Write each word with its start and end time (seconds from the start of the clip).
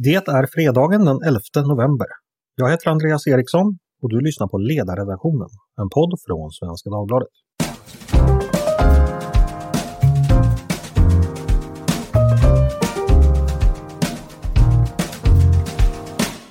Det 0.00 0.28
är 0.28 0.46
fredagen 0.54 1.04
den 1.04 1.18
11 1.22 1.40
november. 1.66 2.06
Jag 2.54 2.70
heter 2.70 2.90
Andreas 2.90 3.26
Eriksson 3.26 3.78
och 4.02 4.10
du 4.10 4.20
lyssnar 4.20 4.48
på 4.48 4.58
Ledarredaktionen, 4.58 5.48
en 5.80 5.88
podd 5.90 6.12
från 6.26 6.50
Svenska 6.50 6.90
Dagbladet. 6.90 7.28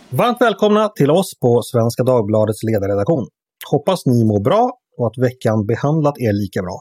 Varmt 0.09 0.41
välkomna 0.41 0.89
till 0.89 1.11
oss 1.11 1.39
på 1.41 1.61
Svenska 1.61 2.03
Dagbladets 2.03 2.63
ledarredaktion. 2.63 3.27
Hoppas 3.71 4.05
ni 4.05 4.23
mår 4.25 4.43
bra 4.43 4.71
och 4.97 5.07
att 5.07 5.17
veckan 5.17 5.65
behandlat 5.65 6.17
er 6.17 6.33
lika 6.33 6.61
bra. 6.61 6.77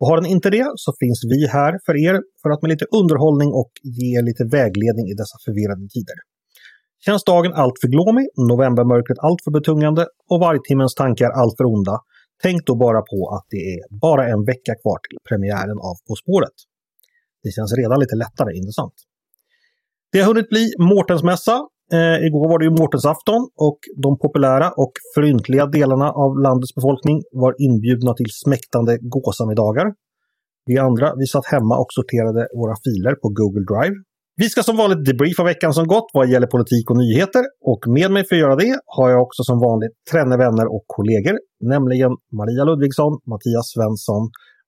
Och 0.00 0.06
har 0.08 0.16
den 0.20 0.26
inte 0.26 0.50
det 0.50 0.66
så 0.76 0.92
finns 1.00 1.20
vi 1.32 1.46
här 1.46 1.72
för 1.86 1.94
er 2.06 2.14
för 2.42 2.50
att 2.50 2.62
med 2.62 2.68
lite 2.68 2.86
underhållning 3.00 3.50
och 3.60 3.72
ge 3.82 4.22
lite 4.22 4.44
vägledning 4.44 5.06
i 5.12 5.14
dessa 5.14 5.36
förvirrade 5.44 5.88
tider. 5.94 6.18
Känns 7.06 7.24
dagen 7.24 7.52
alltför 7.52 7.88
glåmig, 7.88 8.26
novembermörkret 8.50 9.18
alltför 9.18 9.50
betungande 9.50 10.02
och 10.30 10.40
vargtimmens 10.40 10.94
tankar 10.94 11.30
alltför 11.30 11.64
onda, 11.64 11.96
tänk 12.42 12.66
då 12.66 12.74
bara 12.76 13.00
på 13.12 13.18
att 13.36 13.46
det 13.54 13.62
är 13.74 13.80
bara 14.00 14.28
en 14.28 14.44
vecka 14.44 14.74
kvar 14.82 14.98
till 15.04 15.18
premiären 15.28 15.78
av 15.88 15.94
På 16.08 16.14
spåret. 16.22 16.56
Det 17.42 17.50
känns 17.56 17.72
redan 17.80 18.00
lite 18.00 18.16
lättare, 18.16 18.56
inte 18.56 18.72
sant? 18.72 18.94
Det 20.12 20.18
har 20.20 20.26
hunnit 20.26 20.48
bli 20.48 20.72
Mårtensmässa. 20.78 21.68
Eh, 21.94 22.26
igår 22.26 22.48
var 22.48 22.58
det 22.58 22.64
ju 22.64 22.70
Mårtensafton 22.80 23.42
och 23.66 23.78
de 24.04 24.18
populära 24.18 24.68
och 24.82 24.92
fryntliga 25.14 25.66
delarna 25.66 26.08
av 26.24 26.30
landets 26.46 26.74
befolkning 26.74 27.16
var 27.32 27.52
inbjudna 27.66 28.12
till 28.14 28.30
smäktande 28.42 28.92
gåsamiddagar. 29.14 29.86
Vi 30.66 30.78
andra, 30.78 31.14
vi 31.20 31.26
satt 31.26 31.46
hemma 31.46 31.74
och 31.82 31.90
sorterade 31.98 32.42
våra 32.60 32.74
filer 32.84 33.14
på 33.22 33.28
Google 33.38 33.64
Drive. 33.72 33.96
Vi 34.36 34.48
ska 34.48 34.62
som 34.62 34.76
vanligt 34.76 35.04
debriefa 35.04 35.44
veckan 35.44 35.72
som 35.74 35.86
gått 35.86 36.08
vad 36.12 36.28
gäller 36.28 36.46
politik 36.46 36.90
och 36.90 36.96
nyheter 36.96 37.44
och 37.72 37.82
med 37.86 38.10
mig 38.10 38.22
för 38.28 38.36
att 38.36 38.40
göra 38.40 38.56
det 38.56 38.78
har 38.86 39.10
jag 39.10 39.22
också 39.22 39.42
som 39.42 39.58
vanligt 39.60 39.94
tränne 40.10 40.36
vänner 40.36 40.66
och 40.74 40.84
kollegor, 40.86 41.36
nämligen 41.60 42.12
Maria 42.38 42.64
Ludvigsson, 42.64 43.12
Mattias 43.30 43.66
Svensson 43.74 44.24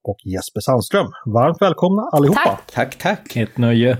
och 0.08 0.19
Jesper 0.32 0.60
Sandström. 0.60 1.08
Varmt 1.34 1.62
välkomna 1.62 2.02
allihopa! 2.12 2.41
Tack, 2.44 2.72
tack, 2.72 2.98
tack! 2.98 3.36
Ett 3.36 3.58
nöje. 3.58 3.98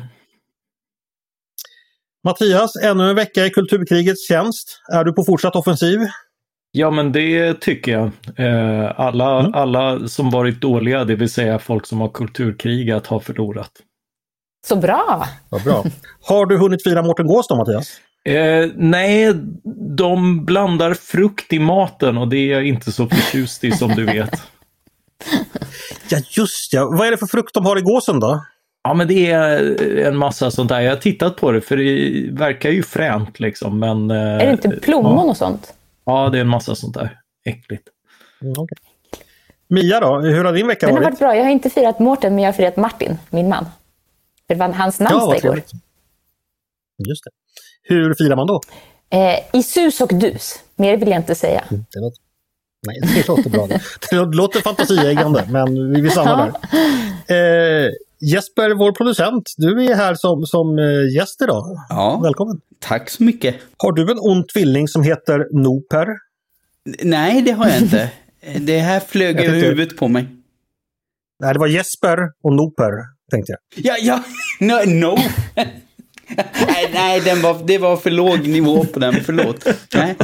Mattias, 2.31 2.77
ännu 2.77 3.09
en 3.11 3.17
vecka 3.17 3.47
i 3.47 3.51
kulturkrigets 3.51 4.29
tjänst. 4.29 4.81
Är 4.93 5.05
du 5.05 5.13
på 5.13 5.25
fortsatt 5.25 5.57
offensiv? 5.57 5.99
Ja, 6.73 6.91
men 6.91 7.13
det 7.13 7.61
tycker 7.61 7.93
jag. 7.93 8.05
Eh, 8.37 8.93
Alla, 9.01 9.41
Mm. 9.41 9.55
alla 9.55 10.09
som 10.09 10.31
varit 10.31 10.61
dåliga, 10.61 11.05
det 11.05 11.15
vill 11.17 11.31
säga 11.31 11.59
folk 11.59 11.87
som 11.87 12.01
har 12.01 12.09
kulturkrigat, 12.09 13.07
har 13.07 13.21
förlorat. 13.21 13.71
Så 14.67 14.77
bra! 14.77 15.29
Vad 15.49 15.63
bra. 15.63 15.85
Har 16.23 16.47
du 16.47 16.57
hunnit 16.59 16.83
fira 16.85 17.03
Mårten 17.03 17.27
Gås 17.27 17.49
då, 17.49 17.57
Mattias? 17.57 18.01
Eh, 18.25 18.71
nej, 18.77 19.35
de 19.97 20.45
blandar 20.45 20.95
frukt 20.95 21.53
i 21.53 21.59
maten 21.59 22.19
och 22.19 22.29
det 22.29 22.37
är 22.39 22.53
jag 22.53 22.67
inte 22.67 22.93
så 22.93 23.09
förtjust 23.09 23.65
i 23.65 23.73
som 23.73 23.91
du 23.95 24.05
vet. 24.05 24.31
Ja, 26.09 26.19
just 26.31 26.73
ja. 26.73 26.89
Vad 26.99 27.07
är 27.07 27.11
det 27.11 27.17
för 27.19 27.27
frukt 27.27 27.55
de 27.55 27.67
har 27.67 27.79
i 27.79 27.81
gåsen 27.81 28.21
då? 28.21 28.45
Ja, 28.89 28.95
men 28.95 29.09
det 29.09 29.31
är 29.31 30.05
en 30.07 30.17
massa 30.17 30.51
sånt 30.51 30.69
där. 30.69 30.81
Jag 30.81 30.91
har 30.91 30.97
tittat 30.97 31.37
på 31.37 31.53
det 31.53 31.61
för 31.61 31.77
det 31.77 32.31
verkar 32.33 32.71
ju 32.71 32.83
fränt 32.83 33.41
liksom, 33.41 33.79
men... 33.79 34.11
eh, 34.11 34.17
Är 34.17 34.47
det 34.47 34.53
inte 34.53 34.69
plommon 34.71 35.29
och 35.29 35.37
sånt? 35.37 35.75
Ja, 36.05 36.29
det 36.29 36.39
är 36.39 36.41
en 36.41 36.49
massa 36.49 36.75
sånt 36.75 36.95
där. 36.95 37.19
Äckligt. 37.45 37.89
Mm, 38.43 38.55
okej. 38.59 38.77
Mia 39.69 40.01
då, 40.01 40.19
hur 40.21 40.45
har 40.45 40.53
din 40.53 40.67
vecka 40.67 40.87
Den 40.87 40.95
har 40.97 41.03
varit? 41.03 41.13
varit 41.13 41.19
bra. 41.19 41.37
Jag 41.37 41.45
har 41.45 41.51
inte 41.51 41.71
firat 41.71 41.99
Mårten, 41.99 42.35
men 42.35 42.45
jag 42.45 42.49
har 42.49 42.57
firat 42.57 42.77
Martin, 42.77 43.19
min 43.31 43.49
man. 43.49 43.67
Det 44.47 44.55
var 44.55 44.69
hans 44.69 45.01
Ja, 45.01 45.05
namnsdag 45.05 45.27
vad 45.27 45.37
igår. 45.45 45.63
Just 47.09 47.25
det. 47.25 47.31
Hur 47.95 48.15
firar 48.15 48.37
man 48.37 48.47
då? 48.47 48.61
Eh, 49.11 49.39
I 49.53 49.63
sus 49.63 50.01
och 50.01 50.09
dus. 50.15 50.55
Mer 50.77 50.97
vill 50.97 51.09
jag 51.09 51.17
inte 51.19 51.35
säga. 51.35 51.65
Det 51.71 52.01
låter... 52.01 52.19
Nej, 52.87 53.01
det 53.17 53.29
låter 53.29 53.51
bra. 53.51 53.67
Det 54.11 54.17
Det 54.17 54.37
låter 54.37 54.61
fantasieggande, 54.61 55.45
men 55.51 55.93
vi 55.95 56.01
vill 56.01 56.11
stanna 56.11 56.55
där. 57.27 57.87
Eh, 57.87 57.91
Jesper, 58.21 58.75
vår 58.75 58.93
producent, 58.93 59.55
du 59.57 59.85
är 59.85 59.95
här 59.95 60.15
som, 60.15 60.47
som 60.47 60.79
eh, 60.79 61.15
gäst 61.17 61.43
idag. 61.43 61.65
Ja, 61.89 62.21
Välkommen. 62.23 62.61
tack 62.79 63.11
så 63.11 63.23
mycket. 63.23 63.57
Har 63.77 63.93
du 63.93 64.11
en 64.11 64.19
ond 64.19 64.49
tvilling 64.49 64.89
som 64.89 65.03
heter 65.03 65.63
Noper? 65.63 66.07
Nej, 67.03 67.43
det 67.43 67.51
har 67.53 67.69
jag 67.69 67.79
inte. 67.79 68.11
Det 68.61 68.79
här 68.79 69.01
flög 69.01 69.41
över 69.41 69.59
huvudet 69.59 69.97
på 69.97 70.09
mig. 70.09 70.29
Nej, 71.41 71.53
det 71.53 71.59
var 71.59 71.67
Jesper 71.67 72.19
och 72.43 72.53
Noper, 72.53 72.93
tänkte 73.31 73.53
jag. 73.53 73.85
Ja, 73.85 73.97
ja, 74.01 74.23
no. 74.85 74.91
no. 74.91 75.19
Nej, 76.67 76.91
nej 76.95 77.21
den 77.21 77.43
var, 77.43 77.57
det 77.65 77.79
var 77.79 77.97
för 77.97 78.11
låg 78.11 78.49
nivå 78.49 78.85
på 78.85 78.99
den, 78.99 79.15
förlåt. 79.25 79.67
Nej, 79.95 80.15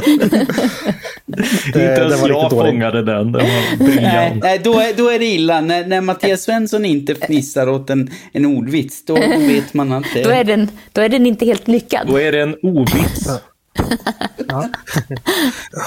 Inte 1.67 1.79
ens 1.79 2.21
var 2.21 2.29
jag 2.29 2.49
fångade 2.51 3.03
den. 3.03 3.31
Den 3.31 3.45
nej, 3.79 4.39
nej 4.41 4.61
då, 4.63 4.79
är, 4.79 4.93
då 4.93 5.09
är 5.09 5.19
det 5.19 5.25
illa. 5.25 5.61
När, 5.61 5.85
när 5.85 6.01
Mattias 6.01 6.41
Svensson 6.41 6.85
inte 6.85 7.15
fnissar 7.15 7.69
åt 7.69 7.89
en, 7.89 8.09
en 8.31 8.45
ordvits, 8.45 9.05
då 9.05 9.13
vet 9.37 9.73
man 9.73 9.91
att 9.91 10.05
det 10.13 10.23
Då 10.23 10.29
är 10.29 10.43
den, 10.43 10.69
då 10.91 11.01
är 11.01 11.09
den 11.09 11.25
inte 11.25 11.45
helt 11.45 11.67
lyckad. 11.67 12.07
Då 12.07 12.19
är 12.19 12.31
det 12.31 12.41
en 12.41 12.55
ovits. 12.61 13.27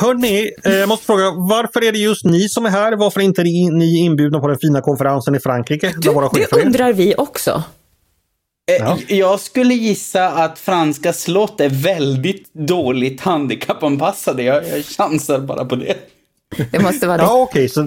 Hörni, 0.01 0.51
eh, 0.65 0.73
jag 0.73 0.89
måste 0.89 1.07
fråga, 1.07 1.25
varför 1.31 1.85
är 1.85 1.93
det 1.93 1.99
just 1.99 2.25
ni 2.25 2.49
som 2.49 2.67
är 2.67 2.71
här? 2.71 2.97
Varför 2.97 3.21
är 3.21 3.25
inte 3.25 3.43
ni, 3.43 3.99
inbjudna 3.99 4.41
på 4.41 4.49
den 4.49 4.59
fina 4.59 4.81
konferensen 4.81 5.35
i 5.35 5.41
Frankrike? 5.41 5.93
våra 6.13 6.29
Det 6.29 6.53
undrar 6.53 6.93
vi 6.93 7.15
också. 7.19 7.63
Eh, 8.71 8.77
Ja. 8.79 8.99
Jag 9.09 9.41
skulle 9.41 9.75
gissa 9.75 10.29
att 10.29 10.59
franska 10.59 11.13
slott 11.13 11.61
är 11.61 11.69
väldigt 11.69 12.55
dåligt 12.55 13.21
handikappanpassade. 13.21 14.43
Jag, 14.43 14.69
jag 14.69 14.85
chansar 14.85 15.39
bara 15.39 15.65
på 15.65 15.77
det. 15.77 15.95
Det 16.73 16.79
måste 16.83 17.07
vara 17.07 17.17
det. 17.17 17.23
Ja, 17.23 17.43
okej, 17.51 17.69
så 17.69 17.83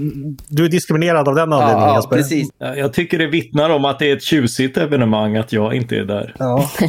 du 0.47 0.65
är 0.65 0.69
diskriminerad 0.69 1.27
av 1.27 1.35
den 1.35 1.53
anledningen 1.53 1.89
Ja, 1.89 1.95
Jesper? 1.95 2.15
precis. 2.15 2.49
Ja, 2.57 2.75
Jag 2.75 2.93
tycker 2.93 3.17
det 3.19 3.27
vittnar 3.27 3.69
om 3.69 3.85
att 3.85 3.99
det 3.99 4.11
är 4.11 4.15
ett 4.15 4.23
tjusigt 4.23 4.77
evenemang 4.77 5.35
att 5.37 5.53
jag 5.53 5.73
inte 5.73 5.95
är 5.95 6.05
där. 6.05 6.35
Ja. 6.39 6.69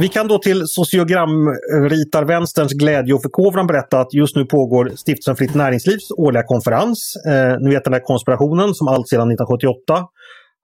Vi 0.00 0.08
kan 0.08 0.28
då 0.28 0.38
till 0.38 0.62
sociogramritarvänsterns 0.66 2.72
glädje 2.72 3.14
och 3.14 3.22
förkovran 3.22 3.66
berätta 3.66 4.00
att 4.00 4.14
just 4.14 4.36
nu 4.36 4.44
pågår 4.44 4.92
Stiftelsen 4.96 5.36
Fritt 5.36 5.54
Näringslivs 5.54 6.10
årliga 6.18 6.42
konferens. 6.42 7.12
Eh, 7.26 7.56
ni 7.60 7.70
vet 7.70 7.84
den 7.84 7.92
där 7.92 8.00
konspirationen 8.00 8.74
som 8.74 8.88
allt 8.88 9.08
sedan 9.08 9.30
1978 9.32 10.02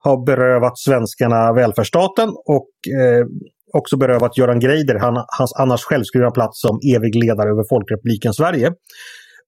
har 0.00 0.26
berövat 0.26 0.78
svenskarna 0.78 1.52
välfärdsstaten 1.52 2.28
och 2.28 2.70
eh, 3.00 3.26
också 3.72 3.96
berövat 3.96 4.38
Göran 4.38 4.60
Greider 4.60 4.98
han, 4.98 5.24
hans 5.38 5.52
annars 5.52 5.80
självskrivna 5.80 6.30
plats 6.30 6.60
som 6.60 6.78
evig 6.96 7.24
ledare 7.24 7.50
över 7.50 7.64
Folkrepubliken 7.68 8.32
Sverige. 8.32 8.72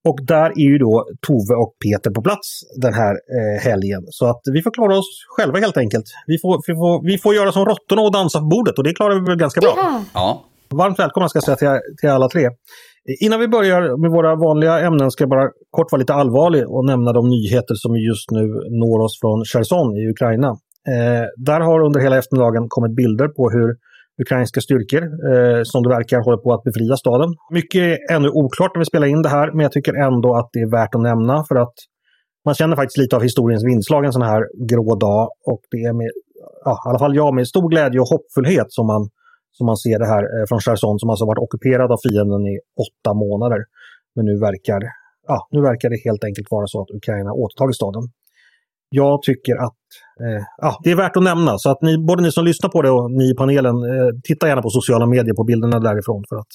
Och 0.09 0.19
där 0.27 0.51
är 0.51 0.69
ju 0.73 0.79
då 0.79 1.07
Tove 1.27 1.55
och 1.55 1.75
Peter 1.85 2.11
på 2.11 2.23
plats 2.23 2.61
den 2.83 2.95
här 2.95 3.11
eh, 3.13 3.63
helgen. 3.63 4.03
Så 4.11 4.27
att 4.27 4.41
vi 4.53 4.63
får 4.63 4.71
klara 4.71 4.99
oss 4.99 5.27
själva 5.37 5.59
helt 5.59 5.77
enkelt. 5.77 6.05
Vi 6.27 6.39
får, 6.39 6.63
vi 6.67 6.75
får, 6.75 7.07
vi 7.07 7.19
får 7.19 7.35
göra 7.35 7.53
som 7.53 7.65
råttorna 7.65 8.03
och 8.03 8.13
dansa 8.13 8.39
på 8.39 8.47
bordet 8.47 8.79
och 8.79 8.85
det 8.85 8.95
klarar 8.95 9.15
vi 9.15 9.21
väl 9.21 9.37
ganska 9.37 9.61
bra. 9.61 10.03
Ja. 10.15 10.45
Varmt 10.69 10.99
välkomna 10.99 11.29
ska 11.29 11.37
jag 11.37 11.45
säga 11.45 11.57
till, 11.57 11.97
till 12.01 12.11
alla 12.11 12.29
tre. 12.29 12.51
Innan 13.21 13.41
vi 13.41 13.49
börjar 13.49 13.97
med 14.03 14.11
våra 14.11 14.37
vanliga 14.37 14.81
ämnen 14.81 15.11
ska 15.11 15.23
jag 15.23 15.31
bara 15.31 15.51
kort 15.71 15.93
vara 15.93 16.01
lite 16.01 16.15
allvarlig 16.15 16.69
och 16.69 16.85
nämna 16.85 17.13
de 17.13 17.29
nyheter 17.29 17.75
som 17.75 17.97
just 17.97 18.31
nu 18.31 18.45
når 18.83 19.05
oss 19.05 19.21
från 19.21 19.45
Cherson 19.45 19.97
i 19.97 20.11
Ukraina. 20.11 20.49
Eh, 20.89 21.25
där 21.37 21.61
har 21.61 21.81
under 21.81 22.01
hela 22.01 22.19
eftermiddagen 22.19 22.67
kommit 22.69 22.97
bilder 22.97 23.29
på 23.29 23.51
hur 23.51 23.69
ukrainska 24.23 24.61
styrkor, 24.61 25.03
eh, 25.03 25.61
som 25.65 25.83
det 25.83 25.89
verkar, 25.89 26.21
håller 26.25 26.43
på 26.45 26.53
att 26.55 26.63
befria 26.63 26.97
staden. 26.97 27.31
Mycket 27.51 27.83
är 27.83 28.15
ännu 28.15 28.29
oklart 28.29 28.75
när 28.75 28.81
vi 28.81 28.85
spelar 28.85 29.07
in 29.07 29.23
det 29.23 29.29
här, 29.29 29.53
men 29.53 29.61
jag 29.61 29.73
tycker 29.73 29.95
ändå 29.95 30.35
att 30.35 30.49
det 30.53 30.61
är 30.61 30.71
värt 30.71 30.95
att 30.95 31.01
nämna 31.01 31.45
för 31.49 31.57
att 31.57 31.75
man 32.45 32.55
känner 32.55 32.77
faktiskt 32.77 32.99
lite 32.99 33.17
av 33.17 33.23
historiens 33.23 33.65
vindslag 33.65 34.05
en 34.05 34.13
sån 34.13 34.23
här 34.23 34.43
grå 34.71 34.95
dag 34.95 35.29
och 35.47 35.61
det 35.71 35.77
är 35.77 35.93
med, 35.93 36.11
ja, 36.65 36.73
i 36.87 36.89
alla 36.89 36.99
fall 36.99 37.17
jag, 37.17 37.35
med 37.35 37.49
stor 37.49 37.69
glädje 37.69 38.01
och 38.01 38.09
hoppfullhet 38.09 38.67
som 38.69 38.87
man 38.87 39.09
som 39.57 39.67
man 39.67 39.77
ser 39.77 39.99
det 39.99 40.07
här 40.07 40.23
eh, 40.23 40.45
från 40.49 40.61
Cherson 40.61 40.99
som 40.99 41.11
alltså 41.11 41.27
varit 41.27 41.39
ockuperad 41.47 41.93
av 41.93 41.99
fienden 42.07 42.43
i 42.53 42.55
åtta 42.85 43.15
månader. 43.15 43.61
Men 44.15 44.25
nu 44.25 44.35
verkar, 44.39 44.81
ja, 45.27 45.49
nu 45.51 45.61
verkar 45.61 45.91
det 45.91 45.99
helt 46.05 46.25
enkelt 46.25 46.49
vara 46.51 46.67
så 46.67 46.83
att 46.83 46.91
Ukraina 46.91 47.33
återtagit 47.33 47.77
staden. 47.77 48.03
Jag 48.95 49.23
tycker 49.23 49.57
att 49.57 49.83
eh, 50.21 50.43
ja, 50.57 50.81
det 50.85 50.91
är 50.91 50.97
värt 50.97 51.17
att 51.17 51.23
nämna 51.23 51.59
så 51.59 51.71
att 51.71 51.83
ni, 51.83 51.99
både 51.99 52.23
ni 52.23 52.33
som 52.33 52.45
lyssnar 52.45 52.71
på 52.71 52.83
det 52.83 52.91
och 52.91 53.11
ni 53.11 53.31
i 53.31 53.35
panelen, 53.35 53.77
eh, 53.77 54.11
titta 54.25 54.49
gärna 54.49 54.63
på 54.63 54.71
sociala 54.71 55.07
medier 55.07 55.35
på 55.35 55.45
bilderna 55.45 55.81
därifrån 55.81 56.25
för 56.29 56.37
att 56.37 56.53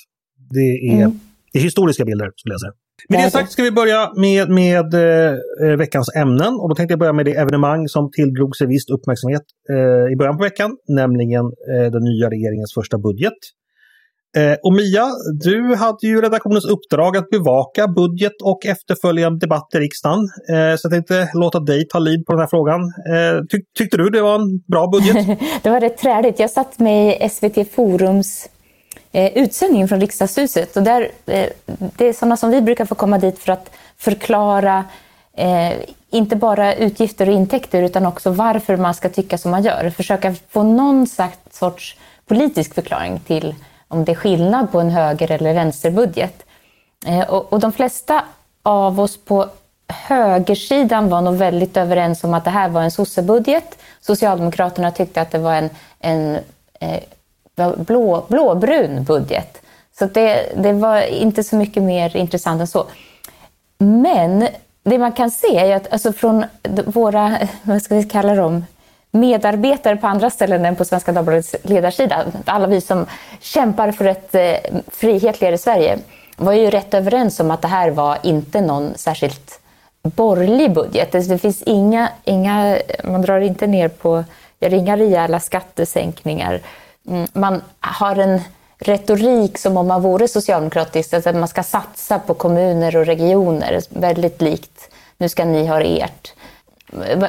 det 0.50 0.70
är, 0.94 1.06
Mm. 1.06 1.20
det 1.54 1.60
är 1.60 1.64
historiska 1.64 2.06
bilder 2.06 2.32
skulle 2.36 2.54
jag 2.54 2.62
säga. 2.62 2.74
Med 3.10 3.24
det 3.24 3.32
sagt 3.32 3.52
ska 3.52 3.64
vi 3.64 3.72
börja 3.72 4.12
med, 4.16 4.50
med 4.50 4.94
eh, 4.94 5.78
veckans 5.78 6.16
ämnen 6.16 6.54
och 6.54 6.70
då 6.70 6.76
tänkte 6.76 6.92
jag 6.92 7.00
börja 7.00 7.14
med 7.14 7.26
det 7.26 7.36
evenemang 7.36 7.88
som 7.88 8.12
tilldrog 8.12 8.56
sig 8.56 8.68
viss 8.68 8.90
uppmärksamhet 8.90 9.42
eh, 9.70 10.14
i 10.14 10.16
början 10.16 10.38
på 10.38 10.44
veckan, 10.44 10.78
nämligen 10.88 11.46
eh, 11.46 11.92
den 11.92 12.04
nya 12.04 12.30
regeringens 12.30 12.74
första 12.74 12.98
budget. 12.98 13.40
Eh, 14.38 14.58
och 14.64 14.74
Mia, 14.74 15.06
du 15.44 15.76
hade 15.76 16.08
ju 16.08 16.22
redaktionens 16.22 16.66
uppdrag 16.66 17.18
att 17.18 17.30
bevaka 17.30 17.88
budget 17.88 18.42
och 18.44 18.66
efterföljande 18.66 19.40
debatt 19.40 19.68
i 19.76 19.78
riksdagen. 19.78 20.20
Eh, 20.50 20.76
så 20.76 20.86
jag 20.86 20.92
tänkte 20.92 21.30
låta 21.34 21.60
dig 21.60 21.88
ta 21.88 22.00
lid 22.00 22.26
på 22.26 22.32
den 22.34 22.40
här 22.40 22.48
frågan. 22.48 22.82
Eh, 22.82 23.46
tyck, 23.50 23.64
tyckte 23.78 23.98
du 23.98 24.10
det 24.10 24.22
var 24.22 24.36
en 24.36 24.60
bra 24.72 24.88
budget? 24.88 25.40
Det 25.64 25.70
var 25.70 25.80
rätt 25.80 25.98
träligt. 25.98 26.40
Jag 26.40 26.50
satt 26.50 26.80
med 26.80 27.22
i 27.22 27.30
SVT 27.30 27.72
Forums 27.72 28.50
eh, 29.12 29.38
utsändningen 29.38 29.88
från 29.88 30.02
riksdagshuset. 30.02 30.78
Och 30.78 30.84
där, 30.84 31.12
eh, 31.26 31.50
det 31.66 32.06
är 32.06 32.14
sådana 32.14 32.38
som 32.38 32.52
vi 32.52 32.62
brukar 32.62 32.86
få 32.86 32.96
komma 32.96 33.18
dit 33.18 33.40
för 33.40 33.52
att 33.52 33.72
förklara 33.98 34.86
eh, 35.34 35.74
inte 36.10 36.36
bara 36.36 36.76
utgifter 36.76 37.30
och 37.30 37.36
intäkter 37.36 37.82
utan 37.84 38.06
också 38.06 38.32
varför 38.32 38.78
man 38.78 38.94
ska 38.94 39.10
tycka 39.10 39.38
som 39.38 39.52
man 39.52 39.64
gör. 39.64 39.90
Försöka 39.90 40.36
få 40.50 40.64
någon 40.64 41.08
sorts 41.52 41.98
politisk 42.26 42.74
förklaring 42.74 43.20
till 43.20 43.56
om 43.88 44.06
det 44.06 44.12
är 44.12 44.16
skillnad 44.16 44.72
på 44.72 44.80
en 44.80 44.90
höger 44.90 45.32
eller 45.32 45.54
vänsterbudget. 45.54 46.44
Eh, 47.06 47.30
och, 47.30 47.54
och 47.54 47.60
de 47.60 47.72
flesta 47.72 48.24
av 48.64 49.00
oss 49.00 49.18
på 49.18 49.50
högersidan 49.88 51.10
var 51.10 51.22
nog 51.22 51.36
väldigt 51.36 51.78
överens 51.78 52.24
om 52.24 52.34
att 52.34 52.44
det 52.44 52.50
här 52.50 52.70
var 52.70 52.82
en 52.82 52.92
sossebudget. 52.92 53.78
Socialdemokraterna 54.02 54.92
tyckte 54.92 55.22
att 55.22 55.32
det 55.32 55.40
var 55.40 55.54
en, 55.54 55.70
en 56.00 56.40
eh, 56.80 57.04
blå, 57.78 58.26
blåbrun 58.30 59.04
budget. 59.04 59.62
Så 60.00 60.06
det, 60.06 60.54
det 60.56 60.74
var 60.74 61.02
inte 61.02 61.44
så 61.44 61.56
mycket 61.56 61.84
mer 61.84 62.18
intressant 62.18 62.62
än 62.62 62.68
så. 62.68 62.86
Men 63.78 64.48
det 64.84 64.98
man 64.98 65.12
kan 65.12 65.32
se 65.32 65.58
är 65.58 65.76
att 65.76 65.94
alltså 65.94 66.14
från 66.14 66.46
våra, 66.86 67.38
vad 67.64 67.82
ska 67.82 67.96
vi 67.96 68.04
kalla 68.04 68.36
dem, 68.36 68.66
medarbetare 69.12 69.96
på 69.96 70.08
andra 70.08 70.30
ställen 70.30 70.66
än 70.66 70.76
på 70.76 70.86
Svenska 70.86 71.12
Dagbladets 71.12 71.56
ledarsida, 71.64 72.26
alla 72.46 72.68
vi 72.68 72.82
som 72.82 73.06
kämpar 73.40 73.92
för 73.92 74.06
ett 74.06 74.36
eh, 74.36 74.82
frihetligare 74.88 75.58
Sverige, 75.58 76.00
var 76.38 76.54
ju 76.54 76.70
rätt 76.70 76.94
överens 76.94 77.40
om 77.40 77.52
att 77.52 77.62
det 77.62 77.68
här 77.68 77.92
var 77.92 78.18
inte 78.24 78.62
någon 78.62 78.94
särskilt 78.96 79.60
borgerlig 80.02 80.74
budget. 80.74 81.12
Det 81.12 81.38
finns 81.38 81.62
inga, 81.62 82.10
inga, 82.24 82.78
man 83.04 83.22
drar 83.22 83.40
inte 83.40 83.68
ner 83.68 83.88
på, 83.88 84.24
gör 84.60 84.74
inga 84.74 84.98
rejäla 84.98 85.40
skattesänkningar. 85.40 86.62
Mm, 87.08 87.28
man 87.34 87.62
har 87.80 88.16
en 88.16 88.42
retorik 88.78 89.58
som 89.58 89.78
om 89.78 89.88
man 89.88 90.02
vore 90.02 90.28
socialdemokratisk, 90.28 91.14
att 91.14 91.36
man 91.36 91.48
ska 91.48 91.64
satsa 91.64 92.20
på 92.20 92.34
kommuner 92.34 92.96
och 92.96 93.06
regioner, 93.06 93.82
väldigt 93.90 94.42
likt 94.42 94.90
nu 95.18 95.30
ska 95.30 95.46
ni 95.46 95.68
ha 95.68 95.82
ert. 95.82 96.34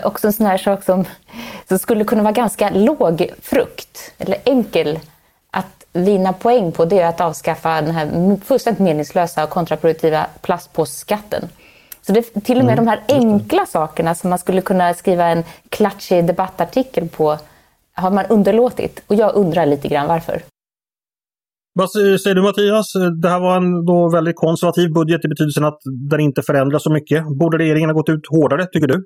Också 0.04 0.26
en 0.26 0.32
sån 0.32 0.46
här 0.46 0.58
sak 0.58 0.84
som, 0.84 1.04
som 1.68 1.78
skulle 1.78 2.04
kunna 2.04 2.22
vara 2.22 2.32
ganska 2.32 2.70
låg 2.70 3.30
frukt, 3.42 4.12
eller 4.18 4.36
enkel 4.44 5.00
att 5.50 5.84
vinna 5.92 6.32
poäng 6.32 6.72
på, 6.72 6.84
det 6.84 6.98
är 6.98 7.06
att 7.06 7.20
avskaffa 7.20 7.80
den 7.80 7.90
här 7.90 8.36
fullständigt 8.44 8.80
meningslösa 8.80 9.44
och 9.44 9.50
kontraproduktiva 9.50 10.26
plastpåsskatten. 10.40 11.48
Så 12.02 12.12
det 12.12 12.22
till 12.22 12.58
och 12.58 12.64
med 12.64 12.78
mm. 12.78 12.84
de 12.84 12.90
här 12.90 13.02
enkla 13.08 13.66
sakerna 13.66 14.14
som 14.14 14.30
man 14.30 14.38
skulle 14.38 14.60
kunna 14.60 14.94
skriva 14.94 15.26
en 15.26 15.44
klatschig 15.68 16.24
debattartikel 16.24 17.08
på 17.08 17.38
har 17.98 18.10
man 18.10 18.24
underlåtit. 18.28 19.02
Och 19.06 19.14
jag 19.14 19.34
undrar 19.34 19.66
lite 19.66 19.88
grann 19.88 20.08
varför. 20.08 20.42
Vad 21.74 21.90
säger 21.90 22.34
du 22.34 22.42
Mattias? 22.42 22.92
Det 23.22 23.28
här 23.28 23.40
var 23.40 23.56
en 23.56 23.84
då 23.84 24.10
väldigt 24.10 24.36
konservativ 24.36 24.92
budget 24.92 25.24
i 25.24 25.28
betydelsen 25.28 25.64
att 25.64 25.78
den 26.10 26.20
inte 26.20 26.42
förändras 26.42 26.82
så 26.82 26.92
mycket. 26.92 27.24
Borde 27.38 27.58
regeringen 27.58 27.90
ha 27.90 27.94
gått 27.94 28.08
ut 28.08 28.26
hårdare, 28.30 28.66
tycker 28.66 28.86
du? 28.86 29.04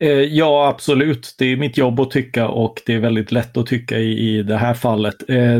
Eh, 0.00 0.10
ja, 0.10 0.68
absolut. 0.68 1.34
Det 1.38 1.52
är 1.52 1.56
mitt 1.56 1.78
jobb 1.78 2.00
att 2.00 2.10
tycka 2.10 2.48
och 2.48 2.82
det 2.86 2.94
är 2.94 2.98
väldigt 2.98 3.32
lätt 3.32 3.56
att 3.56 3.66
tycka 3.66 3.98
i, 3.98 4.38
i 4.38 4.42
det 4.42 4.56
här 4.56 4.74
fallet. 4.74 5.14
Eh, 5.28 5.58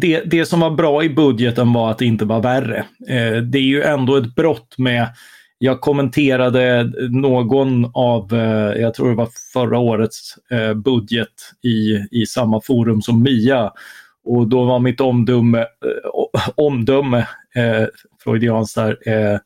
det, 0.00 0.22
det 0.24 0.46
som 0.46 0.60
var 0.60 0.70
bra 0.70 1.04
i 1.04 1.08
budgeten 1.08 1.72
var 1.72 1.90
att 1.90 1.98
det 1.98 2.06
inte 2.06 2.24
var 2.24 2.40
värre. 2.40 2.78
Eh, 3.08 3.42
det 3.42 3.58
är 3.58 3.62
ju 3.62 3.82
ändå 3.82 4.16
ett 4.16 4.34
brott 4.34 4.78
med 4.78 5.08
jag 5.58 5.80
kommenterade 5.80 6.92
någon 7.10 7.90
av, 7.94 8.32
eh, 8.32 8.80
jag 8.80 8.94
tror 8.94 9.08
det 9.08 9.14
var 9.14 9.28
förra 9.52 9.78
årets 9.78 10.34
eh, 10.50 10.74
budget 10.74 11.34
i, 11.62 12.06
i 12.20 12.26
samma 12.26 12.60
forum 12.60 13.02
som 13.02 13.22
Mia. 13.22 13.72
Och 14.24 14.48
då 14.48 14.64
var 14.64 14.78
mitt 14.78 15.00
omdöme, 15.00 15.58
eh, 15.58 16.48
omdöme 16.54 17.18
eh, 17.54 17.86
freudianskt 18.24 18.74
där, 18.74 18.98
eh, 19.08 19.38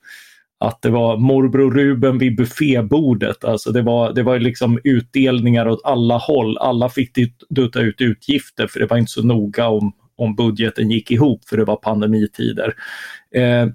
att 0.60 0.82
det 0.82 0.90
var 0.90 1.16
morbror 1.16 1.70
Ruben 1.70 2.18
vid 2.18 2.36
buffébordet. 2.36 3.44
Alltså 3.44 3.72
det 3.72 3.82
var, 3.82 4.12
det 4.12 4.22
var 4.22 4.38
liksom 4.38 4.80
utdelningar 4.84 5.68
åt 5.68 5.80
alla 5.84 6.16
håll. 6.18 6.58
Alla 6.58 6.88
fick 6.88 7.10
dutta 7.48 7.80
ut 7.80 8.00
utgifter 8.00 8.66
för 8.66 8.80
det 8.80 8.86
var 8.86 8.96
inte 8.96 9.12
så 9.12 9.22
noga 9.22 9.68
om, 9.68 9.92
om 10.16 10.34
budgeten 10.34 10.90
gick 10.90 11.10
ihop 11.10 11.48
för 11.48 11.56
det 11.56 11.64
var 11.64 11.76
pandemitider. 11.76 12.74
Eh, 13.34 13.66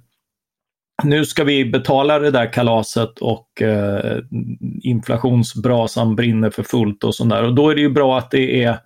nu 1.04 1.26
ska 1.26 1.44
vi 1.44 1.66
betala 1.66 2.20
det 2.20 2.32
där 2.32 2.54
kalaset 2.54 3.20
och 3.20 3.62
eh, 3.62 4.18
inflationsbrasan 4.82 6.16
brinner 6.16 6.50
för 6.50 6.64
fullt 6.64 7.04
och 7.04 7.16
sådär. 7.16 7.44
Och 7.44 7.56
då 7.56 7.70
är 7.70 7.76
det 7.76 7.82
ju 7.82 7.90
bra 7.90 8.18
att 8.18 8.32
det 8.32 8.64
är 8.64 8.78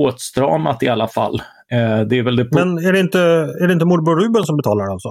åtstramat 0.00 0.82
i 0.82 0.88
alla 0.88 1.08
fall. 1.08 1.42
Eh, 1.72 2.00
det 2.00 2.18
är 2.18 2.22
väl 2.22 2.36
det 2.36 2.48
Men 2.52 2.78
är 2.78 2.92
det 2.92 3.00
inte, 3.00 3.20
är 3.60 3.66
det 3.66 3.72
inte 3.72 3.84
morbror 3.84 4.20
Ruben 4.20 4.44
som 4.44 4.56
betalar 4.56 4.92
alltså? 4.92 5.08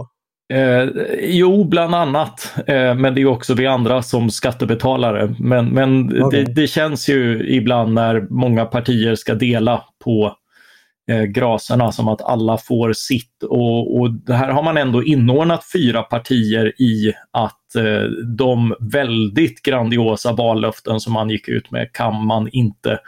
Eh, 0.53 0.89
jo, 1.19 1.63
bland 1.63 1.95
annat. 1.95 2.53
Eh, 2.67 2.95
men 2.95 3.15
det 3.15 3.21
är 3.21 3.25
också 3.25 3.53
vi 3.53 3.67
andra 3.67 4.01
som 4.01 4.29
skattebetalare. 4.29 5.35
Men, 5.39 5.69
men 5.69 6.21
okay. 6.23 6.43
det, 6.43 6.53
det, 6.53 6.67
känns 6.67 7.09
ju 7.09 7.47
ibland 7.49 7.93
när 7.93 8.27
många 8.29 8.65
partier 8.65 9.15
ska 9.15 9.35
dela 9.35 9.83
på 10.03 10.35
eh, 11.11 11.23
graserna 11.23 11.91
som 11.91 12.07
att 12.07 12.21
alla 12.21 12.57
får 12.57 12.93
sitt. 12.93 13.43
Och, 13.43 13.99
och 13.99 14.11
det 14.11 14.33
här 14.33 14.49
har 14.49 14.63
man 14.63 14.77
ändå 14.77 15.03
inordnat 15.03 15.65
fyra 15.73 16.03
partier 16.03 16.81
i 16.81 17.13
att 17.31 17.75
eh, 17.75 18.03
de 18.37 18.75
väldigt 18.79 19.61
grandiosa 19.61 20.31
vallöften 20.31 20.99
som 20.99 21.13
man 21.13 21.29
gick 21.29 21.47
ut 21.47 21.71
med 21.71 21.93
kan 21.93 22.25
man 22.25 22.49
inte 22.51 22.99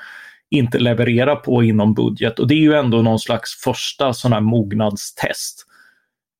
inte 0.51 0.79
leverera 0.79 1.35
på 1.35 1.63
inom 1.63 1.93
budget. 1.93 2.39
Och 2.39 2.47
det 2.47 2.53
är 2.53 2.59
ju 2.59 2.73
ändå 2.73 3.01
någon 3.01 3.19
slags 3.19 3.61
första 3.63 4.13
sån 4.13 4.33
här 4.33 4.41
mognadstest. 4.41 5.65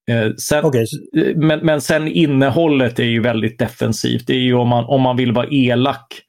Eh, 0.10 0.36
sen, 0.36 0.66
okay. 0.66 0.86
Eh, 1.18 1.36
men, 1.36 1.60
men 1.60 1.82
sen 1.82 2.08
innehållet 2.08 3.00
är 3.00 3.04
ju 3.04 3.22
väldigt 3.22 3.60
defensivt. 3.60 4.28
Det 4.28 4.34
är 4.34 4.40
ju 4.40 4.54
om 4.54 4.68
man, 4.68 4.86
om 4.86 5.02
man 5.02 5.18
vill 5.18 5.32
vara 5.32 5.48
elak 5.48 6.22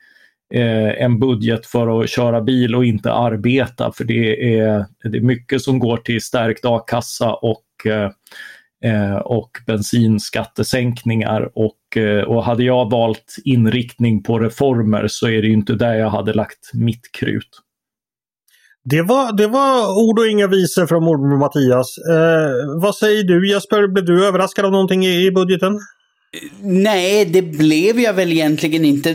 eh, 0.54 1.02
en 1.04 1.18
budget 1.18 1.66
för 1.66 2.02
att 2.02 2.10
köra 2.10 2.40
bil 2.40 2.74
och 2.74 2.84
inte 2.84 3.12
arbeta. 3.12 3.92
För 3.92 4.04
det 4.04 4.58
är, 4.58 4.86
det 5.02 5.18
är 5.18 5.22
mycket 5.22 5.62
som 5.62 5.78
går 5.78 5.96
till 5.96 6.22
stärkt 6.22 6.64
a-kassa 6.64 7.34
och, 7.34 7.86
eh, 7.86 8.10
eh 8.84 9.16
och 9.16 9.50
bensinskattesänkningar. 9.66 11.50
Och, 11.54 11.96
eh, 11.96 12.22
och 12.22 12.44
hade 12.44 12.64
jag 12.64 12.90
valt 12.90 13.36
inriktning 13.44 14.22
på 14.22 14.38
reformer 14.38 15.06
så 15.08 15.28
är 15.28 15.42
det 15.42 15.48
inte 15.48 15.72
där 15.72 15.94
jag 15.94 16.10
hade 16.10 16.32
lagt 16.32 16.74
mitt 16.74 17.12
krut. 17.12 17.60
Det 18.84 19.02
var, 19.02 19.32
det 19.32 19.46
var 19.46 20.04
ord 20.08 20.18
och 20.18 20.26
inga 20.26 20.46
visor 20.46 20.86
från 20.86 21.04
morbror 21.04 21.38
Mattias. 21.38 21.98
Eh, 21.98 22.80
vad 22.82 22.94
säger 22.94 23.24
du 23.24 23.50
Jesper? 23.50 23.88
Blev 23.88 24.04
du 24.04 24.26
överraskad 24.26 24.64
av 24.64 24.72
någonting 24.72 25.04
i, 25.04 25.26
i 25.26 25.30
budgeten? 25.30 25.72
Nej, 26.62 27.24
det 27.24 27.42
blev 27.42 28.00
jag 28.00 28.14
väl 28.14 28.32
egentligen 28.32 28.84
inte. 28.84 29.10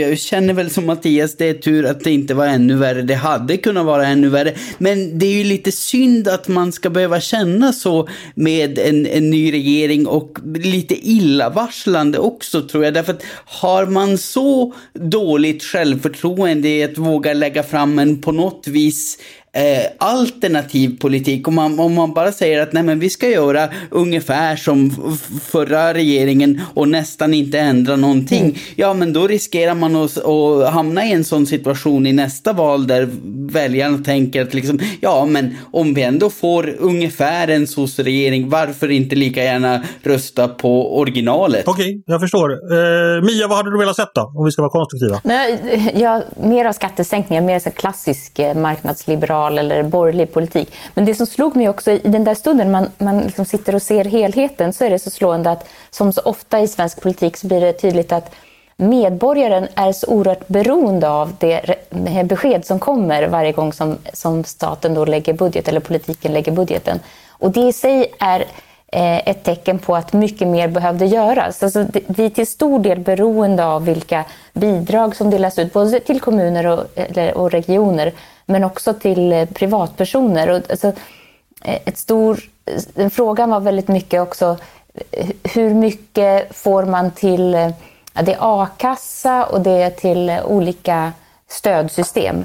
Jag 0.00 0.18
känner 0.18 0.54
väl 0.54 0.70
som 0.70 0.86
Mattias, 0.86 1.36
det 1.36 1.48
är 1.48 1.54
tur 1.54 1.86
att 1.86 2.04
det 2.04 2.10
inte 2.10 2.34
var 2.34 2.46
ännu 2.46 2.76
värre. 2.76 3.02
Det 3.02 3.14
hade 3.14 3.56
kunnat 3.56 3.86
vara 3.86 4.06
ännu 4.06 4.28
värre. 4.28 4.54
Men 4.78 5.18
det 5.18 5.26
är 5.26 5.32
ju 5.32 5.44
lite 5.44 5.72
synd 5.72 6.28
att 6.28 6.48
man 6.48 6.72
ska 6.72 6.90
behöva 6.90 7.20
känna 7.20 7.72
så 7.72 8.08
med 8.34 8.78
en, 8.78 9.06
en 9.06 9.30
ny 9.30 9.52
regering 9.52 10.06
och 10.06 10.38
lite 10.54 11.08
illavarslande 11.08 12.18
också 12.18 12.62
tror 12.62 12.84
jag. 12.84 12.94
Därför 12.94 13.12
att 13.12 13.24
har 13.44 13.86
man 13.86 14.18
så 14.18 14.74
dåligt 14.94 15.62
självförtroende 15.62 16.68
i 16.68 16.82
att 16.82 16.98
våga 16.98 17.32
lägga 17.32 17.62
fram 17.62 17.98
en 17.98 18.20
på 18.20 18.32
något 18.32 18.68
vis 18.68 19.18
eh, 19.52 19.86
alternativ 19.98 20.98
politik. 20.98 21.48
Om 21.48 21.54
man, 21.54 21.80
om 21.80 21.94
man 21.94 22.14
bara 22.14 22.32
säger 22.32 22.62
att 22.62 22.72
nej, 22.72 22.82
men 22.82 22.98
vi 22.98 23.10
ska 23.10 23.28
göra 23.28 23.68
ungefär 23.90 24.56
som 24.56 24.90
förra 25.42 25.94
regeringen 25.94 26.60
och 26.74 26.88
nästan 26.88 27.34
inte 27.34 27.58
ändra 27.58 27.96
någonting. 27.96 28.42
Mm. 28.42 28.54
Ja, 28.76 28.94
men 28.94 29.12
då 29.12 29.26
riskerar 29.26 29.74
man 29.74 29.96
att, 29.96 30.24
att, 30.24 30.72
hamna 30.72 31.06
i 31.06 31.12
en 31.12 31.24
sån 31.24 31.46
situation 31.46 32.06
i 32.06 32.12
nästa 32.12 32.52
val 32.52 32.86
där 32.86 33.08
väljarna 33.52 33.98
tänker 33.98 34.42
att 34.42 34.54
liksom, 34.54 34.78
ja, 35.00 35.26
men 35.26 35.56
om 35.72 35.94
vi 35.94 36.02
ändå 36.02 36.30
får 36.30 36.74
ungefär 36.78 37.48
en 37.48 37.66
soc-regering, 37.66 38.48
varför 38.48 38.90
inte 38.90 39.16
lika 39.16 39.44
gärna 39.44 39.82
rösta 40.02 40.48
på 40.48 40.98
originalet? 40.98 41.68
Okej, 41.68 41.84
okay, 41.84 42.02
jag 42.06 42.20
förstår. 42.20 42.50
Eh, 42.50 43.22
Mia, 43.22 43.48
vad 43.48 43.56
hade 43.56 43.70
du 43.70 43.78
velat 43.78 43.96
sett 43.96 44.14
då, 44.14 44.32
om 44.36 44.44
vi 44.44 44.50
ska 44.50 44.62
vara 44.62 44.70
konstruktiva? 44.70 45.20
Nej, 45.24 45.92
ja, 45.96 46.22
mer 46.42 46.64
av 46.64 46.72
skattesänkningar, 46.72 47.42
mer 47.42 47.58
så 47.58 47.70
klassisk 47.70 48.38
eh, 48.38 48.54
marknadsliberal 48.54 49.39
liberal 49.48 49.58
eller 49.58 49.82
borgerlig 49.82 50.32
politik. 50.32 50.72
Men 50.94 51.04
det 51.04 51.14
som 51.14 51.26
slog 51.26 51.56
mig 51.56 51.68
också 51.68 51.90
i 51.90 51.98
den 51.98 52.24
där 52.24 52.34
stunden, 52.34 52.70
man, 52.70 52.88
man 52.98 53.20
liksom 53.20 53.44
sitter 53.44 53.74
och 53.74 53.82
ser 53.82 54.04
helheten, 54.04 54.72
så 54.72 54.84
är 54.84 54.90
det 54.90 54.98
så 54.98 55.10
slående 55.10 55.50
att 55.50 55.68
som 55.90 56.12
så 56.12 56.20
ofta 56.24 56.60
i 56.60 56.68
svensk 56.68 57.00
politik 57.02 57.36
så 57.36 57.46
blir 57.46 57.60
det 57.60 57.72
tydligt 57.72 58.12
att 58.12 58.30
medborgaren 58.76 59.68
är 59.74 59.92
så 59.92 60.06
oerhört 60.06 60.48
beroende 60.48 61.08
av 61.08 61.32
det 61.38 61.76
besked 62.24 62.64
som 62.64 62.78
kommer 62.78 63.28
varje 63.28 63.52
gång 63.52 63.72
som, 63.72 63.98
som 64.12 64.44
staten 64.44 64.94
då 64.94 65.04
lägger 65.04 65.34
budget 65.34 65.68
eller 65.68 65.80
politiken 65.80 66.32
lägger 66.32 66.52
budgeten. 66.52 67.00
Och 67.40 67.50
det 67.50 67.60
i 67.60 67.72
sig 67.72 68.06
är 68.18 68.44
Eh, 68.92 69.28
ett 69.28 69.44
tecken 69.44 69.78
på 69.78 69.96
att 69.96 70.12
mycket 70.12 70.48
mer 70.48 70.68
behövde 70.68 71.06
göras. 71.06 71.62
Alltså, 71.62 71.86
vi 72.06 72.24
är 72.24 72.30
till 72.30 72.46
stor 72.46 72.78
del 72.78 72.98
beroende 72.98 73.64
av 73.64 73.84
vilka 73.84 74.24
bidrag 74.52 75.16
som 75.16 75.30
delas 75.30 75.58
ut, 75.58 75.72
både 75.72 76.00
till 76.00 76.20
kommuner 76.20 76.66
och, 76.66 76.84
och 77.34 77.50
regioner, 77.50 78.12
men 78.46 78.64
också 78.64 78.94
till 78.94 79.32
eh, 79.32 79.44
privatpersoner. 79.46 80.50
Och, 80.50 80.70
alltså, 80.70 80.86
eh, 81.64 81.78
ett 81.84 81.98
stor 81.98 82.40
frågan 83.10 83.50
var 83.50 83.60
väldigt 83.60 83.88
mycket 83.88 84.20
också 84.20 84.56
hur 85.42 85.74
mycket 85.74 86.56
får 86.56 86.84
man 86.84 87.10
till 87.10 87.72
ja, 88.14 88.22
det 88.22 88.32
är 88.32 88.38
a-kassa 88.40 89.44
och 89.44 89.60
det 89.60 89.82
är 89.82 89.90
till 89.90 90.38
olika 90.44 91.12
stödsystem. 91.48 92.44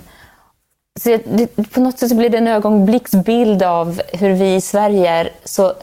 Så 0.99 1.17
det, 1.25 1.55
på 1.71 1.79
något 1.79 1.99
sätt 1.99 2.17
blir 2.17 2.29
det 2.29 2.37
en 2.37 2.47
ögonblicksbild 2.47 3.63
av 3.63 4.01
hur 4.13 4.33
vi 4.33 4.55
i 4.55 4.61
Sverige 4.61 5.09
är 5.09 5.29
så 5.43 5.73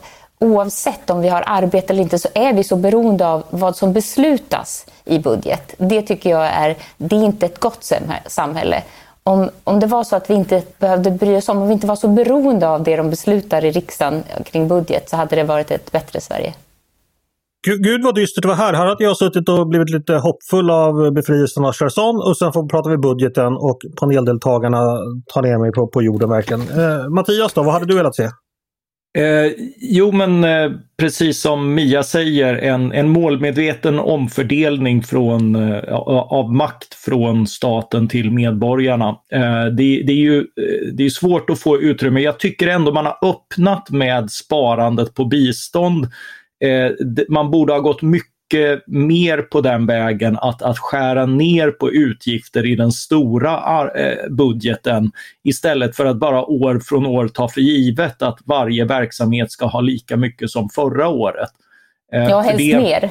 oavsett 0.43 1.11
om 1.11 1.21
vi 1.21 1.29
har 1.29 1.45
arbete 1.47 1.93
eller 1.93 2.03
inte 2.03 2.19
så 2.19 2.29
är 2.35 2.53
vi 2.53 2.65
så 2.65 2.77
beroende 2.77 3.27
av 3.27 3.45
vad 3.51 3.77
som 3.77 3.93
beslutas 3.93 4.87
i 5.05 5.19
budget. 5.19 5.75
Det 5.79 6.03
tycker 6.03 6.31
jag 6.31 6.47
är, 6.47 6.77
det 6.97 7.17
är 7.17 7.25
inte 7.25 7.47
ett 7.47 7.61
gott 7.61 7.93
samhälle. 8.27 8.83
Om, 9.25 9.51
om 9.65 9.81
det 9.81 9.87
var 9.87 10.05
så 10.05 10.17
att 10.17 10.31
vi 10.31 10.35
inte 10.35 10.63
behövde 10.79 11.11
bry 11.11 11.37
oss 11.37 11.49
om, 11.49 11.59
om 11.59 11.69
vi 11.69 11.73
inte 11.75 11.87
var 11.87 11.97
så 11.97 12.09
beroende 12.09 12.69
av 12.69 12.83
det 12.83 12.97
de 12.97 13.11
beslutar 13.11 13.65
i 13.65 13.71
riksdagen 13.71 14.23
kring 14.45 14.69
budget 14.69 15.09
så 15.09 15.17
hade 15.17 15.37
det 15.37 15.45
varit 15.45 15.71
ett 15.71 15.93
bättre 15.93 16.21
Sverige. 16.21 16.55
Gud 17.67 18.05
vad 18.05 18.15
dystert 18.15 18.43
det 18.43 18.49
var 18.49 18.55
här. 18.55 18.75
Här 18.75 18.87
hade 18.87 19.05
jag 19.05 19.17
suttit 19.17 19.49
och 19.49 19.69
blivit 19.69 19.91
lite 19.91 20.15
hoppfull 20.15 20.71
av 20.71 21.13
befrielsen 21.13 21.65
av 21.65 21.73
Cherson 21.73 22.17
och 22.17 22.37
sen 22.37 22.53
får 22.53 22.69
pratar 22.69 22.91
vi 22.91 22.97
budgeten 22.97 23.53
och 23.57 23.79
paneldeltagarna 24.01 24.83
tar 25.35 25.43
ner 25.43 25.59
mig 25.59 25.73
på, 25.73 25.87
på 25.87 26.03
jorden 26.03 26.29
verkligen. 26.31 26.61
Eh, 26.61 27.09
Mattias 27.09 27.53
då, 27.53 27.63
vad 27.63 27.73
hade 27.75 27.87
du 27.87 27.95
velat 27.95 28.17
se? 28.17 28.29
Eh, 29.19 29.53
jo 29.81 30.13
men 30.13 30.45
eh, 30.45 30.73
precis 30.97 31.41
som 31.41 31.75
Mia 31.75 32.03
säger, 32.03 32.55
en, 32.55 32.93
en 32.93 33.09
målmedveten 33.09 33.99
omfördelning 33.99 35.03
från, 35.03 35.55
eh, 35.55 35.95
av 35.95 36.53
makt 36.53 36.95
från 36.95 37.47
staten 37.47 38.09
till 38.09 38.31
medborgarna. 38.31 39.09
Eh, 39.33 39.65
det, 39.65 40.03
det, 40.03 40.13
är 40.13 40.17
ju 40.17 40.39
eh, 40.39 40.93
det 40.93 41.05
är 41.05 41.11
svårt 41.11 41.51
att 41.51 41.61
få 41.61 41.81
utrymme. 41.81 42.21
Jag 42.21 42.39
tycker 42.39 42.69
ändå 42.69 42.93
man 42.93 43.07
har 43.07 43.19
öppnat 43.23 43.91
med 43.91 44.31
sparandet 44.31 45.15
på 45.15 45.25
bistånd. 45.25 46.05
Eh, 46.65 46.91
man 47.29 47.51
borde 47.51 47.73
ha 47.73 47.81
gått 47.81 48.03
mycket 48.03 48.32
mycket 48.53 48.87
mer 48.87 49.43
på 49.43 49.61
den 49.61 49.87
vägen 49.87 50.39
att, 50.39 50.63
att 50.63 50.79
skära 50.79 51.27
ner 51.27 51.71
på 51.71 51.93
utgifter 51.93 52.67
i 52.67 52.77
den 52.77 52.93
stora 52.93 53.91
eh, 53.91 54.31
budgeten 54.31 55.11
istället 55.45 55.97
för 55.97 56.07
att 56.07 56.17
bara 56.17 56.45
år 56.45 56.81
från 56.81 57.07
år 57.07 57.29
ta 57.29 57.49
för 57.49 57.61
givet 57.61 58.23
att 58.23 58.39
varje 58.45 58.85
verksamhet 58.85 59.51
ska 59.51 59.67
ha 59.67 59.81
lika 59.81 60.17
mycket 60.17 60.51
som 60.51 60.69
förra 60.69 61.09
året. 61.09 61.51
Eh, 62.13 62.23
ja, 62.23 62.41
helst 62.41 62.59
det, 62.59 62.77
mer. 62.77 63.11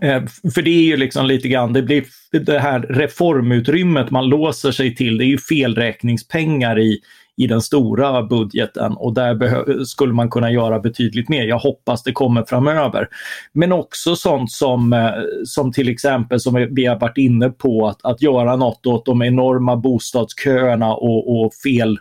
Eh, 0.00 0.22
för 0.54 0.62
det 0.62 0.70
är 0.70 0.82
ju 0.82 0.96
liksom 0.96 1.26
lite 1.26 1.48
grann, 1.48 1.72
det 1.72 1.82
blir 1.82 2.04
det 2.32 2.58
här 2.58 2.80
reformutrymmet 2.80 4.10
man 4.10 4.28
låser 4.28 4.72
sig 4.72 4.94
till, 4.94 5.18
det 5.18 5.24
är 5.24 5.26
ju 5.26 5.38
felräkningspengar 5.38 6.78
i, 6.78 6.98
i 7.40 7.46
den 7.46 7.60
stora 7.60 8.22
budgeten 8.22 8.92
och 8.92 9.14
där 9.14 9.84
skulle 9.84 10.12
man 10.12 10.30
kunna 10.30 10.50
göra 10.50 10.80
betydligt 10.80 11.28
mer. 11.28 11.44
Jag 11.44 11.58
hoppas 11.58 12.02
det 12.02 12.12
kommer 12.12 12.42
framöver. 12.42 13.08
Men 13.52 13.72
också 13.72 14.16
sånt 14.16 14.50
som, 14.50 14.92
eh, 14.92 15.10
som 15.44 15.72
till 15.72 15.88
exempel 15.88 16.40
som 16.40 16.68
vi 16.70 16.86
har 16.86 16.98
varit 16.98 17.18
inne 17.18 17.50
på, 17.50 17.86
att, 17.86 18.04
att 18.04 18.22
göra 18.22 18.56
något 18.56 18.86
åt 18.86 19.06
de 19.06 19.22
enorma 19.22 19.76
bostadsköerna 19.76 20.94
och, 20.94 21.40
och 21.40 21.54
fel, 21.54 21.98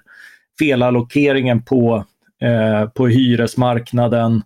felallokeringen 0.59 1.63
på, 1.63 2.05
eh, 2.41 2.89
på 2.89 3.07
hyresmarknaden. 3.07 4.41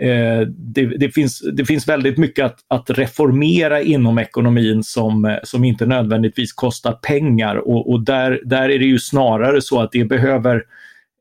Eh, 0.00 0.46
det, 0.48 0.86
det, 0.86 1.10
finns, 1.10 1.42
det 1.52 1.64
finns 1.64 1.88
väldigt 1.88 2.18
mycket 2.18 2.44
att, 2.44 2.64
att 2.68 2.90
reformera 2.90 3.82
inom 3.82 4.18
ekonomin 4.18 4.84
som, 4.84 5.24
eh, 5.24 5.36
som 5.42 5.64
inte 5.64 5.86
nödvändigtvis 5.86 6.52
kostar 6.52 6.92
pengar 6.92 7.56
och, 7.56 7.90
och 7.90 8.04
där, 8.04 8.40
där 8.44 8.68
är 8.68 8.78
det 8.78 8.84
ju 8.84 8.98
snarare 8.98 9.62
så 9.62 9.80
att 9.80 9.92
det 9.92 10.04
behöver, 10.04 10.62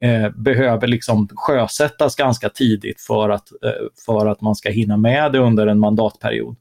eh, 0.01 0.29
behöver 0.29 0.87
liksom 0.87 1.29
sjösättas 1.35 2.15
ganska 2.15 2.49
tidigt 2.49 3.01
för 3.01 3.29
att, 3.29 3.51
eh, 3.51 3.87
för 4.05 4.25
att 4.25 4.41
man 4.41 4.55
ska 4.55 4.69
hinna 4.69 4.97
med 4.97 5.31
det 5.31 5.39
under 5.39 5.67
en 5.67 5.79
mandatperiod. 5.79 6.55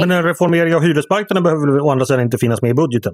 Men 0.00 0.10
en 0.10 0.24
reformering 0.24 0.74
av 0.74 0.82
hyresmarknaden 0.82 1.42
behöver 1.42 1.72
väl 1.72 1.80
å 1.80 1.90
andra 1.90 2.06
sidan 2.06 2.20
inte 2.20 2.38
finnas 2.38 2.62
med 2.62 2.70
i 2.70 2.74
budgeten? 2.74 3.12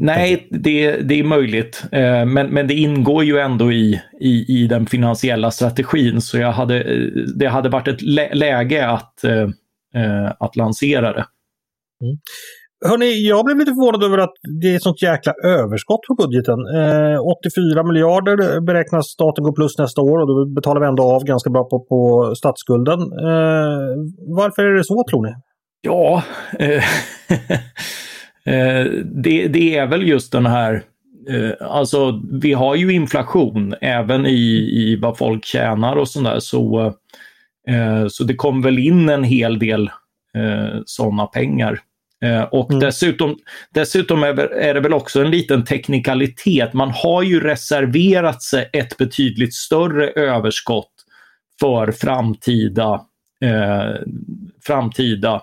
Nej, 0.00 0.48
det, 0.50 0.96
det 0.96 1.20
är 1.20 1.24
möjligt. 1.24 1.84
Eh, 1.92 2.26
men, 2.26 2.46
men 2.46 2.66
det 2.66 2.74
ingår 2.74 3.24
ju 3.24 3.38
ändå 3.38 3.72
i, 3.72 4.00
i, 4.20 4.62
i 4.62 4.66
den 4.66 4.86
finansiella 4.86 5.50
strategin 5.50 6.20
så 6.20 6.38
jag 6.38 6.52
hade, 6.52 7.06
det 7.38 7.46
hade 7.46 7.68
varit 7.68 7.88
ett 7.88 8.02
läge 8.34 8.88
att, 8.88 9.24
eh, 9.24 9.42
eh, 10.02 10.32
att 10.38 10.56
lansera 10.56 11.12
det. 11.12 11.24
Mm. 12.04 12.16
Hörrni, 12.86 13.28
jag 13.28 13.44
blev 13.44 13.58
lite 13.58 13.70
förvånad 13.70 14.04
över 14.04 14.18
att 14.18 14.34
det 14.60 14.74
är 14.74 14.78
sånt 14.78 15.02
jäkla 15.02 15.32
överskott 15.44 16.00
på 16.08 16.14
budgeten. 16.14 16.58
Eh, 16.76 17.20
84 17.20 17.82
miljarder 17.82 18.60
beräknas 18.60 19.06
staten 19.06 19.44
gå 19.44 19.52
plus 19.52 19.78
nästa 19.78 20.00
år 20.00 20.18
och 20.18 20.26
då 20.26 20.54
betalar 20.54 20.80
vi 20.80 20.86
ändå 20.86 21.02
av 21.02 21.24
ganska 21.24 21.50
bra 21.50 21.64
på, 21.64 21.80
på 21.80 22.32
statsskulden. 22.36 23.00
Eh, 23.00 23.90
varför 24.40 24.62
är 24.62 24.74
det 24.74 24.84
så 24.84 25.04
tror 25.10 25.26
ni? 25.26 25.32
Ja, 25.82 26.22
eh, 26.58 26.84
eh, 28.44 28.84
det, 29.04 29.48
det, 29.48 29.76
är 29.76 29.86
väl 29.86 30.08
just 30.08 30.32
den 30.32 30.46
här 30.46 30.84
eh, 31.28 31.66
Alltså 31.68 32.22
vi 32.32 32.52
har 32.52 32.74
ju 32.74 32.92
inflation 32.92 33.74
även 33.80 34.26
i, 34.26 34.70
i 34.74 34.96
vad 34.96 35.18
folk 35.18 35.44
tjänar 35.44 35.96
och 35.96 36.08
sådär 36.08 36.40
så, 36.40 36.86
eh, 37.68 38.06
så 38.08 38.24
det 38.24 38.34
kom 38.34 38.62
väl 38.62 38.78
in 38.78 39.08
en 39.08 39.24
hel 39.24 39.58
del 39.58 39.90
eh, 40.36 40.80
sådana 40.86 41.26
pengar. 41.26 41.80
Och 42.50 42.70
mm. 42.70 42.80
dessutom, 42.80 43.36
dessutom 43.74 44.22
är, 44.22 44.38
är 44.38 44.74
det 44.74 44.80
väl 44.80 44.92
också 44.92 45.20
en 45.20 45.30
liten 45.30 45.64
teknikalitet. 45.64 46.72
Man 46.72 46.90
har 46.90 47.22
ju 47.22 47.40
reserverat 47.40 48.42
sig 48.42 48.70
ett 48.72 48.96
betydligt 48.96 49.54
större 49.54 50.08
överskott 50.08 50.92
för 51.60 51.92
framtida, 51.92 53.00
framtida 54.66 55.42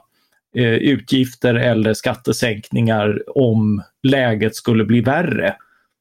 Eh, 0.58 0.74
utgifter 0.74 1.56
eller 1.56 1.94
skattesänkningar 1.94 3.24
om 3.28 3.84
läget 4.04 4.56
skulle 4.56 4.86
bli 4.86 5.02
värre. 5.02 5.56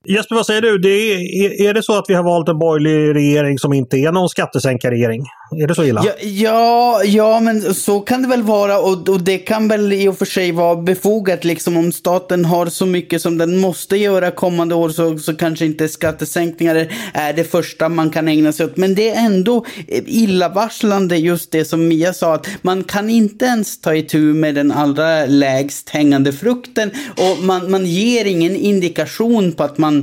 Jesper, 0.08 0.34
vad 0.34 0.46
säger 0.46 0.62
du? 0.62 0.78
Det 0.78 0.88
är, 0.88 1.68
är 1.68 1.74
det 1.74 1.82
så 1.82 1.98
att 1.98 2.04
vi 2.08 2.14
har 2.14 2.22
valt 2.22 2.48
en 2.48 2.58
borgerlig 2.58 3.14
regering 3.14 3.58
som 3.58 3.72
inte 3.72 3.96
är 3.96 4.12
någon 4.12 4.28
skattesänkarregering? 4.28 5.22
Är 5.62 5.66
det 5.66 5.74
så 5.74 5.84
illa? 5.84 6.04
Ja, 6.04 6.12
ja, 6.22 7.04
ja, 7.04 7.40
men 7.40 7.74
så 7.74 8.00
kan 8.00 8.22
det 8.22 8.28
väl 8.28 8.42
vara 8.42 8.78
och, 8.78 9.08
och 9.08 9.20
det 9.20 9.38
kan 9.38 9.68
väl 9.68 9.92
i 9.92 10.08
och 10.08 10.18
för 10.18 10.24
sig 10.24 10.52
vara 10.52 10.76
befogat 10.76 11.44
liksom 11.44 11.76
om 11.76 11.92
staten 11.92 12.44
har 12.44 12.66
så 12.66 12.86
mycket 12.86 13.22
som 13.22 13.38
den 13.38 13.58
måste 13.58 13.96
göra 13.96 14.30
kommande 14.30 14.74
år 14.74 14.88
så, 14.88 15.18
så 15.18 15.36
kanske 15.36 15.64
inte 15.64 15.88
skattesänkningar 15.88 16.88
är 17.14 17.32
det 17.32 17.44
första 17.44 17.88
man 17.88 18.10
kan 18.10 18.28
ägna 18.28 18.52
sig 18.52 18.66
åt. 18.66 18.76
Men 18.76 18.94
det 18.94 19.10
är 19.10 19.26
ändå 19.26 19.64
illavarslande 20.06 21.16
just 21.16 21.50
det 21.50 21.64
som 21.64 21.88
Mia 21.88 22.12
sa 22.12 22.34
att 22.34 22.48
man 22.62 22.84
kan 22.84 23.10
inte 23.10 23.44
ens 23.44 23.80
ta 23.80 23.94
itu 23.94 24.18
med 24.18 24.54
den 24.54 24.72
allra 24.72 25.26
lägst 25.26 25.88
hängande 25.88 26.32
frukten 26.32 26.90
och 27.16 27.44
man, 27.44 27.70
man 27.70 27.86
ger 27.86 28.24
ingen 28.24 28.56
indikation 28.56 29.52
på 29.52 29.62
att 29.62 29.78
man 29.78 29.95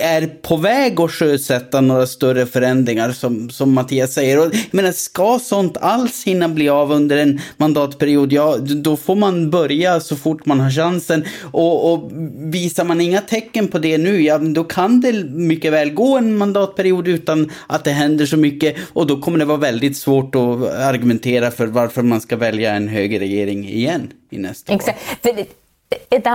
är 0.00 0.26
på 0.26 0.56
väg 0.56 1.00
att 1.00 1.10
sjösätta 1.10 1.80
några 1.80 2.06
större 2.06 2.46
förändringar 2.46 3.12
som, 3.12 3.50
som 3.50 3.74
Mattias 3.74 4.12
säger. 4.12 4.46
Och, 4.46 4.52
men 4.70 4.92
ska 4.92 5.38
sånt 5.38 5.76
alls 5.76 6.24
hinna 6.24 6.48
bli 6.48 6.68
av 6.68 6.92
under 6.92 7.16
en 7.16 7.40
mandatperiod, 7.56 8.32
ja 8.32 8.56
då 8.56 8.96
får 8.96 9.16
man 9.16 9.50
börja 9.50 10.00
så 10.00 10.16
fort 10.16 10.46
man 10.46 10.60
har 10.60 10.70
chansen. 10.70 11.24
Och, 11.42 11.92
och 11.92 12.10
visar 12.38 12.84
man 12.84 13.00
inga 13.00 13.20
tecken 13.20 13.68
på 13.68 13.78
det 13.78 13.98
nu, 13.98 14.22
ja 14.22 14.38
då 14.38 14.64
kan 14.64 15.00
det 15.00 15.24
mycket 15.24 15.72
väl 15.72 15.90
gå 15.90 16.18
en 16.18 16.36
mandatperiod 16.36 17.08
utan 17.08 17.52
att 17.66 17.84
det 17.84 17.90
händer 17.90 18.26
så 18.26 18.36
mycket. 18.36 18.76
Och 18.92 19.06
då 19.06 19.20
kommer 19.20 19.38
det 19.38 19.44
vara 19.44 19.58
väldigt 19.58 19.96
svårt 19.96 20.34
att 20.34 20.62
argumentera 20.74 21.50
för 21.50 21.66
varför 21.66 22.02
man 22.02 22.20
ska 22.20 22.36
välja 22.36 22.74
en 22.74 22.88
högerregering 22.88 23.68
igen 23.68 24.12
i 24.30 24.38
nästa 24.38 24.72
Exakt. 24.72 24.98
år 25.26 25.67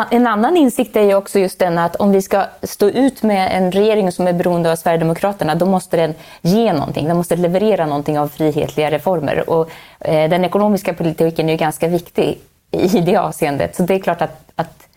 en 0.10 0.28
annan 0.28 0.58
insikt 0.58 0.96
är 0.96 1.02
ju 1.02 1.16
också 1.16 1.40
just 1.40 1.60
den 1.60 1.78
att 1.78 1.96
om 1.96 2.12
vi 2.12 2.22
ska 2.22 2.46
stå 2.64 2.90
ut 2.90 3.24
med 3.24 3.58
en 3.58 3.72
regering 3.72 4.12
som 4.12 4.28
är 4.28 4.34
beroende 4.34 4.72
av 4.72 4.76
Sverigedemokraterna, 4.76 5.56
då 5.56 5.66
måste 5.66 5.98
den 5.98 6.14
ge 6.42 6.74
någonting. 6.74 7.08
Den 7.08 7.18
måste 7.18 7.36
leverera 7.36 7.86
någonting 7.86 8.20
av 8.20 8.28
frihetliga 8.28 8.92
reformer. 8.92 9.50
Och 9.50 9.70
eh, 10.00 10.30
den 10.30 10.46
ekonomiska 10.46 10.94
politiken 10.94 11.50
är 11.50 11.54
ju 11.54 11.58
ganska 11.58 11.88
viktig 11.88 12.40
i 12.72 13.02
det 13.02 13.18
avseendet. 13.18 13.76
Så 13.76 13.84
det 13.84 13.96
är 13.96 14.00
klart 14.00 14.22
att, 14.22 14.52
att, 14.56 14.88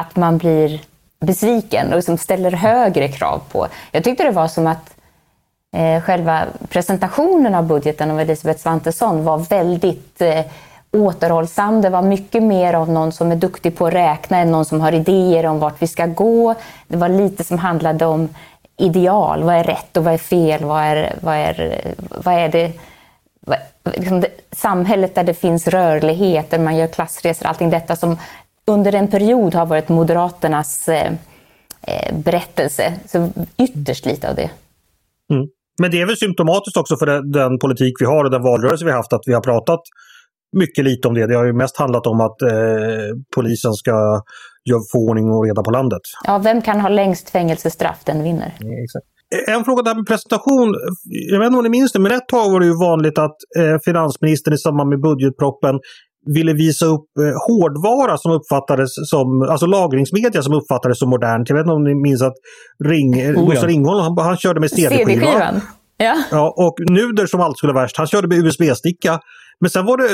att 0.00 0.16
man 0.16 0.38
blir 0.38 0.80
besviken 1.20 1.88
och 1.88 1.96
liksom 1.96 2.18
ställer 2.18 2.50
högre 2.50 3.08
krav 3.08 3.42
på. 3.52 3.66
Jag 3.92 4.04
tyckte 4.04 4.24
det 4.24 4.30
var 4.30 4.48
som 4.48 4.66
att 4.66 4.94
eh, 5.76 6.02
själva 6.02 6.44
presentationen 6.68 7.54
av 7.54 7.64
budgeten 7.64 8.10
av 8.10 8.20
Elisabeth 8.20 8.60
Svantesson 8.60 9.24
var 9.24 9.38
väldigt 9.38 10.20
eh, 10.20 10.44
återhållsam. 11.00 11.82
Det 11.82 11.90
var 11.90 12.02
mycket 12.02 12.42
mer 12.42 12.74
av 12.74 12.90
någon 12.90 13.12
som 13.12 13.32
är 13.32 13.36
duktig 13.36 13.76
på 13.76 13.86
att 13.86 13.94
räkna 13.94 14.38
än 14.38 14.50
någon 14.50 14.64
som 14.64 14.80
har 14.80 14.92
idéer 14.92 15.46
om 15.46 15.58
vart 15.58 15.82
vi 15.82 15.86
ska 15.86 16.06
gå. 16.06 16.54
Det 16.88 16.96
var 16.96 17.08
lite 17.08 17.44
som 17.44 17.58
handlade 17.58 18.06
om 18.06 18.28
ideal. 18.76 19.42
Vad 19.42 19.54
är 19.54 19.64
rätt 19.64 19.96
och 19.96 20.04
vad 20.04 20.14
är 20.14 20.18
fel? 20.18 20.64
Vad 20.64 20.82
är, 20.82 21.14
vad 21.20 21.34
är, 21.34 21.80
vad 22.24 22.34
är 22.34 22.48
det, 22.48 22.72
vad, 23.40 23.58
liksom 23.84 24.20
det 24.20 24.28
samhället 24.52 25.14
där 25.14 25.24
det 25.24 25.34
finns 25.34 25.68
rörlighet, 25.68 26.50
där 26.50 26.58
man 26.58 26.76
gör 26.76 26.86
klassresor, 26.86 27.46
allting 27.46 27.70
detta 27.70 27.96
som 27.96 28.18
under 28.66 28.94
en 28.94 29.08
period 29.08 29.54
har 29.54 29.66
varit 29.66 29.88
Moderaternas 29.88 30.88
eh, 30.88 31.12
eh, 31.82 32.16
berättelse. 32.16 32.94
Så 33.06 33.30
ytterst 33.58 34.06
lite 34.06 34.28
av 34.28 34.36
det. 34.36 34.50
Mm. 35.32 35.46
Men 35.78 35.90
det 35.90 36.00
är 36.00 36.06
väl 36.06 36.16
symptomatiskt 36.16 36.76
också 36.76 36.96
för 36.96 37.06
den, 37.06 37.32
den 37.32 37.58
politik 37.58 37.94
vi 38.00 38.06
har 38.06 38.24
och 38.24 38.30
den 38.30 38.42
valrörelse 38.42 38.84
vi 38.84 38.90
har 38.90 38.98
haft 38.98 39.12
att 39.12 39.26
vi 39.26 39.34
har 39.34 39.40
pratat 39.40 39.80
mycket 40.58 40.84
lite 40.84 41.08
om 41.08 41.14
det. 41.14 41.26
Det 41.26 41.34
har 41.34 41.44
ju 41.44 41.52
mest 41.52 41.78
handlat 41.78 42.06
om 42.06 42.20
att 42.20 42.42
eh, 42.42 42.48
polisen 43.36 43.72
ska 43.72 44.22
få 44.92 44.98
ordning 44.98 45.30
och 45.30 45.44
reda 45.46 45.62
på 45.62 45.70
landet. 45.70 46.02
Ja, 46.24 46.38
vem 46.38 46.62
kan 46.62 46.80
ha 46.80 46.88
längst 46.88 47.30
fängelsestraff, 47.30 48.04
den 48.04 48.22
vinner. 48.22 48.54
Ja, 48.58 48.84
exakt. 48.84 49.06
En 49.48 49.64
fråga 49.64 49.82
där 49.82 49.94
med 49.94 50.06
presentation. 50.06 50.74
Jag 51.32 51.38
vet 51.38 51.46
inte 51.46 51.58
om 51.58 51.64
ni 51.64 51.68
minns 51.68 51.92
det, 51.92 51.98
men 51.98 52.12
ett 52.12 52.28
tag 52.28 52.50
var 52.52 52.60
det 52.60 52.66
ju 52.66 52.78
vanligt 52.90 53.18
att 53.18 53.36
eh, 53.58 53.76
finansministern 53.84 54.54
i 54.54 54.58
samband 54.58 54.88
med 54.90 55.00
budgetproppen 55.00 55.78
ville 56.34 56.52
visa 56.52 56.86
upp 56.86 57.08
eh, 57.20 57.34
hårdvara 57.46 58.18
som 58.18 58.32
uppfattades 58.32 58.90
som, 59.10 59.42
alltså 59.50 59.66
lagringsmedia 59.66 60.42
som 60.42 60.54
uppfattades 60.54 60.98
som 60.98 61.10
modernt. 61.10 61.48
Jag 61.48 61.56
vet 61.56 61.64
inte 61.64 61.72
om 61.72 61.84
ni 61.84 61.94
minns 61.94 62.22
att 62.22 62.34
Ring, 62.84 63.36
oh, 63.36 63.54
ja. 63.54 63.66
Ringholm, 63.66 64.00
han, 64.00 64.26
han 64.26 64.36
körde 64.36 64.60
med 64.60 64.70
CD-skiva. 64.70 65.26
CD 65.26 65.60
ja. 65.96 66.14
ja. 66.30 66.54
Och 66.56 66.74
Nuder 66.90 67.26
som 67.26 67.40
allt 67.40 67.58
skulle 67.58 67.72
vara 67.72 67.84
värst, 67.84 67.96
han 67.96 68.06
körde 68.06 68.28
med 68.28 68.38
USB-sticka. 68.38 69.20
Men 69.60 69.70
sen 69.70 69.86
var 69.86 69.96
det 69.96 70.08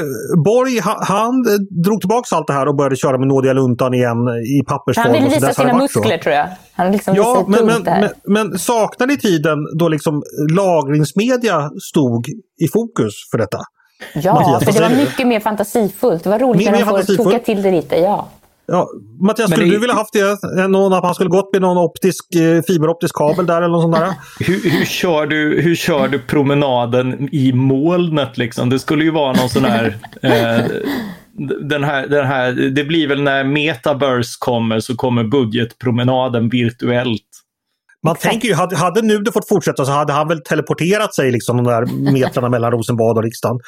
Borg, 0.45 0.81
han, 1.01 1.45
drog 1.85 2.01
tillbaka 2.01 2.37
allt 2.37 2.47
det 2.47 2.53
här 2.53 2.69
och 2.69 2.77
började 2.77 2.97
köra 2.97 3.19
med 3.19 3.29
nådiga 3.29 3.53
luntan 3.53 3.95
igen 3.95 4.17
i 4.59 4.65
pappersform. 4.67 5.05
Han 5.05 5.13
ville 5.13 5.29
visa 5.35 5.53
sina 5.53 5.77
muskler 5.77 6.19
tror 6.19 6.35
jag. 6.35 6.49
Han 6.73 6.93
liksom 6.93 7.15
ja, 7.15 7.45
men, 7.49 7.67
men, 7.67 7.83
men, 7.83 8.11
men 8.25 8.59
saknar 8.59 9.07
ni 9.07 9.17
tiden 9.19 9.59
då 9.79 9.89
liksom 9.89 10.23
lagringsmedia 10.57 11.71
stod 11.91 12.29
i 12.65 12.69
fokus 12.73 13.15
för 13.31 13.39
detta? 13.39 13.59
Ja, 14.15 14.35
Mattias, 14.35 14.65
för 14.65 14.73
det 14.73 14.89
var 14.89 14.97
mycket 14.97 15.27
mer 15.27 15.41
fantasifullt. 15.41 16.25
Det 16.25 16.31
var 16.31 16.39
roligt 16.39 16.65
mer, 16.65 16.73
när 16.73 16.79
de 16.79 17.05
får 17.05 17.17
toka 17.17 17.39
till 17.39 17.63
det 17.63 17.71
lite. 17.71 17.97
Ja. 17.97 18.29
Ja, 18.67 18.89
Mattias, 19.21 19.51
skulle 19.51 19.67
det... 19.67 19.71
du 19.71 19.79
vilja 19.79 19.95
haft 19.95 20.13
det? 20.13 20.69
Någon, 20.69 20.93
att 20.93 21.05
han 21.05 21.15
skulle 21.15 21.31
gått 21.31 21.53
med 21.53 21.63
någon 21.63 21.79
optisk, 21.79 22.35
eh, 22.35 22.63
fiberoptisk 22.63 23.15
kabel 23.15 23.47
där 23.47 23.57
eller 23.57 23.69
något 23.69 23.83
sånt 23.83 23.97
där? 23.97 24.15
hur, 24.47 24.71
hur, 24.71 24.85
kör 24.85 25.27
du, 25.27 25.61
hur 25.61 25.75
kör 25.75 26.09
du 26.09 26.19
promenaden 26.19 27.29
i 27.33 27.53
molnet 27.53 28.39
liksom? 28.39 28.71
Det 28.71 28.79
skulle 28.79 29.05
ju 29.05 29.11
vara 29.11 29.33
någon 29.33 29.49
sån 29.49 29.65
här 29.65 29.97
eh, 30.23 30.65
den 31.61 31.85
här, 31.85 32.07
den 32.07 32.27
här, 32.27 32.53
det 32.53 32.85
blir 32.85 33.09
väl 33.09 33.23
när 33.23 33.45
Metaverse 33.45 34.37
kommer 34.39 34.81
så 34.81 34.97
kommer 34.97 35.25
budgetpromenaden 35.25 36.49
virtuellt 36.49 37.29
man 38.05 38.17
Exakt. 38.17 38.31
tänker 38.31 38.49
ju, 38.49 38.55
hade, 38.55 38.77
hade 38.77 39.03
Nuder 39.03 39.33
fått 39.33 39.49
fortsätta 39.49 39.85
så 39.85 39.93
hade 39.93 40.13
han 40.13 40.29
väl 40.29 40.43
teleporterat 40.43 41.15
sig 41.15 41.33
liksom 41.33 41.57
de 41.57 41.67
där 41.67 42.13
metrarna 42.13 42.49
mellan 42.49 42.73
Rosenbad 42.73 43.17
och 43.17 43.23
riksdagen. 43.23 43.59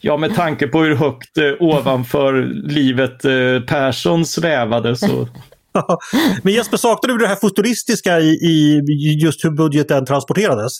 Ja, 0.00 0.16
med 0.16 0.34
tanke 0.34 0.66
på 0.66 0.82
hur 0.82 0.94
högt 0.94 1.38
eh, 1.38 1.44
ovanför 1.60 2.32
livet 2.68 3.24
eh, 3.24 3.66
Persson 3.66 4.26
svävade 4.26 4.96
så 4.96 5.28
Men 6.42 6.52
Jesper, 6.52 6.76
saknar 6.76 7.14
du 7.14 7.18
det 7.18 7.28
här 7.28 7.36
futuristiska 7.36 8.20
i, 8.20 8.30
i 8.30 8.80
just 9.22 9.44
hur 9.44 9.50
budgeten 9.50 10.06
transporterades? 10.06 10.72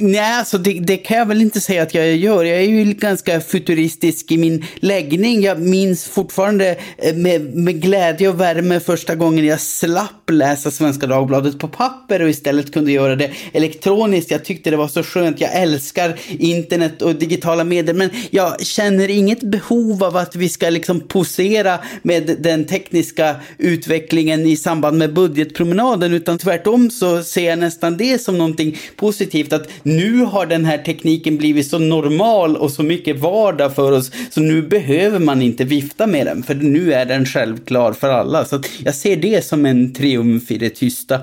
Nej, 0.00 0.38
alltså 0.38 0.58
det, 0.58 0.72
det, 0.72 0.96
kan 0.96 1.18
jag 1.18 1.26
väl 1.26 1.40
inte 1.40 1.60
säga 1.60 1.82
att 1.82 1.94
jag 1.94 2.16
gör. 2.16 2.44
Jag 2.44 2.58
är 2.58 2.68
ju 2.68 2.84
ganska 2.84 3.40
futuristisk 3.40 4.32
i 4.32 4.38
min 4.38 4.64
läggning. 4.76 5.42
Jag 5.42 5.60
minns 5.60 6.04
fortfarande 6.04 6.76
eh, 6.98 7.16
med, 7.16 7.54
med 7.54 7.82
glädje 7.82 8.28
och 8.28 8.40
värme 8.40 8.80
första 8.80 9.14
gången 9.14 9.44
jag 9.44 9.60
slapp 9.60 10.30
läsa 10.30 10.70
Svenska 10.70 11.06
Dagbladet 11.06 11.58
på 11.58 11.68
papper 11.68 12.22
och 12.22 12.28
istället 12.28 12.72
kunde 12.72 12.92
göra 12.92 13.16
det 13.16 13.30
elektroniskt. 13.52 14.30
Jag 14.30 14.44
tyckte 14.44 14.70
det 14.70 14.76
var 14.76 14.88
så 14.88 15.02
skönt. 15.02 15.40
Jag 15.40 15.54
älskar 15.54 16.18
internet 16.28 17.02
och 17.02 17.14
digitala 17.14 17.64
medier, 17.64 17.94
men 17.94 18.10
jag 18.30 18.66
känner 18.66 19.10
inget 19.10 19.40
behov 19.40 20.04
av 20.04 20.16
att 20.16 20.36
vi 20.36 20.48
ska 20.48 20.70
liksom 20.70 21.00
posera 21.00 21.78
med 22.02 22.36
den 22.40 22.64
tekniska 22.64 23.36
utvecklingen 23.58 24.46
i 24.46 24.56
samband 24.56 24.98
med 24.98 25.14
budgetpromenaden, 25.14 26.12
utan 26.12 26.38
tvärtom 26.38 26.90
så 26.90 27.22
ser 27.22 27.48
jag 27.48 27.58
nästan 27.58 27.96
det 27.96 28.22
som 28.22 28.38
någonting 28.38 28.78
positivt. 28.96 29.52
att 29.52 29.68
nu 29.88 30.24
har 30.24 30.46
den 30.46 30.64
här 30.64 30.78
tekniken 30.78 31.36
blivit 31.36 31.66
så 31.66 31.78
normal 31.78 32.56
och 32.56 32.70
så 32.70 32.82
mycket 32.82 33.20
vardag 33.20 33.74
för 33.74 33.92
oss 33.92 34.10
så 34.30 34.40
nu 34.40 34.62
behöver 34.62 35.18
man 35.18 35.42
inte 35.42 35.64
vifta 35.64 36.06
med 36.06 36.26
den 36.26 36.42
för 36.42 36.54
nu 36.54 36.92
är 36.92 37.06
den 37.06 37.26
självklar 37.26 37.92
för 37.92 38.08
alla. 38.08 38.44
Så 38.44 38.60
jag 38.84 38.94
ser 38.94 39.16
det 39.16 39.44
som 39.44 39.66
en 39.66 39.94
triumf 39.94 40.50
i 40.50 40.58
det 40.58 40.70
tysta. 40.70 41.14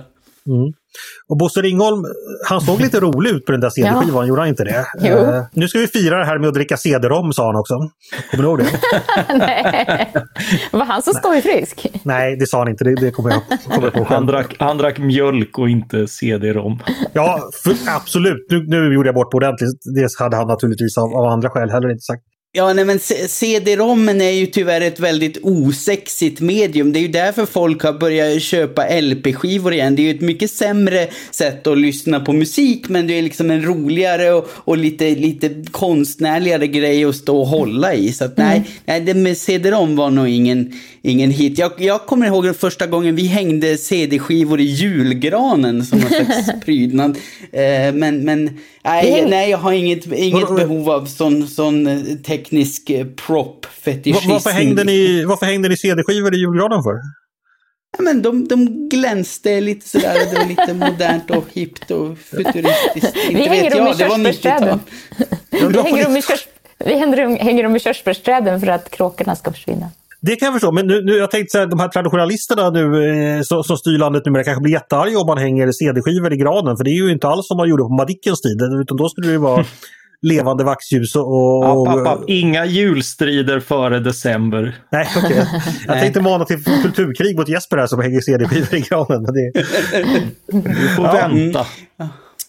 Mm. 0.47 0.73
Och 1.29 1.38
Bosse 1.38 1.62
Ringholm, 1.62 2.05
han 2.49 2.62
såg 2.62 2.81
lite 2.81 2.99
rolig 2.99 3.31
ut 3.31 3.45
på 3.45 3.51
den 3.51 3.62
där 3.62 3.69
CD-skivan, 3.69 4.23
ja. 4.23 4.25
gjorde 4.25 4.41
han 4.41 4.47
inte 4.47 4.63
det? 4.63 4.86
Uh, 5.10 5.43
nu 5.51 5.67
ska 5.67 5.79
vi 5.79 5.88
fira 5.88 6.17
det 6.19 6.25
här 6.25 6.39
med 6.39 6.47
att 6.47 6.53
dricka 6.53 6.77
CD-rom, 6.77 7.34
sa 7.34 7.45
han 7.45 7.55
också. 7.55 7.73
Kommer 8.31 8.43
du 8.43 8.49
ihåg 8.49 8.60
det? 8.60 8.65
Nej. 9.38 10.13
Var 10.71 10.86
han 10.86 11.01
så 11.01 11.13
skojfrisk? 11.13 11.88
Nej, 12.03 12.36
det 12.36 12.47
sa 12.47 12.58
han 12.58 12.67
inte. 12.67 12.84
Det, 12.84 12.95
det 12.95 13.12
kommer 13.12 13.31
jag, 13.31 13.41
kommer 13.75 13.89
på 13.89 14.03
Han 14.03 14.25
drack, 14.25 14.55
han 14.60 14.77
drack 14.77 14.97
mjölk 14.97 15.60
och 15.60 15.69
inte 15.69 16.08
CD-rom. 16.08 16.79
Ja, 17.13 17.49
för, 17.63 17.75
absolut. 17.88 18.45
Nu, 18.49 18.65
nu 18.67 18.93
gjorde 18.93 19.08
jag 19.08 19.15
bort 19.15 19.31
på 19.31 19.38
ordentligt. 19.38 19.79
Det 19.95 20.23
hade 20.23 20.38
han 20.38 20.47
naturligtvis 20.47 20.97
av, 20.97 21.15
av 21.15 21.25
andra 21.25 21.49
skäl 21.49 21.69
heller 21.69 21.91
inte 21.91 22.01
sagt. 22.01 22.23
Ja, 22.57 22.73
nej 22.73 22.85
men 22.85 22.99
CD-rommen 23.29 24.21
är 24.21 24.31
ju 24.31 24.45
tyvärr 24.45 24.81
ett 24.81 24.99
väldigt 24.99 25.37
osexigt 25.41 26.41
medium. 26.41 26.93
Det 26.93 26.99
är 26.99 27.01
ju 27.01 27.07
därför 27.07 27.45
folk 27.45 27.83
har 27.83 27.93
börjat 27.93 28.41
köpa 28.41 29.01
LP-skivor 29.01 29.73
igen. 29.73 29.95
Det 29.95 30.01
är 30.01 30.03
ju 30.03 30.15
ett 30.15 30.21
mycket 30.21 30.51
sämre 30.51 31.07
sätt 31.31 31.67
att 31.67 31.77
lyssna 31.77 32.19
på 32.19 32.33
musik, 32.33 32.89
men 32.89 33.07
det 33.07 33.17
är 33.17 33.21
liksom 33.21 33.51
en 33.51 33.65
roligare 33.65 34.31
och, 34.31 34.49
och 34.53 34.77
lite, 34.77 35.15
lite 35.15 35.49
konstnärligare 35.71 36.67
grej 36.67 37.05
att 37.05 37.15
stå 37.15 37.39
och 37.39 37.47
hålla 37.47 37.93
i. 37.93 38.13
Så 38.13 38.25
att, 38.25 38.37
nej, 38.37 38.57
mm. 38.57 38.69
nej, 38.85 39.01
det 39.01 39.13
med 39.13 39.37
CD-rom 39.37 39.95
var 39.95 40.09
nog 40.09 40.27
ingen, 40.27 40.73
ingen 41.01 41.31
hit. 41.31 41.57
Jag, 41.57 41.71
jag 41.77 42.05
kommer 42.05 42.25
ihåg 42.25 42.43
den 42.43 42.53
första 42.53 42.87
gången 42.87 43.15
vi 43.15 43.27
hängde 43.27 43.77
CD-skivor 43.77 44.59
i 44.59 44.63
julgranen 44.63 45.85
som 45.85 45.99
en 45.99 46.07
slags 46.07 46.49
prydnad. 46.65 47.17
Eh, 47.51 47.93
men, 47.93 48.25
men 48.25 48.59
nej, 48.83 49.25
nej, 49.29 49.49
jag 49.49 49.57
har 49.57 49.71
inget, 49.71 50.13
inget 50.13 50.55
behov 50.55 50.89
av 50.89 51.05
sån, 51.05 51.47
sån 51.47 51.87
eh, 51.87 52.15
teknisk 52.45 52.89
eh, 52.89 53.05
prop-fetischism. 53.05 54.29
Varför 54.29 54.49
hängde 54.49 54.84
ni, 54.84 55.25
varför 55.25 55.45
hängde 55.45 55.69
ni 55.69 55.77
CD-skivor 55.77 56.36
i 56.36 56.38
julgranen 56.38 56.84
för? 56.84 56.93
Ja, 57.97 58.03
men 58.03 58.21
de, 58.21 58.47
de 58.47 58.89
glänste 58.89 59.62
lite 59.62 59.89
sådär, 59.89 60.13
det 60.13 60.38
var 60.38 60.45
lite 60.45 60.73
modernt 60.73 61.31
och 61.31 61.45
hippt 61.53 61.91
och 61.91 62.17
futuristiskt. 62.17 63.15
Vi 63.15 63.34
Inte 63.34 63.49
hänger 63.49 63.69
dem 63.69 63.88
i 63.88 63.93
körsbärsträden. 63.97 64.79
Vi 66.79 66.93
hänger 67.43 67.63
dem 67.63 67.75
i 67.75 67.79
körsbärsträden 67.79 68.60
för 68.60 68.67
att 68.67 68.91
kråkorna 68.91 69.36
ska 69.36 69.51
försvinna. 69.51 69.89
Det 70.21 70.36
kan 70.36 70.45
jag 70.45 70.53
förstå, 70.53 70.71
men 70.71 70.88
nu, 70.88 71.01
nu, 71.01 71.17
jag 71.17 71.31
tänkte 71.31 71.62
att 71.62 71.69
de 71.69 71.79
här 71.79 71.88
traditionalisterna 71.88 72.69
nu 72.69 72.84
eh, 73.38 73.41
som, 73.41 73.63
som 73.63 73.77
styr 73.77 73.97
landet 73.97 74.25
numera 74.25 74.43
kanske 74.43 74.62
blir 74.62 74.73
jättearga 74.73 75.19
om 75.19 75.27
man 75.27 75.38
hänger 75.38 75.71
CD-skivor 75.71 76.34
i 76.34 76.38
granen. 76.38 76.77
För 76.77 76.84
det 76.84 76.89
är 76.89 77.05
ju 77.05 77.12
inte 77.12 77.27
alls 77.27 77.47
som 77.47 77.58
man 77.58 77.69
gjorde 77.69 77.84
på 77.84 77.89
Madickens 77.89 78.41
tid, 78.41 78.62
utan 78.81 78.97
då 78.97 79.10
skulle 79.10 79.31
det 79.31 79.38
vara 79.38 79.65
levande 80.21 80.63
vaxljus 80.63 81.15
och... 81.15 81.28
och... 81.28 81.88
App, 81.88 81.97
app, 81.97 82.08
app. 82.08 82.23
Inga 82.28 82.65
julstrider 82.65 83.60
före 83.60 83.99
december. 83.99 84.78
Nej, 84.89 85.08
okej. 85.17 85.41
Okay. 85.41 85.45
Jag 85.88 85.99
tänkte 85.99 86.21
mana 86.21 86.45
till 86.45 86.63
kulturkrig 86.63 87.38
mot 87.38 87.49
Jesper 87.49 87.78
här 87.78 87.88
som 87.88 88.01
hänger 88.01 88.21
CD-skivor 88.21 88.75
i 88.75 88.82
granen. 88.82 89.23
Men 89.23 89.34
det... 89.34 89.51
Du 90.69 90.88
får 90.88 91.06
ja. 91.06 91.12
vänta. 91.12 91.65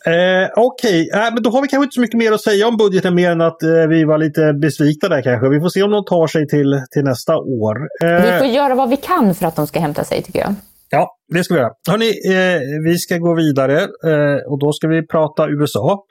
Eh, 0.07 0.49
Okej, 0.57 1.09
okay. 1.09 1.23
eh, 1.23 1.35
men 1.35 1.43
då 1.43 1.51
har 1.51 1.63
vi 1.63 1.69
kanske 1.69 1.85
inte 1.85 1.95
så 1.95 2.01
mycket 2.01 2.19
mer 2.19 2.33
att 2.33 2.41
säga 2.41 2.69
om 2.69 2.77
budgeten 2.77 3.15
mer 3.15 3.31
än 3.31 3.41
att 3.41 3.63
eh, 3.63 3.87
vi 3.89 4.05
var 4.05 4.19
lite 4.19 4.53
besvikna 4.53 5.09
där 5.09 5.23
kanske. 5.23 5.49
Vi 5.49 5.61
får 5.61 5.69
se 5.69 5.83
om 5.83 5.91
de 5.91 6.05
tar 6.05 6.27
sig 6.27 6.49
till, 6.49 6.83
till 6.91 7.03
nästa 7.03 7.37
år. 7.37 7.77
Eh, 8.05 8.33
vi 8.33 8.39
får 8.39 8.47
göra 8.47 8.75
vad 8.75 8.89
vi 8.91 8.97
kan 8.97 9.35
för 9.35 9.47
att 9.47 9.57
de 9.57 9.67
ska 9.67 9.81
hämta 9.81 10.05
sig 10.05 10.23
tycker 10.23 10.41
jag. 10.41 10.55
Ja, 10.91 11.17
det 11.29 11.45
ska 11.45 11.55
vi 11.55 11.61
göra. 11.61 11.73
Hörrni, 11.89 12.11
eh, 12.29 12.61
vi 12.85 12.99
ska 12.99 13.19
gå 13.19 13.35
vidare 13.35 13.79
eh, 13.83 14.51
och 14.51 14.59
då 14.59 14.73
ska 14.73 14.89
vi 14.89 15.07
prata 15.07 15.49
USA. 15.49 16.05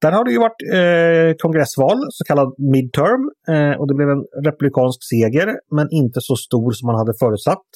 Där 0.00 0.12
har 0.12 0.24
det 0.24 0.32
ju 0.32 0.38
varit 0.38 0.62
eh, 0.78 1.36
kongressval, 1.38 1.98
så 2.10 2.24
kallad 2.24 2.54
midterm, 2.58 3.22
eh, 3.52 3.74
och 3.78 3.88
det 3.88 3.94
blev 3.94 4.08
en 4.08 4.24
republikansk 4.44 5.00
seger, 5.10 5.48
men 5.76 5.86
inte 5.90 6.20
så 6.20 6.36
stor 6.36 6.70
som 6.72 6.86
man 6.86 6.98
hade 6.98 7.12
förutsatt. 7.20 7.66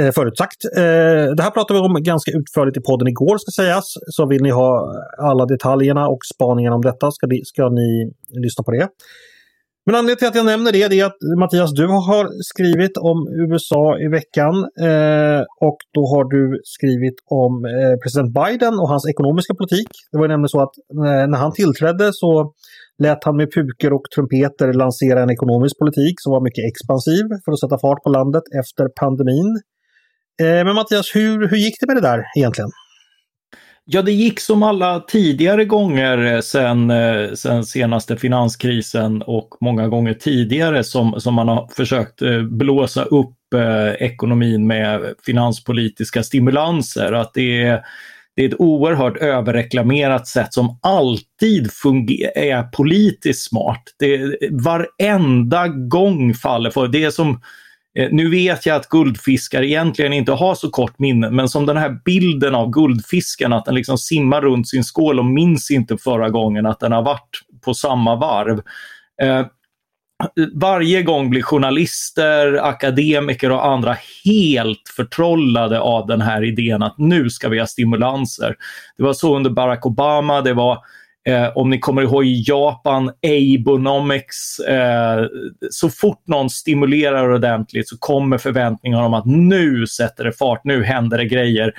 Eh, 0.00 0.12
förutsagt. 0.12 0.64
Eh, 0.76 1.26
det 1.36 1.42
här 1.42 1.50
pratade 1.50 1.80
vi 1.80 1.86
om 1.86 2.02
ganska 2.02 2.30
utförligt 2.30 2.76
i 2.76 2.80
podden 2.80 3.08
igår 3.08 3.38
ska 3.38 3.62
sägas. 3.62 3.84
Så 4.06 4.26
vill 4.26 4.42
ni 4.42 4.50
ha 4.50 4.94
alla 5.18 5.46
detaljerna 5.46 6.08
och 6.08 6.18
spaningarna 6.34 6.76
om 6.76 6.82
detta 6.82 7.10
ska, 7.10 7.26
ni, 7.26 7.44
ska 7.44 7.68
ni 7.68 8.12
lyssna 8.44 8.64
på 8.64 8.70
det. 8.70 8.88
Men 9.86 9.94
anledningen 9.94 10.18
till 10.18 10.28
att 10.28 10.34
jag 10.34 10.46
nämner 10.46 10.72
det 10.72 10.82
är 10.82 11.04
att 11.04 11.20
Mattias, 11.38 11.72
du 11.74 11.86
har 11.86 12.24
skrivit 12.52 12.96
om 12.96 13.18
USA 13.42 13.98
i 13.98 14.08
veckan 14.08 14.54
eh, 14.88 15.42
och 15.68 15.78
då 15.96 16.02
har 16.12 16.24
du 16.34 16.60
skrivit 16.64 17.18
om 17.42 17.52
eh, 17.64 17.94
president 18.02 18.30
Biden 18.40 18.74
och 18.80 18.88
hans 18.88 19.08
ekonomiska 19.08 19.54
politik. 19.54 19.88
Det 20.12 20.18
var 20.18 20.28
nämligen 20.28 20.48
så 20.48 20.60
att 20.62 20.74
eh, 21.06 21.28
när 21.30 21.38
han 21.38 21.52
tillträdde 21.52 22.10
så 22.12 22.52
lät 22.98 23.24
han 23.24 23.36
med 23.36 23.52
puker 23.54 23.92
och 23.92 24.04
trumpeter 24.14 24.72
lansera 24.72 25.22
en 25.22 25.30
ekonomisk 25.30 25.78
politik 25.78 26.14
som 26.18 26.30
var 26.32 26.40
mycket 26.40 26.64
expansiv 26.70 27.24
för 27.44 27.52
att 27.52 27.60
sätta 27.60 27.78
fart 27.78 28.02
på 28.02 28.10
landet 28.10 28.44
efter 28.60 28.84
pandemin. 29.00 29.50
Eh, 30.42 30.64
men 30.64 30.74
Mattias, 30.74 31.14
hur, 31.14 31.48
hur 31.48 31.56
gick 31.56 31.76
det 31.80 31.86
med 31.86 31.96
det 31.96 32.08
där 32.10 32.20
egentligen? 32.38 32.70
Ja, 33.92 34.02
det 34.02 34.12
gick 34.12 34.40
som 34.40 34.62
alla 34.62 35.00
tidigare 35.00 35.64
gånger 35.64 36.34
eh, 36.34 36.40
sen, 36.40 36.90
eh, 36.90 37.32
sen 37.32 37.64
senaste 37.64 38.16
finanskrisen 38.16 39.22
och 39.22 39.48
många 39.60 39.88
gånger 39.88 40.14
tidigare 40.14 40.84
som, 40.84 41.20
som 41.20 41.34
man 41.34 41.48
har 41.48 41.68
försökt 41.76 42.22
eh, 42.22 42.42
blåsa 42.42 43.04
upp 43.04 43.36
ekonomin 43.98 44.66
med 44.66 45.14
finanspolitiska 45.26 46.22
stimulanser. 46.22 47.12
Att 47.12 47.34
det 47.34 47.62
är, 47.62 47.80
det 48.36 48.44
är 48.44 48.48
ett 48.48 48.60
oerhört 48.60 49.16
överreklamerat 49.16 50.26
sätt 50.26 50.54
som 50.54 50.78
alltid 50.82 51.70
är 52.34 52.62
politiskt 52.62 53.48
smart. 53.48 53.82
Det, 53.98 54.36
varenda 54.50 55.68
gång 55.68 56.34
faller 56.34 56.70
för 56.70 56.88
det. 56.88 57.04
är 57.04 57.10
som 57.10 57.40
Eh, 57.98 58.08
nu 58.12 58.30
vet 58.30 58.66
jag 58.66 58.76
att 58.76 58.88
guldfiskar 58.88 59.62
egentligen 59.62 60.12
inte 60.12 60.32
har 60.32 60.54
så 60.54 60.70
kort 60.70 60.98
minne, 60.98 61.30
men 61.30 61.48
som 61.48 61.66
den 61.66 61.76
här 61.76 62.00
bilden 62.04 62.54
av 62.54 62.70
guldfisken, 62.70 63.52
att 63.52 63.64
den 63.64 63.74
liksom 63.74 63.98
simmar 63.98 64.40
runt 64.40 64.68
sin 64.68 64.84
skål 64.84 65.18
och 65.18 65.24
minns 65.24 65.70
inte 65.70 65.96
förra 65.96 66.30
gången 66.30 66.66
att 66.66 66.80
den 66.80 66.92
har 66.92 67.02
varit 67.02 67.40
på 67.64 67.74
samma 67.74 68.16
varv. 68.16 68.62
Eh, 69.22 69.46
varje 70.54 71.02
gång 71.02 71.30
blir 71.30 71.42
journalister, 71.42 72.54
akademiker 72.68 73.52
och 73.52 73.66
andra 73.66 73.96
helt 74.24 74.92
förtrollade 74.96 75.80
av 75.80 76.06
den 76.06 76.20
här 76.20 76.44
idén 76.44 76.82
att 76.82 76.98
nu 76.98 77.30
ska 77.30 77.48
vi 77.48 77.58
ha 77.58 77.66
stimulanser. 77.66 78.56
Det 78.96 79.02
var 79.02 79.12
så 79.12 79.36
under 79.36 79.50
Barack 79.50 79.86
Obama, 79.86 80.40
det 80.40 80.52
var 80.52 80.78
Eh, 81.30 81.50
om 81.54 81.70
ni 81.70 81.78
kommer 81.78 82.02
ihåg 82.02 82.24
i 82.24 82.44
Japan, 82.46 83.10
Abonomics. 83.22 84.58
Eh, 84.58 85.26
så 85.70 85.90
fort 85.90 86.22
någon 86.26 86.50
stimulerar 86.50 87.34
ordentligt 87.34 87.88
så 87.88 87.98
kommer 87.98 88.38
förväntningar 88.38 89.02
om 89.02 89.14
att 89.14 89.26
nu 89.26 89.86
sätter 89.86 90.24
det 90.24 90.32
fart, 90.32 90.60
nu 90.64 90.84
händer 90.84 91.18
det 91.18 91.24
grejer. 91.24 91.72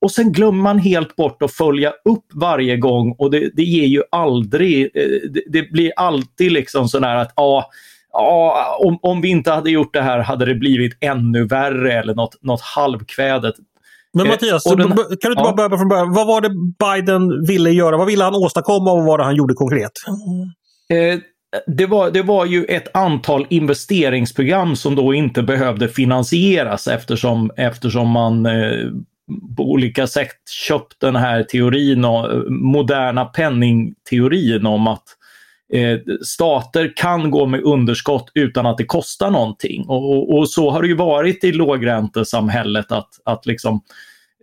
Och 0.00 0.10
sen 0.10 0.32
glömmer 0.32 0.62
man 0.62 0.78
helt 0.78 1.16
bort 1.16 1.42
att 1.42 1.52
följa 1.52 1.92
upp 2.04 2.24
varje 2.34 2.76
gång 2.76 3.14
och 3.18 3.30
det, 3.30 3.50
det 3.54 3.62
ger 3.62 3.86
ju 3.86 4.02
aldrig, 4.10 4.82
eh, 4.94 5.30
det, 5.30 5.42
det, 5.48 5.70
blir 5.70 5.92
alltid 5.96 6.52
liksom 6.52 6.88
sådär 6.88 7.16
att 7.16 7.32
ja, 7.36 7.70
ja 8.12 8.78
om, 8.80 8.98
om 9.02 9.20
vi 9.20 9.28
inte 9.28 9.50
hade 9.50 9.70
gjort 9.70 9.94
det 9.94 10.02
här 10.02 10.18
hade 10.18 10.44
det 10.44 10.54
blivit 10.54 10.96
ännu 11.00 11.46
värre 11.46 11.92
eller 11.92 12.14
något, 12.14 12.42
något 12.42 12.60
halvkvädet. 12.60 13.54
Men 14.14 14.26
eh, 14.26 14.32
Mattias, 14.32 14.64
den, 14.64 14.76
kan 14.78 14.96
du 14.96 15.30
inte 15.30 15.42
bara 15.42 15.52
börja 15.52 15.78
från 15.78 15.88
början? 15.88 16.12
Vad 16.12 16.26
var 16.26 16.40
det 16.40 16.50
Biden 16.78 17.46
ville 17.46 17.70
göra? 17.70 17.96
Vad 17.96 18.06
ville 18.06 18.24
han 18.24 18.34
åstadkomma 18.34 18.92
och 18.92 18.98
vad 18.98 19.06
var 19.06 19.18
det 19.18 19.24
han 19.24 19.36
gjorde 19.36 19.54
konkret? 19.54 19.92
Eh, 20.92 21.20
det, 21.66 21.86
var, 21.86 22.10
det 22.10 22.22
var 22.22 22.44
ju 22.46 22.64
ett 22.64 22.96
antal 22.96 23.46
investeringsprogram 23.50 24.76
som 24.76 24.94
då 24.94 25.14
inte 25.14 25.42
behövde 25.42 25.88
finansieras 25.88 26.88
eftersom, 26.88 27.50
eftersom 27.56 28.08
man 28.08 28.46
eh, 28.46 28.90
på 29.56 29.62
olika 29.62 30.06
sätt 30.06 30.36
köpt 30.68 31.00
den 31.00 31.16
här 31.16 31.42
teorin, 31.42 32.04
och, 32.04 32.52
moderna 32.52 33.24
penningteorin 33.24 34.66
om 34.66 34.86
att 34.86 35.04
eh, 35.72 35.98
stater 36.22 36.92
kan 36.96 37.30
gå 37.30 37.46
med 37.46 37.62
underskott 37.62 38.30
utan 38.34 38.66
att 38.66 38.78
det 38.78 38.84
kostar 38.84 39.30
någonting. 39.30 39.84
Och, 39.88 40.10
och, 40.10 40.38
och 40.38 40.50
så 40.50 40.70
har 40.70 40.82
det 40.82 40.88
ju 40.88 40.96
varit 40.96 41.44
i 41.44 41.52
lågräntesamhället 41.52 42.92
att, 42.92 43.08
att 43.24 43.46
liksom, 43.46 43.80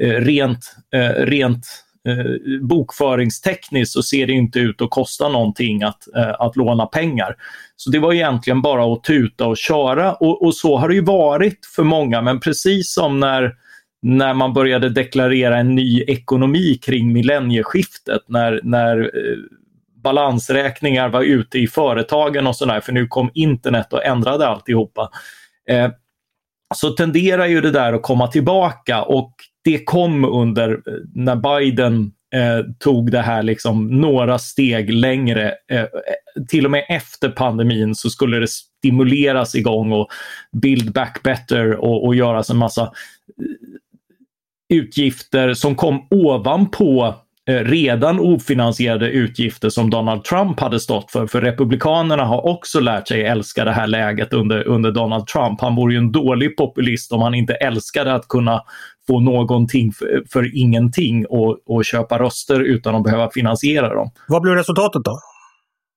eh, 0.01 0.09
rent, 0.09 0.75
eh, 0.93 1.25
rent 1.25 1.65
eh, 2.07 2.61
bokföringstekniskt 2.61 3.93
så 3.93 4.03
ser 4.03 4.27
det 4.27 4.33
inte 4.33 4.59
ut 4.59 4.81
att 4.81 4.89
kosta 4.89 5.29
någonting 5.29 5.83
att, 5.83 6.15
eh, 6.15 6.41
att 6.41 6.55
låna 6.55 6.85
pengar. 6.85 7.35
Så 7.75 7.89
det 7.89 7.99
var 7.99 8.13
egentligen 8.13 8.61
bara 8.61 8.93
att 8.93 9.03
tuta 9.03 9.47
och 9.47 9.57
köra 9.57 10.13
och, 10.13 10.45
och 10.45 10.55
så 10.55 10.77
har 10.77 10.89
det 10.89 10.95
ju 10.95 11.05
varit 11.05 11.59
för 11.75 11.83
många 11.83 12.21
men 12.21 12.39
precis 12.39 12.93
som 12.93 13.19
när 13.19 13.53
när 14.05 14.33
man 14.33 14.53
började 14.53 14.89
deklarera 14.89 15.57
en 15.57 15.75
ny 15.75 16.01
ekonomi 16.01 16.79
kring 16.85 17.13
millennieskiftet, 17.13 18.21
när, 18.27 18.59
när 18.63 18.99
eh, 18.99 19.37
balansräkningar 20.05 21.09
var 21.09 21.21
ute 21.21 21.59
i 21.59 21.67
företagen 21.67 22.47
och 22.47 22.55
sådär, 22.55 22.79
för 22.79 22.91
nu 22.91 23.07
kom 23.07 23.31
internet 23.33 23.93
och 23.93 24.05
ändrade 24.05 24.47
alltihopa. 24.47 25.09
Eh, 25.69 25.89
så 26.75 26.89
tenderar 26.89 27.45
ju 27.45 27.61
det 27.61 27.71
där 27.71 27.93
att 27.93 28.03
komma 28.03 28.27
tillbaka 28.27 29.03
och 29.03 29.33
det 29.63 29.83
kom 29.83 30.25
under 30.25 30.71
eh, 30.71 30.93
när 31.13 31.35
Biden 31.35 32.11
eh, 32.35 32.65
tog 32.79 33.11
det 33.11 33.21
här 33.21 33.43
liksom 33.43 33.87
några 33.87 34.39
steg 34.39 34.89
längre. 34.89 35.53
Eh, 35.71 35.81
eh, 35.81 35.87
till 36.47 36.65
och 36.65 36.71
med 36.71 36.85
efter 36.89 37.29
pandemin 37.29 37.95
så 37.95 38.09
skulle 38.09 38.39
det 38.39 38.47
stimuleras 38.47 39.55
igång 39.55 39.91
och 39.91 40.07
Build 40.61 40.93
Back 40.93 41.23
Better 41.23 41.75
och, 41.75 42.05
och 42.05 42.15
göras 42.15 42.49
en 42.49 42.57
massa 42.57 42.81
eh, 42.81 42.87
utgifter 44.77 45.53
som 45.53 45.75
kom 45.75 46.07
ovanpå 46.11 47.15
redan 47.47 48.19
ofinansierade 48.19 49.09
utgifter 49.09 49.69
som 49.69 49.89
Donald 49.89 50.23
Trump 50.23 50.59
hade 50.59 50.79
stått 50.79 51.11
för. 51.11 51.27
För 51.27 51.41
Republikanerna 51.41 52.23
har 52.23 52.45
också 52.45 52.79
lärt 52.79 53.07
sig 53.07 53.25
älska 53.25 53.65
det 53.65 53.71
här 53.71 53.87
läget 53.87 54.33
under, 54.33 54.67
under 54.67 54.91
Donald 54.91 55.27
Trump. 55.27 55.61
Han 55.61 55.75
vore 55.75 55.93
ju 55.93 55.97
en 55.97 56.11
dålig 56.11 56.57
populist 56.57 57.11
om 57.11 57.21
han 57.21 57.35
inte 57.35 57.53
älskade 57.53 58.13
att 58.13 58.27
kunna 58.27 58.61
få 59.07 59.19
någonting 59.19 59.91
för, 59.91 60.23
för 60.31 60.57
ingenting 60.57 61.25
och, 61.25 61.59
och 61.65 61.85
köpa 61.85 62.19
röster 62.19 62.59
utan 62.59 62.95
att 62.95 63.03
behöva 63.03 63.29
finansiera 63.29 63.95
dem. 63.95 64.11
Vad 64.27 64.41
blev 64.41 64.55
resultatet 64.55 65.01
då? 65.03 65.19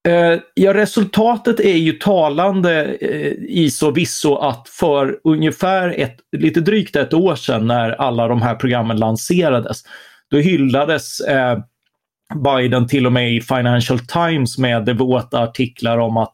Uh, 0.08 0.40
ja, 0.54 0.74
resultatet 0.74 1.61
är 1.61 1.76
ju 1.76 1.92
talande 1.92 2.96
uh, 3.02 3.32
i 3.48 3.70
så 3.70 3.90
visso 3.90 4.37
att 4.37 4.68
för 4.68 5.18
ungefär 5.24 6.00
ett, 6.00 6.16
lite 6.37 6.61
drygt 6.61 6.96
ett 6.96 7.14
år 7.14 7.34
sedan 7.34 7.66
när 7.66 7.90
alla 7.90 8.28
de 8.28 8.42
här 8.42 8.54
programmen 8.54 8.96
lanserades 8.96 9.82
då 10.30 10.36
hyllades 10.36 11.20
eh, 11.20 11.58
Biden 12.34 12.86
till 12.86 13.06
och 13.06 13.12
med 13.12 13.32
i 13.32 13.40
Financial 13.40 13.98
Times 13.98 14.58
med 14.58 14.84
devota 14.84 15.38
artiklar 15.42 15.98
om 15.98 16.16
att 16.16 16.32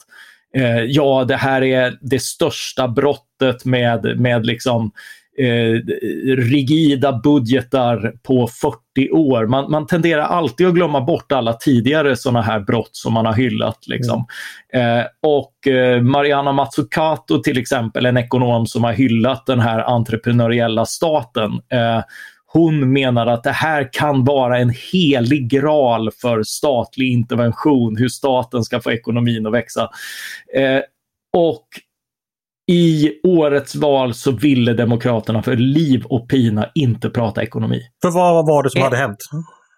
eh, 0.57 0.79
ja, 0.79 1.25
det 1.25 1.37
här 1.37 1.63
är 1.63 1.99
det 2.01 2.23
största 2.23 2.89
brottet 2.89 3.65
med, 3.65 4.21
med 4.21 4.47
liksom 4.47 4.93
eh, 5.39 5.81
rigida 6.37 7.13
budgetar 7.13 8.13
på 8.23 8.49
40 8.49 9.11
år. 9.11 9.47
Man, 9.47 9.71
man, 9.71 9.87
tenderar 9.87 10.23
alltid 10.23 10.67
att 10.67 10.75
glömma 10.75 11.01
bort 11.01 11.33
alla 11.33 11.53
tidigare 11.53 12.17
sådana 12.17 12.43
här 12.43 12.61
brott 12.61 12.91
som 12.93 13.13
man 13.13 13.27
har 13.27 13.33
hyllat. 13.33 13.87
Liksom. 13.87 14.27
Mm. 14.73 14.99
Eh, 14.99 15.07
och 15.23 15.69
eh, 15.69 16.03
Mariana 16.03 16.53
Mazzucato 16.53 17.43
till 17.43 17.59
exempel, 17.59 18.07
en 18.07 18.17
ekonom 18.17 18.67
som 18.67 18.85
har 18.85 18.93
hyllat 18.93 19.47
den 19.47 19.61
här 19.61 19.79
entreprenöriella 19.81 20.87
staten. 20.87 21.53
Eh, 21.53 22.03
Eh, 22.55 22.61
hon 22.61 22.93
menar 22.93 23.27
att 23.27 23.43
det 23.43 23.51
här 23.51 23.93
kan 23.93 24.25
vara 24.25 24.59
en 24.59 24.73
helig 24.93 25.51
graal 25.51 26.11
för 26.11 26.43
statlig 26.43 27.13
intervention, 27.13 27.97
hur 27.97 28.09
staten 28.09 28.65
ska 28.65 28.81
få 28.81 28.93
ekonomin 28.93 29.47
att 29.47 29.53
växa. 29.53 29.89
Eh, 30.57 30.81
och 31.37 31.67
i 32.73 33.21
årets 33.23 33.75
val 33.75 34.15
så 34.15 34.31
ville 34.31 34.73
Demokraterna 34.73 35.43
för 35.43 35.57
liv 35.57 36.05
och 36.05 36.29
pina 36.29 36.71
inte 36.75 37.11
prata 37.11 37.43
ekonomi. 37.43 37.81
För 38.03 38.11
vad 38.11 38.47
var 38.47 38.63
det 38.63 38.71
som 38.71 38.79
ett, 38.79 38.85
hade 38.85 38.97
hänt? 38.97 39.19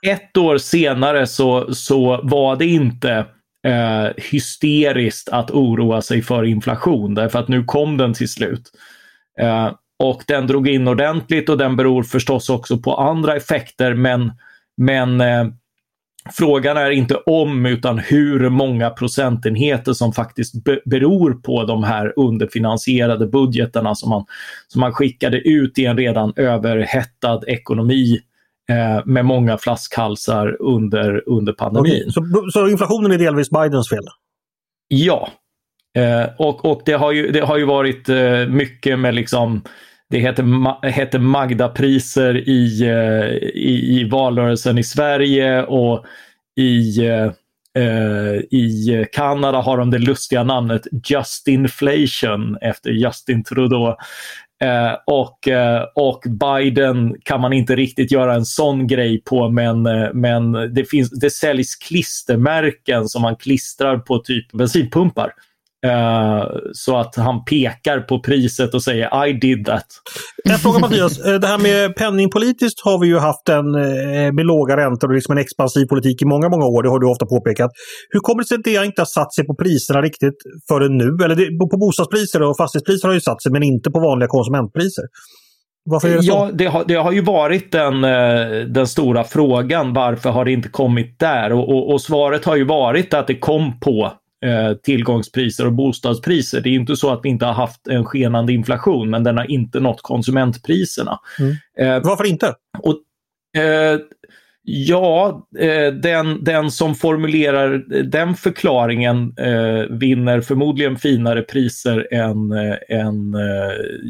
Ett 0.06 0.36
år 0.36 0.58
senare 0.58 1.26
så, 1.26 1.74
så 1.74 2.20
var 2.22 2.56
det 2.56 2.66
inte 2.66 3.26
eh, 3.66 4.08
hysteriskt 4.16 5.28
att 5.28 5.50
oroa 5.50 6.02
sig 6.02 6.22
för 6.22 6.44
inflation 6.44 7.14
därför 7.14 7.38
att 7.38 7.48
nu 7.48 7.64
kom 7.64 7.96
den 7.96 8.14
till 8.14 8.28
slut. 8.28 8.70
Eh, 9.40 9.72
och 9.98 10.22
den 10.26 10.46
drog 10.46 10.68
in 10.68 10.88
ordentligt 10.88 11.48
och 11.48 11.58
den 11.58 11.76
beror 11.76 12.02
förstås 12.02 12.50
också 12.50 12.78
på 12.78 12.94
andra 12.96 13.36
effekter 13.36 13.94
men, 13.94 14.32
men 14.76 15.20
eh, 15.20 15.46
frågan 16.32 16.76
är 16.76 16.90
inte 16.90 17.14
om 17.14 17.66
utan 17.66 17.98
hur 17.98 18.48
många 18.48 18.90
procentenheter 18.90 19.92
som 19.92 20.12
faktiskt 20.12 20.64
be 20.64 20.80
beror 20.84 21.32
på 21.32 21.64
de 21.64 21.84
här 21.84 22.12
underfinansierade 22.16 23.26
budgetarna 23.26 23.94
som 23.94 24.10
man, 24.10 24.24
som 24.68 24.80
man 24.80 24.92
skickade 24.92 25.38
ut 25.38 25.78
i 25.78 25.84
en 25.84 25.96
redan 25.96 26.32
överhettad 26.36 27.40
ekonomi 27.46 28.18
eh, 28.70 29.06
med 29.06 29.24
många 29.24 29.58
flaskhalsar 29.58 30.56
under, 30.62 31.28
under 31.28 31.52
pandemin. 31.52 31.92
Okay. 31.92 32.10
Så, 32.10 32.50
så 32.52 32.68
inflationen 32.68 33.12
är 33.12 33.18
delvis 33.18 33.50
Bidens 33.50 33.88
fel? 33.88 34.04
Ja, 34.88 35.28
Eh, 35.96 36.26
och 36.38 36.64
och 36.64 36.82
det, 36.84 36.92
har 36.92 37.12
ju, 37.12 37.30
det 37.30 37.40
har 37.40 37.56
ju 37.58 37.64
varit 37.64 38.08
eh, 38.08 38.46
mycket 38.48 38.98
med 38.98 39.14
liksom 39.14 39.62
det 40.10 40.18
heter, 40.18 40.86
heter 40.88 41.18
Magda-priser 41.18 42.48
i, 42.48 42.82
eh, 42.82 43.48
i, 43.54 44.00
i, 44.00 44.08
valrörelsen 44.10 44.78
i 44.78 44.84
Sverige 44.84 45.62
och 45.62 46.04
i, 46.56 47.06
eh, 47.06 47.30
eh, 47.82 48.34
i 48.50 49.06
Kanada 49.12 49.60
har 49.60 49.78
de 49.78 49.90
det 49.90 49.98
lustiga 49.98 50.42
namnet 50.42 50.86
Justinflation 51.08 52.56
efter 52.60 52.90
Justin 52.90 53.44
Trudeau. 53.44 53.96
Eh, 54.64 54.92
och, 55.06 55.48
eh, 55.48 55.82
och 55.94 56.22
Biden 56.40 57.16
kan 57.22 57.40
man 57.40 57.52
inte 57.52 57.76
riktigt 57.76 58.12
göra 58.12 58.34
en 58.34 58.44
sån 58.44 58.86
grej 58.86 59.22
på 59.24 59.50
men, 59.50 59.86
eh, 59.86 60.08
men 60.14 60.52
det, 60.52 60.84
finns, 60.84 61.10
det 61.10 61.30
säljs 61.30 61.76
klistermärken 61.76 63.08
som 63.08 63.22
man 63.22 63.36
klistrar 63.36 63.98
på 63.98 64.18
typ 64.18 64.52
bensinpumpar. 64.52 65.32
Uh, 65.86 66.44
så 66.72 66.96
att 66.96 67.16
han 67.16 67.44
pekar 67.44 68.00
på 68.00 68.22
priset 68.22 68.74
och 68.74 68.82
säger 68.82 69.26
I 69.26 69.32
did 69.32 69.66
that. 69.66 69.86
Jag 70.44 70.60
frågar 70.60 70.80
Mattias, 70.80 71.18
eh, 71.18 71.34
det 71.34 71.46
här 71.46 71.58
med 71.58 71.96
penningpolitiskt 71.96 72.80
har 72.84 72.98
vi 72.98 73.06
ju 73.06 73.18
haft 73.18 73.48
en 73.48 73.74
eh, 73.74 74.32
med 74.32 74.46
låga 74.46 74.76
räntor 74.76 75.08
och 75.08 75.14
liksom 75.14 75.32
en 75.32 75.38
expansiv 75.38 75.86
politik 75.86 76.22
i 76.22 76.24
många, 76.24 76.48
många 76.48 76.66
år. 76.66 76.82
Det 76.82 76.88
har 76.88 76.98
du 76.98 77.06
ofta 77.06 77.26
påpekat. 77.26 77.70
Hur 78.10 78.20
kommer 78.20 78.42
det 78.42 78.48
sig 78.48 78.54
att 78.54 78.64
det 78.64 78.84
inte 78.84 79.00
har 79.00 79.06
satt 79.06 79.34
sig 79.34 79.46
på 79.46 79.54
priserna 79.54 80.02
riktigt 80.02 80.38
förrän 80.68 80.96
nu? 80.96 81.24
Eller 81.24 81.34
det, 81.34 81.58
på 81.72 81.76
bostadspriser 81.78 82.42
och 82.42 82.56
fastighetspriser 82.56 83.08
har 83.08 83.14
ju 83.14 83.20
satt 83.20 83.42
sig 83.42 83.52
men 83.52 83.62
inte 83.62 83.90
på 83.90 84.00
vanliga 84.00 84.28
konsumentpriser. 84.28 85.04
Varför 85.84 86.08
är 86.08 86.16
det 86.16 86.22
så? 86.22 86.32
Ja, 86.32 86.50
det 86.52 86.66
har, 86.66 86.84
det 86.84 86.94
har 86.94 87.12
ju 87.12 87.20
varit 87.20 87.72
den, 87.72 88.00
den 88.72 88.86
stora 88.86 89.24
frågan. 89.24 89.92
Varför 89.92 90.30
har 90.30 90.44
det 90.44 90.52
inte 90.52 90.68
kommit 90.68 91.18
där? 91.18 91.52
Och, 91.52 91.68
och, 91.68 91.92
och 91.92 92.00
svaret 92.00 92.44
har 92.44 92.56
ju 92.56 92.64
varit 92.64 93.14
att 93.14 93.26
det 93.26 93.38
kom 93.38 93.80
på 93.80 94.04
eh, 94.04 94.12
tillgångspriser 94.82 95.66
och 95.66 95.72
bostadspriser. 95.72 96.60
Det 96.60 96.68
är 96.68 96.74
inte 96.74 96.96
så 96.96 97.10
att 97.10 97.20
vi 97.22 97.28
inte 97.28 97.46
har 97.46 97.52
haft 97.52 97.88
en 97.88 98.04
skenande 98.04 98.52
inflation, 98.52 99.10
men 99.10 99.24
den 99.24 99.36
har 99.36 99.50
inte 99.50 99.80
nått 99.80 100.02
konsumentpriserna. 100.02 101.20
Mm. 101.38 101.54
Eh, 101.78 102.02
Varför 102.04 102.26
inte? 102.26 102.54
Och, 102.78 102.96
eh, 103.62 103.98
Ja, 104.68 105.46
eh, 105.58 105.92
den, 105.92 106.44
den 106.44 106.70
som 106.70 106.94
formulerar 106.94 107.84
den 108.02 108.34
förklaringen 108.34 109.34
eh, 109.38 109.96
vinner 109.96 110.40
förmodligen 110.40 110.96
finare 110.96 111.42
priser 111.42 112.08
än, 112.10 112.52
eh, 112.52 112.76
än 112.88 113.34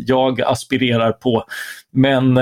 jag 0.07 0.43
aspirerar 0.43 1.13
på. 1.13 1.45
Men, 1.93 2.41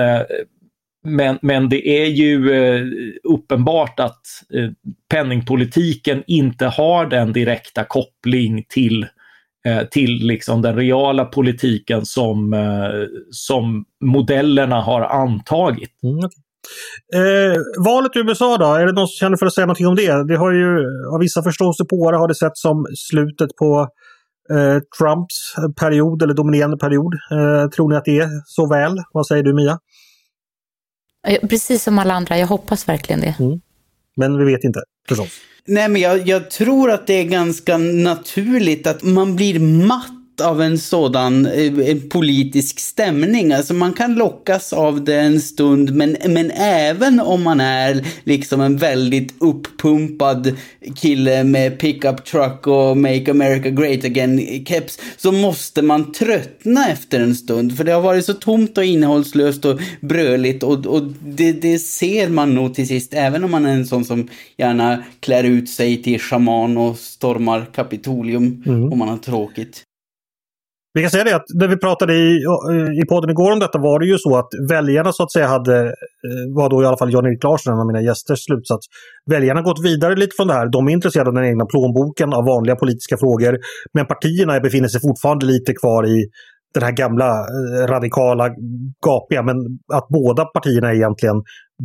men, 1.04 1.38
men 1.42 1.68
det 1.68 2.04
är 2.04 2.06
ju 2.06 2.52
eh, 2.52 2.86
uppenbart 3.24 4.00
att 4.00 4.20
eh, 4.54 4.70
penningpolitiken 5.10 6.22
inte 6.26 6.66
har 6.66 7.06
den 7.06 7.32
direkta 7.32 7.84
koppling 7.84 8.64
till 8.68 9.06
eh, 9.66 9.82
till 9.90 10.26
liksom 10.26 10.62
den 10.62 10.76
reala 10.76 11.24
politiken 11.24 12.06
som, 12.06 12.54
som 13.30 13.84
modellerna 14.04 14.80
har 14.80 15.00
antagit. 15.00 16.02
Mm. 16.02 16.30
Eh, 17.14 17.60
valet 17.84 18.16
i 18.16 18.18
USA 18.18 18.56
då, 18.56 18.64
är 18.64 18.86
det 18.86 18.92
någon 18.92 19.08
som 19.08 19.16
känner 19.20 19.36
för 19.36 19.46
att 19.46 19.54
säga 19.54 19.66
någonting 19.66 19.86
om 19.86 19.96
det? 19.96 20.28
Det 20.28 20.36
har 20.36 20.52
ju 20.52 20.78
av 21.14 21.20
vissa 21.20 21.42
förståsigpåare 21.42 22.16
har 22.16 22.28
det 22.28 22.34
sett 22.34 22.56
som 22.56 22.86
slutet 22.96 23.56
på 23.56 23.88
eh, 24.50 24.78
Trumps 24.98 25.54
period 25.80 26.22
eller 26.22 26.34
dominerande 26.34 26.76
period. 26.76 27.14
Eh, 27.14 27.68
tror 27.70 27.90
ni 27.90 27.96
att 27.96 28.04
det 28.04 28.18
är 28.18 28.28
så 28.46 28.68
väl? 28.68 28.96
Vad 29.12 29.26
säger 29.26 29.42
du 29.42 29.54
Mia? 29.54 29.78
Precis 31.48 31.82
som 31.82 31.98
alla 31.98 32.14
andra, 32.14 32.38
jag 32.38 32.46
hoppas 32.46 32.88
verkligen 32.88 33.20
det. 33.20 33.34
Mm. 33.40 33.60
Men 34.16 34.38
vi 34.38 34.44
vet 34.52 34.64
inte 34.64 34.80
förstås. 35.08 35.40
Nej, 35.66 35.88
men 35.88 36.02
jag, 36.02 36.28
jag 36.28 36.50
tror 36.50 36.90
att 36.90 37.06
det 37.06 37.14
är 37.14 37.24
ganska 37.24 37.78
naturligt 37.78 38.86
att 38.86 39.02
man 39.02 39.36
blir 39.36 39.60
matt 39.60 40.23
av 40.40 40.62
en 40.62 40.78
sådan 40.78 41.46
eh, 41.46 41.96
politisk 42.10 42.80
stämning. 42.80 43.52
Alltså 43.52 43.74
man 43.74 43.92
kan 43.92 44.14
lockas 44.14 44.72
av 44.72 45.04
det 45.04 45.20
en 45.20 45.40
stund, 45.40 45.94
men, 45.94 46.16
men 46.28 46.50
även 46.50 47.20
om 47.20 47.42
man 47.42 47.60
är 47.60 48.06
liksom 48.24 48.60
en 48.60 48.76
väldigt 48.76 49.34
uppumpad 49.40 50.56
kille 50.96 51.44
med 51.44 51.78
pickup 51.78 52.24
truck 52.24 52.66
och 52.66 52.96
make 52.96 53.30
America 53.30 53.70
great 53.70 54.04
again 54.04 54.64
keps, 54.66 54.98
så 55.16 55.32
måste 55.32 55.82
man 55.82 56.12
tröttna 56.12 56.88
efter 56.88 57.20
en 57.20 57.34
stund. 57.34 57.76
För 57.76 57.84
det 57.84 57.92
har 57.92 58.02
varit 58.02 58.24
så 58.24 58.34
tomt 58.34 58.78
och 58.78 58.84
innehållslöst 58.84 59.64
och 59.64 59.80
bröligt 60.00 60.62
och, 60.62 60.86
och 60.86 61.02
det, 61.26 61.52
det 61.52 61.78
ser 61.78 62.28
man 62.28 62.54
nog 62.54 62.74
till 62.74 62.88
sist, 62.88 63.14
även 63.14 63.44
om 63.44 63.50
man 63.50 63.66
är 63.66 63.72
en 63.72 63.86
sån 63.86 64.04
som 64.04 64.28
gärna 64.56 65.04
klär 65.20 65.44
ut 65.44 65.68
sig 65.68 66.02
till 66.02 66.20
shaman 66.20 66.76
och 66.76 66.98
stormar 66.98 67.66
Kapitolium 67.74 68.62
mm. 68.66 68.92
om 68.92 68.98
man 68.98 69.08
har 69.08 69.18
tråkigt. 69.18 69.84
Vi 70.96 71.00
kan 71.02 71.10
säga 71.10 71.24
det 71.24 71.36
att 71.36 71.44
när 71.54 71.68
vi 71.68 71.76
pratade 71.76 72.14
i, 72.14 72.44
i 73.02 73.06
podden 73.08 73.30
igår 73.30 73.52
om 73.52 73.58
detta 73.58 73.78
var 73.78 73.98
det 73.98 74.06
ju 74.06 74.18
så 74.18 74.36
att 74.36 74.48
väljarna 74.70 75.12
så 75.12 75.22
att 75.22 75.32
säga 75.32 75.46
hade, 75.46 75.80
eh, 75.82 76.54
var 76.56 76.70
då 76.70 76.82
i 76.82 76.86
alla 76.86 76.96
fall 76.96 77.12
Jan-Erik 77.12 77.44
Larsson, 77.44 77.74
en 77.74 77.80
av 77.80 77.86
mina 77.86 78.02
gästers 78.02 78.44
slutsats. 78.44 78.86
Väljarna 79.30 79.60
har 79.60 79.64
gått 79.64 79.84
vidare 79.84 80.16
lite 80.16 80.32
från 80.36 80.46
det 80.46 80.54
här. 80.54 80.66
De 80.66 80.88
är 80.88 80.92
intresserade 80.92 81.30
av 81.30 81.34
den 81.34 81.44
egna 81.44 81.66
plånboken, 81.66 82.32
av 82.32 82.44
vanliga 82.44 82.76
politiska 82.76 83.16
frågor. 83.16 83.58
Men 83.94 84.06
partierna 84.06 84.60
befinner 84.60 84.88
sig 84.88 85.00
fortfarande 85.00 85.46
lite 85.46 85.72
kvar 85.72 86.06
i 86.06 86.26
den 86.74 86.82
här 86.82 86.92
gamla 86.92 87.30
eh, 87.40 87.86
radikala 87.86 88.48
gapiga. 89.06 89.42
Men 89.42 89.56
att 89.92 90.08
båda 90.08 90.44
partierna 90.44 90.94
egentligen 90.94 91.36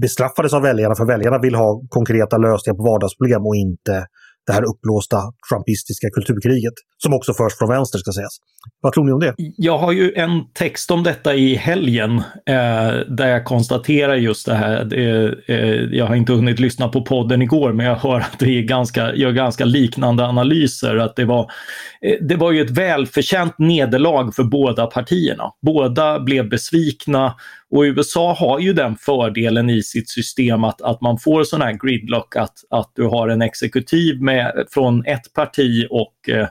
bestraffades 0.01 0.53
av 0.53 0.61
väljarna 0.61 0.95
för 0.95 1.05
väljarna 1.05 1.39
vill 1.39 1.55
ha 1.55 1.81
konkreta 1.89 2.37
lösningar 2.37 2.77
på 2.77 2.83
vardagsproblem 2.83 3.45
och 3.45 3.55
inte 3.55 4.05
det 4.49 4.53
här 4.53 4.63
uppblåsta 4.63 5.17
trumpistiska 5.49 6.07
kulturkriget. 6.09 6.73
Som 7.03 7.13
också 7.13 7.33
förs 7.33 7.57
från 7.57 7.69
vänster 7.69 7.99
ska 7.99 8.11
sägas. 8.11 8.37
Vad 8.81 8.93
tror 8.93 9.05
ni 9.05 9.11
om 9.11 9.19
det? 9.19 9.33
Jag 9.57 9.77
har 9.77 9.91
ju 9.91 10.13
en 10.13 10.43
text 10.53 10.91
om 10.91 11.03
detta 11.03 11.35
i 11.35 11.55
helgen 11.55 12.17
eh, 12.45 12.91
där 13.07 13.27
jag 13.27 13.45
konstaterar 13.45 14.15
just 14.15 14.45
det 14.45 14.55
här. 14.55 14.85
Det, 14.85 15.35
eh, 15.47 15.97
jag 15.97 16.05
har 16.05 16.15
inte 16.15 16.33
hunnit 16.33 16.59
lyssna 16.59 16.87
på 16.87 17.01
podden 17.01 17.41
igår 17.41 17.73
men 17.73 17.85
jag 17.85 17.95
hör 17.95 18.19
att 18.19 18.39
det 18.39 18.57
är 18.57 18.61
ganska, 18.61 19.15
gör 19.15 19.31
ganska 19.31 19.65
liknande 19.65 20.25
analyser. 20.25 20.95
Att 20.95 21.15
det, 21.15 21.25
var, 21.25 21.51
eh, 22.01 22.15
det 22.21 22.35
var 22.35 22.51
ju 22.51 22.61
ett 22.61 22.71
välförtjänt 22.71 23.59
nederlag 23.59 24.31
för 24.35 24.43
båda 24.43 24.85
partierna. 24.85 25.43
Båda 25.65 26.19
blev 26.19 26.49
besvikna 26.49 27.35
och 27.71 27.81
USA 27.81 28.33
har 28.33 28.59
ju 28.59 28.73
den 28.73 28.95
fördelen 28.95 29.69
i 29.69 29.83
sitt 29.83 30.09
system 30.09 30.63
att, 30.63 30.81
att 30.81 31.01
man 31.01 31.17
får 31.17 31.43
sån 31.43 31.61
här 31.61 31.73
gridlock, 31.73 32.35
att, 32.35 32.53
att 32.69 32.91
du 32.95 33.03
har 33.03 33.27
en 33.27 33.41
exekutiv 33.41 34.21
med, 34.21 34.65
från 34.71 35.05
ett 35.05 35.33
parti 35.33 35.87
och 35.89 36.29
eh, 36.29 36.47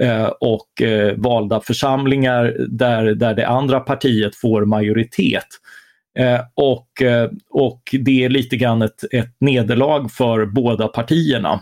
eh 0.00 0.26
och 0.40 0.82
eh, 0.82 1.14
valda 1.16 1.60
församlingar 1.60 2.56
där, 2.68 3.04
där 3.04 3.34
det 3.34 3.48
andra 3.48 3.80
partiet 3.80 4.36
får 4.36 4.64
majoritet. 4.64 5.46
Eh, 6.18 6.40
och, 6.54 7.02
eh, 7.02 7.30
och 7.50 7.82
det 7.92 8.24
är 8.24 8.28
lite 8.28 8.56
grann 8.56 8.82
ett, 8.82 9.04
ett 9.12 9.36
nederlag 9.40 10.08
för 10.12 10.46
båda 10.46 10.88
partierna. 10.88 11.60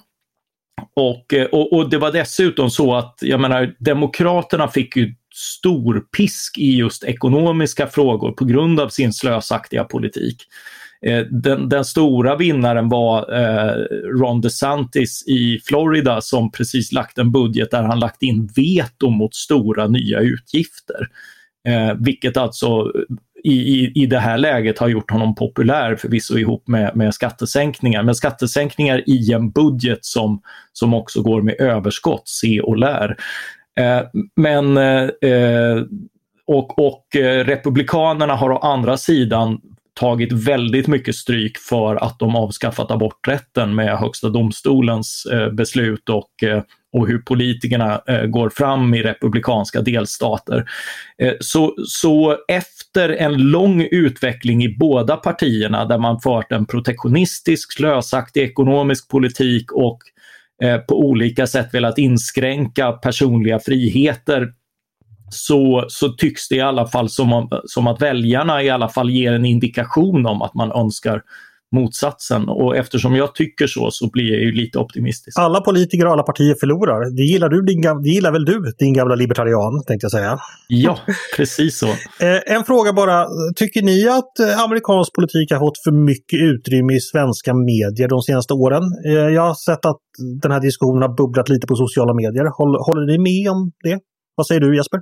Och, 0.96 1.34
eh, 1.34 1.46
och, 1.46 1.72
och, 1.72 1.90
det 1.90 1.98
var 1.98 2.12
dessutom 2.12 2.70
så 2.70 2.94
att, 2.94 3.18
jag 3.20 3.40
menar, 3.40 3.74
Demokraterna 3.78 4.68
fick 4.68 4.96
ju 4.96 5.14
stor 5.40 6.00
pisk 6.16 6.58
i 6.58 6.76
just 6.76 7.04
ekonomiska 7.04 7.86
frågor 7.86 8.32
på 8.32 8.44
grund 8.44 8.80
av 8.80 8.88
sin 8.88 9.12
slösaktiga 9.12 9.84
politik. 9.84 10.42
Eh, 11.06 11.26
den, 11.30 11.68
den, 11.68 11.84
stora 11.84 12.36
vinnaren 12.36 12.88
var 12.88 13.32
eh, 13.38 13.74
Ron 14.20 14.40
DeSantis 14.40 15.24
i 15.26 15.60
Florida 15.64 16.20
som 16.20 16.52
precis 16.52 16.92
lagt 16.92 17.18
en 17.18 17.32
budget 17.32 17.70
där 17.70 17.82
han 17.82 17.98
lagt 17.98 18.22
in 18.22 18.48
veto 18.56 19.10
mot 19.10 19.34
stora 19.34 19.86
nya 19.86 20.20
utgifter. 20.20 21.08
Eh, 21.68 21.94
vilket 21.98 22.36
alltså 22.36 22.92
i, 23.44 23.52
i, 23.52 23.92
i 23.94 24.06
det 24.06 24.18
här 24.18 24.38
läget 24.38 24.78
har 24.78 24.88
gjort 24.88 25.10
honom 25.10 25.34
populär 25.34 25.96
förvisso 25.96 26.38
ihop 26.38 26.68
med, 26.68 26.96
med 26.96 27.14
skattesänkningar. 27.14 28.02
Men 28.02 28.14
skattesänkningar 28.14 29.02
i 29.06 29.32
en 29.32 29.50
budget 29.50 30.04
som, 30.04 30.42
som 30.72 30.94
också 30.94 31.22
går 31.22 31.42
med 31.42 31.60
överskott, 31.60 32.28
se 32.28 32.60
och 32.60 32.76
lär. 32.76 33.16
Eh, 33.78 34.02
men 34.36 34.76
eh, 34.76 35.82
och, 36.46 36.78
och 36.78 37.16
eh, 37.16 37.44
Republikanerna 37.44 38.34
har 38.34 38.50
å 38.50 38.58
andra 38.58 38.96
sidan 38.96 39.60
tagit 40.00 40.32
väldigt 40.32 40.86
mycket 40.86 41.14
stryk 41.14 41.58
för 41.58 41.96
att 41.96 42.18
de 42.18 42.36
avskaffat 42.36 42.90
aborträtten 42.90 43.74
med 43.74 43.98
Högsta 43.98 44.28
domstolens 44.28 45.26
beslut 45.52 46.08
och, 46.08 46.30
och 46.92 47.08
hur 47.08 47.18
politikerna 47.18 48.00
går 48.28 48.48
fram 48.50 48.94
i 48.94 49.02
republikanska 49.02 49.80
delstater. 49.80 50.64
Så, 51.40 51.74
så 51.86 52.36
efter 52.48 53.08
en 53.08 53.50
lång 53.50 53.88
utveckling 53.90 54.64
i 54.64 54.76
båda 54.78 55.16
partierna 55.16 55.84
där 55.84 55.98
man 55.98 56.20
fört 56.20 56.52
en 56.52 56.66
protektionistisk, 56.66 57.72
slösaktig 57.72 58.42
ekonomisk 58.42 59.08
politik 59.08 59.72
och 59.72 59.98
Eh, 60.62 60.78
på 60.78 60.98
olika 60.98 61.46
sätt 61.46 61.74
velat 61.74 61.98
inskränka 61.98 62.92
personliga 62.92 63.58
friheter 63.58 64.48
så, 65.30 65.84
så 65.88 66.08
tycks 66.08 66.48
det 66.48 66.56
i 66.56 66.60
alla 66.60 66.86
fall 66.86 67.08
som, 67.08 67.32
om, 67.32 67.48
som 67.64 67.86
att 67.86 68.02
väljarna 68.02 68.62
i 68.62 68.70
alla 68.70 68.88
fall 68.88 69.10
ger 69.10 69.32
en 69.32 69.44
indikation 69.44 70.26
om 70.26 70.42
att 70.42 70.54
man 70.54 70.72
önskar 70.72 71.22
motsatsen. 71.76 72.48
Och 72.48 72.76
eftersom 72.76 73.14
jag 73.14 73.34
tycker 73.34 73.66
så, 73.66 73.90
så 73.90 74.10
blir 74.10 74.32
jag 74.32 74.40
ju 74.40 74.52
lite 74.52 74.78
optimistisk. 74.78 75.38
Alla 75.38 75.60
politiker 75.60 76.06
och 76.06 76.12
alla 76.12 76.22
partier 76.22 76.56
förlorar. 76.60 77.16
Det 77.16 77.22
gillar, 77.22 77.48
du, 77.48 77.62
din, 77.62 77.80
det 78.02 78.10
gillar 78.10 78.32
väl 78.32 78.44
du, 78.44 78.72
din 78.78 78.94
gamla 78.94 79.14
libertarian, 79.14 79.84
tänkte 79.86 80.04
jag 80.04 80.12
säga. 80.12 80.38
Ja, 80.68 80.98
precis 81.36 81.78
så. 81.78 81.88
Eh, 82.26 82.54
en 82.56 82.64
fråga 82.64 82.92
bara. 82.92 83.26
Tycker 83.56 83.82
ni 83.82 84.08
att 84.08 84.38
eh, 84.38 84.64
amerikansk 84.64 85.14
politik 85.14 85.52
har 85.52 85.58
fått 85.58 85.78
för 85.84 85.92
mycket 85.92 86.38
utrymme 86.40 86.94
i 86.94 87.00
svenska 87.00 87.54
medier 87.54 88.08
de 88.08 88.22
senaste 88.22 88.54
åren? 88.54 88.82
Eh, 89.06 89.12
jag 89.12 89.42
har 89.42 89.54
sett 89.54 89.84
att 89.84 90.02
den 90.42 90.52
här 90.52 90.60
diskussionen 90.60 91.02
har 91.02 91.16
bubblat 91.16 91.48
lite 91.48 91.66
på 91.66 91.76
sociala 91.76 92.14
medier. 92.14 92.44
Håller, 92.58 92.78
håller 92.88 93.06
ni 93.12 93.18
med 93.28 93.50
om 93.52 93.72
det? 93.84 93.98
Vad 94.34 94.46
säger 94.46 94.60
du 94.60 94.76
Jesper? 94.76 95.00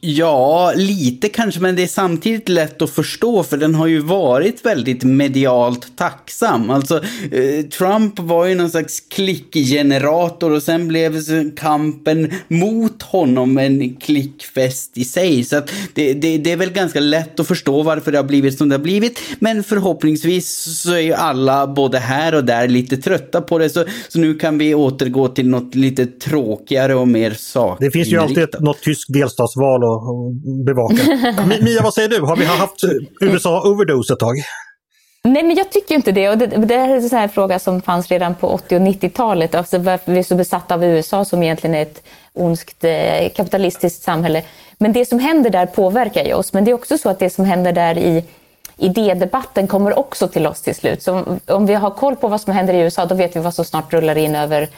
Ja, 0.00 0.72
lite 0.76 1.28
kanske, 1.28 1.60
men 1.60 1.76
det 1.76 1.82
är 1.82 1.86
samtidigt 1.86 2.48
lätt 2.48 2.82
att 2.82 2.90
förstå 2.90 3.42
för 3.42 3.56
den 3.56 3.74
har 3.74 3.86
ju 3.86 4.00
varit 4.00 4.66
väldigt 4.66 5.02
medialt 5.02 5.96
tacksam. 5.96 6.70
Alltså, 6.70 7.02
eh, 7.32 7.64
Trump 7.64 8.18
var 8.18 8.46
ju 8.46 8.54
någon 8.54 8.70
slags 8.70 9.00
klickgenerator 9.00 10.50
och 10.50 10.62
sen 10.62 10.88
blev 10.88 11.22
kampen 11.56 12.32
mot 12.48 13.02
honom 13.02 13.58
en 13.58 13.96
klickfest 13.96 14.98
i 14.98 15.04
sig. 15.04 15.44
Så 15.44 15.56
att 15.56 15.70
det, 15.94 16.14
det, 16.14 16.38
det, 16.38 16.52
är 16.52 16.56
väl 16.56 16.70
ganska 16.70 17.00
lätt 17.00 17.40
att 17.40 17.48
förstå 17.48 17.82
varför 17.82 18.12
det 18.12 18.18
har 18.18 18.24
blivit 18.24 18.58
som 18.58 18.68
det 18.68 18.74
har 18.74 18.82
blivit. 18.82 19.20
Men 19.38 19.64
förhoppningsvis 19.64 20.80
så 20.80 20.92
är 20.92 21.00
ju 21.00 21.12
alla 21.12 21.66
både 21.66 21.98
här 21.98 22.34
och 22.34 22.44
där 22.44 22.68
lite 22.68 22.96
trötta 22.96 23.40
på 23.40 23.58
det. 23.58 23.70
Så, 23.70 23.84
så 24.08 24.18
nu 24.18 24.34
kan 24.34 24.58
vi 24.58 24.74
återgå 24.74 25.28
till 25.28 25.48
något 25.48 25.74
lite 25.74 26.06
tråkigare 26.06 26.94
och 26.94 27.08
mer 27.08 27.30
sakligt. 27.30 27.92
Det 27.92 27.98
finns 27.98 28.08
ju 28.08 28.18
alltid 28.18 28.42
ett, 28.42 28.60
något 28.60 28.82
tysk 28.82 29.08
delstats 29.08 29.57
val 29.58 29.82
att 29.84 30.66
bevaka. 30.66 30.94
Mia, 31.64 31.82
vad 31.82 31.94
säger 31.94 32.08
du? 32.08 32.20
Har 32.20 32.36
vi 32.36 32.44
haft 32.44 32.84
USA 33.20 33.68
overdose 33.70 34.12
ett 34.12 34.18
tag? 34.18 34.36
Nej, 35.24 35.42
men 35.42 35.56
jag 35.56 35.70
tycker 35.70 35.94
inte 35.94 36.12
det. 36.12 36.28
Och 36.28 36.38
det, 36.38 36.46
det 36.46 36.74
är 36.74 36.88
en 36.88 37.08
sån 37.08 37.18
här 37.18 37.28
fråga 37.28 37.58
som 37.58 37.82
fanns 37.82 38.08
redan 38.08 38.34
på 38.34 38.48
80 38.48 38.76
och 38.76 38.82
90-talet. 38.82 39.54
Alltså 39.54 39.78
varför 39.78 40.12
vi 40.12 40.18
är 40.18 40.22
så 40.22 40.34
besatta 40.34 40.74
av 40.74 40.84
USA 40.84 41.24
som 41.24 41.42
egentligen 41.42 41.74
är 41.74 41.82
ett 41.82 42.02
ondskt 42.32 42.84
eh, 42.84 43.28
kapitalistiskt 43.36 44.02
samhälle. 44.02 44.42
Men 44.78 44.92
det 44.92 45.04
som 45.04 45.18
händer 45.18 45.50
där 45.50 45.66
påverkar 45.66 46.24
ju 46.24 46.34
oss. 46.34 46.52
Men 46.52 46.64
det 46.64 46.70
är 46.70 46.74
också 46.74 46.98
så 46.98 47.08
att 47.08 47.18
det 47.18 47.30
som 47.30 47.44
händer 47.44 47.72
där 47.72 47.98
i 47.98 48.24
idédebatten 48.76 49.66
kommer 49.66 49.98
också 49.98 50.28
till 50.28 50.46
oss 50.46 50.62
till 50.62 50.74
slut. 50.74 51.02
Så 51.02 51.24
om 51.46 51.66
vi 51.66 51.74
har 51.74 51.90
koll 51.90 52.16
på 52.16 52.28
vad 52.28 52.40
som 52.40 52.52
händer 52.52 52.74
i 52.74 52.78
USA, 52.78 53.06
då 53.06 53.14
vet 53.14 53.36
vi 53.36 53.40
vad 53.40 53.54
som 53.54 53.64
snart 53.64 53.92
rullar 53.92 54.18
in 54.18 54.34
över 54.34 54.68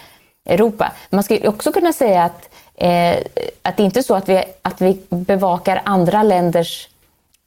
Europa. 0.46 0.92
Man 1.10 1.22
skulle 1.22 1.48
också 1.48 1.72
kunna 1.72 1.92
säga 1.92 2.22
att, 2.22 2.49
eh, 2.80 3.16
att 3.62 3.76
det 3.76 3.82
inte 3.82 4.00
är 4.00 4.02
så 4.02 4.14
att 4.14 4.28
vi, 4.28 4.44
att 4.62 4.80
vi 4.80 4.98
bevakar 5.08 5.82
andra 5.84 6.22
länders 6.22 6.88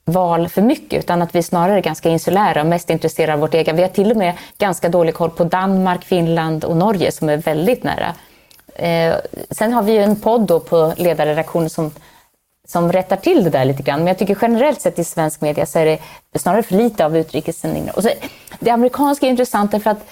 val 0.06 0.50
för 0.50 0.62
mycket, 0.62 1.00
utan 1.00 1.22
att 1.22 1.36
vi 1.36 1.44
snarare 1.44 1.78
är 1.78 1.82
ganska 1.82 2.10
insulära 2.10 2.62
och 2.62 2.68
mest 2.68 2.90
intresserade 2.90 3.34
av 3.34 3.40
vårt 3.40 3.54
eget. 3.54 3.76
Vi 3.76 3.82
har 3.82 3.90
till 3.90 4.12
och 4.12 4.18
med 4.18 4.34
ganska 4.58 4.90
dålig 4.90 5.14
koll 5.16 5.30
på 5.30 5.44
Danmark, 5.44 6.04
Finland 6.04 6.64
och 6.64 6.78
Norge 6.78 7.12
som 7.12 7.30
är 7.30 7.38
väldigt 7.38 7.84
nära. 7.84 8.14
Eh, 8.76 9.16
sen 9.50 9.74
har 9.74 9.84
vi 9.84 9.92
ju 9.92 10.04
en 10.04 10.16
podd 10.16 10.42
då 10.42 10.60
på 10.60 10.94
ledarredaktionen 10.98 11.70
som, 11.70 11.92
som 12.68 12.92
rättar 12.92 13.16
till 13.16 13.44
det 13.44 13.50
där 13.50 13.66
lite 13.66 13.84
grann. 13.84 14.00
Men 14.00 14.08
jag 14.08 14.18
tycker 14.18 14.38
generellt 14.42 14.82
sett 14.82 15.00
i 15.00 15.04
svensk 15.04 15.42
media 15.42 15.66
så 15.66 15.80
är 15.80 15.86
det 15.86 16.00
snarare 16.40 16.64
för 16.64 16.76
lite 16.76 17.06
av 17.06 17.18
utrikessändningar. 17.18 17.96
Och 17.96 18.04
så, 18.04 18.10
det 18.60 18.72
amerikanska 18.72 19.26
är 19.26 19.30
intressant 19.30 19.72
därför 19.72 19.90
att 19.90 20.06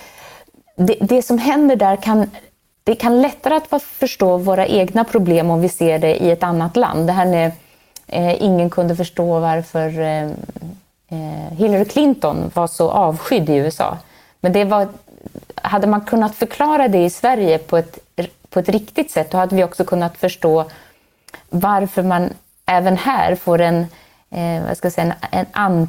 det, 0.77 0.97
det 1.01 1.21
som 1.21 1.37
händer 1.37 1.75
där 1.75 1.95
kan 1.95 2.29
det 2.83 2.95
kan 2.95 3.21
lättare 3.21 3.59
att 3.69 3.83
förstå 3.83 4.37
våra 4.37 4.67
egna 4.67 5.03
problem 5.03 5.49
om 5.49 5.61
vi 5.61 5.69
ser 5.69 5.99
det 5.99 6.15
i 6.23 6.31
ett 6.31 6.43
annat 6.43 6.77
land. 6.77 7.07
Det 7.07 7.13
här 7.13 7.25
med 7.25 7.51
eh, 8.07 8.43
ingen 8.43 8.69
kunde 8.69 8.95
förstå 8.95 9.39
varför 9.39 9.99
eh, 9.99 10.23
eh, 11.09 11.53
Hillary 11.57 11.85
Clinton 11.85 12.51
var 12.53 12.67
så 12.67 12.91
avskydd 12.91 13.49
i 13.49 13.55
USA. 13.55 13.97
Men 14.39 14.53
det 14.53 14.63
var, 14.63 14.87
hade 15.55 15.87
man 15.87 16.01
kunnat 16.01 16.35
förklara 16.35 16.87
det 16.87 17.05
i 17.05 17.09
Sverige 17.09 17.57
på 17.57 17.77
ett, 17.77 17.99
på 18.49 18.59
ett 18.59 18.69
riktigt 18.69 19.11
sätt, 19.11 19.31
då 19.31 19.37
hade 19.37 19.55
vi 19.55 19.63
också 19.63 19.83
kunnat 19.85 20.17
förstå 20.17 20.65
varför 21.49 22.03
man 22.03 22.29
även 22.65 22.97
här 22.97 23.35
får 23.35 23.61
en, 23.61 23.85
eh, 24.29 24.63
vad 24.67 24.77
ska 24.77 24.85
jag 24.85 24.93
säga, 24.93 25.15
en, 25.31 25.45
en 25.53 25.87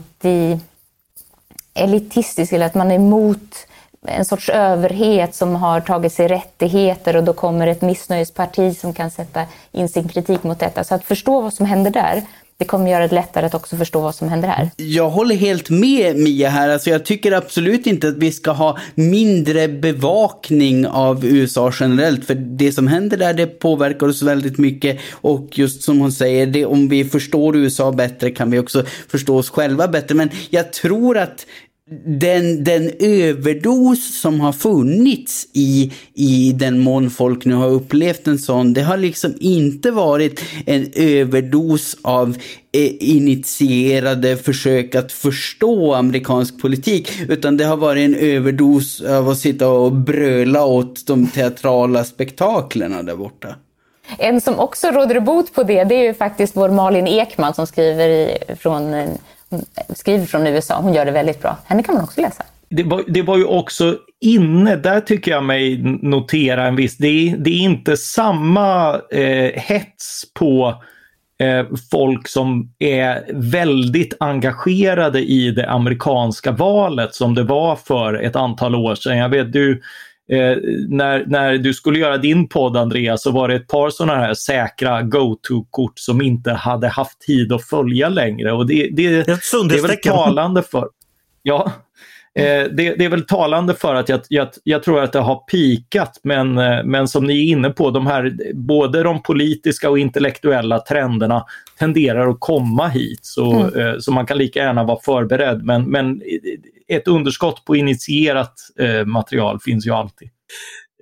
anti-elitistisk, 1.74 2.52
eller 2.52 2.66
att 2.66 2.74
man 2.74 2.90
är 2.90 2.94
emot 2.94 3.66
en 4.06 4.24
sorts 4.24 4.48
överhet 4.48 5.34
som 5.34 5.54
har 5.54 5.80
tagit 5.80 6.12
sig 6.12 6.28
rättigheter 6.28 7.16
och 7.16 7.24
då 7.24 7.32
kommer 7.32 7.66
ett 7.66 7.82
missnöjesparti 7.82 8.76
som 8.76 8.92
kan 8.92 9.10
sätta 9.10 9.44
in 9.72 9.88
sin 9.88 10.08
kritik 10.08 10.42
mot 10.42 10.58
detta. 10.58 10.84
Så 10.84 10.94
att 10.94 11.04
förstå 11.04 11.40
vad 11.40 11.54
som 11.54 11.66
händer 11.66 11.90
där, 11.90 12.22
det 12.56 12.64
kommer 12.66 12.90
göra 12.90 13.08
det 13.08 13.14
lättare 13.14 13.46
att 13.46 13.54
också 13.54 13.76
förstå 13.76 14.00
vad 14.00 14.14
som 14.14 14.28
händer 14.28 14.48
här. 14.48 14.70
Jag 14.76 15.10
håller 15.10 15.36
helt 15.36 15.70
med 15.70 16.16
Mia 16.16 16.48
här. 16.48 16.68
Alltså 16.68 16.90
jag 16.90 17.04
tycker 17.04 17.32
absolut 17.32 17.86
inte 17.86 18.08
att 18.08 18.16
vi 18.16 18.32
ska 18.32 18.50
ha 18.50 18.78
mindre 18.94 19.68
bevakning 19.68 20.86
av 20.86 21.24
USA 21.24 21.72
generellt. 21.80 22.24
För 22.24 22.34
det 22.34 22.72
som 22.72 22.86
händer 22.86 23.16
där, 23.16 23.34
det 23.34 23.46
påverkar 23.46 24.06
oss 24.06 24.22
väldigt 24.22 24.58
mycket. 24.58 25.00
Och 25.10 25.48
just 25.52 25.82
som 25.82 26.00
hon 26.00 26.12
säger, 26.12 26.46
det, 26.46 26.66
om 26.66 26.88
vi 26.88 27.04
förstår 27.04 27.56
USA 27.56 27.92
bättre 27.92 28.30
kan 28.30 28.50
vi 28.50 28.58
också 28.58 28.84
förstå 29.08 29.36
oss 29.36 29.50
själva 29.50 29.88
bättre. 29.88 30.14
Men 30.14 30.30
jag 30.50 30.72
tror 30.72 31.18
att 31.18 31.46
den, 31.90 32.64
den 32.64 32.90
överdos 32.98 34.20
som 34.20 34.40
har 34.40 34.52
funnits 34.52 35.46
i, 35.52 35.92
i 36.14 36.52
den 36.52 36.78
mån 36.78 37.10
folk 37.10 37.44
nu 37.44 37.54
har 37.54 37.68
upplevt 37.68 38.26
en 38.26 38.38
sån, 38.38 38.72
det 38.72 38.82
har 38.82 38.96
liksom 38.96 39.34
inte 39.40 39.90
varit 39.90 40.40
en 40.66 40.90
överdos 40.94 41.96
av 42.02 42.36
eh, 42.72 42.92
initierade 43.00 44.36
försök 44.36 44.94
att 44.94 45.12
förstå 45.12 45.94
amerikansk 45.94 46.60
politik, 46.60 47.12
utan 47.28 47.56
det 47.56 47.64
har 47.64 47.76
varit 47.76 48.04
en 48.04 48.14
överdos 48.14 49.00
av 49.00 49.28
att 49.28 49.38
sitta 49.38 49.68
och 49.68 49.92
bröla 49.92 50.64
åt 50.64 51.06
de 51.06 51.26
teatrala 51.26 52.04
spektaklerna 52.04 53.02
där 53.02 53.16
borta. 53.16 53.56
En 54.18 54.40
som 54.40 54.58
också 54.58 54.90
råder 54.90 55.20
bot 55.20 55.54
på 55.54 55.62
det, 55.62 55.84
det 55.84 55.94
är 55.94 56.04
ju 56.04 56.14
faktiskt 56.14 56.56
vår 56.56 56.68
Malin 56.68 57.06
Ekman 57.06 57.54
som 57.54 57.66
skriver 57.66 58.08
i, 58.08 58.38
från 58.58 58.94
eh, 58.94 59.08
skriver 59.94 60.26
från 60.26 60.46
USA. 60.46 60.80
Hon 60.80 60.94
gör 60.94 61.04
det 61.04 61.10
väldigt 61.10 61.42
bra. 61.42 61.56
Henne 61.64 61.82
kan 61.82 61.94
man 61.94 62.04
också 62.04 62.20
läsa. 62.20 62.44
Det 62.68 62.82
var, 62.82 63.04
det 63.08 63.22
var 63.22 63.36
ju 63.36 63.44
också 63.44 63.96
inne, 64.20 64.76
där 64.76 65.00
tycker 65.00 65.30
jag 65.30 65.44
mig 65.44 65.82
notera 66.02 66.66
en 66.66 66.76
viss, 66.76 66.96
det 66.96 67.06
är, 67.06 67.36
det 67.36 67.50
är 67.50 67.60
inte 67.60 67.96
samma 67.96 69.00
eh, 69.10 69.52
hets 69.62 70.24
på 70.34 70.82
eh, 71.40 71.66
folk 71.90 72.28
som 72.28 72.72
är 72.78 73.24
väldigt 73.32 74.14
engagerade 74.20 75.20
i 75.20 75.50
det 75.50 75.70
amerikanska 75.70 76.50
valet 76.50 77.14
som 77.14 77.34
det 77.34 77.42
var 77.42 77.76
för 77.76 78.14
ett 78.14 78.36
antal 78.36 78.74
år 78.74 78.94
sedan. 78.94 79.18
Jag 79.18 79.28
vet, 79.28 79.52
du 79.52 79.82
Eh, 80.32 80.56
när, 80.88 81.24
när 81.26 81.58
du 81.58 81.74
skulle 81.74 81.98
göra 81.98 82.18
din 82.18 82.48
podd 82.48 82.76
Andreas 82.76 83.22
så 83.22 83.30
var 83.30 83.48
det 83.48 83.54
ett 83.54 83.68
par 83.68 83.90
sådana 83.90 84.18
här 84.20 84.34
säkra 84.34 85.02
go-to-kort 85.02 85.98
som 85.98 86.22
inte 86.22 86.52
hade 86.52 86.88
haft 86.88 87.20
tid 87.20 87.52
att 87.52 87.64
följa 87.64 88.08
längre. 88.08 88.52
Och 88.52 88.66
det, 88.66 88.88
det, 88.92 89.10
det 89.10 89.78
är 89.78 89.88
väl 89.88 89.96
talande 89.96 90.62
för... 90.62 90.88
Ja, 91.42 91.72
eh, 92.34 92.44
det, 92.44 92.94
det, 92.94 93.04
är 93.04 93.08
väl 93.08 93.26
talande 93.26 93.74
för 93.74 93.94
att 93.94 94.08
jag, 94.08 94.20
jag, 94.28 94.48
jag, 94.64 94.82
tror 94.82 95.02
att 95.02 95.12
det 95.12 95.18
har 95.18 95.36
pikat 95.36 96.20
men, 96.22 96.58
eh, 96.58 96.84
men 96.84 97.08
som 97.08 97.24
ni 97.24 97.38
är 97.38 97.52
inne 97.52 97.70
på, 97.70 97.90
de 97.90 98.06
här, 98.06 98.36
både 98.54 99.02
de 99.02 99.22
politiska 99.22 99.90
och 99.90 99.98
intellektuella 99.98 100.78
trenderna 100.78 101.44
tenderar 101.78 102.28
att 102.28 102.40
komma 102.40 102.88
hit. 102.88 103.20
Så, 103.22 103.52
mm. 103.52 103.80
eh, 103.80 103.98
så 103.98 104.12
man 104.12 104.26
kan 104.26 104.38
lika 104.38 104.60
gärna 104.60 104.84
vara 104.84 105.00
förberedd. 105.04 105.64
Men, 105.64 105.82
men 105.82 106.22
ett 106.96 107.08
underskott 107.08 107.64
på 107.64 107.76
initierat 107.76 108.54
eh, 108.80 109.06
material 109.06 109.60
finns 109.60 109.86
ju 109.86 109.90
alltid. 109.90 110.28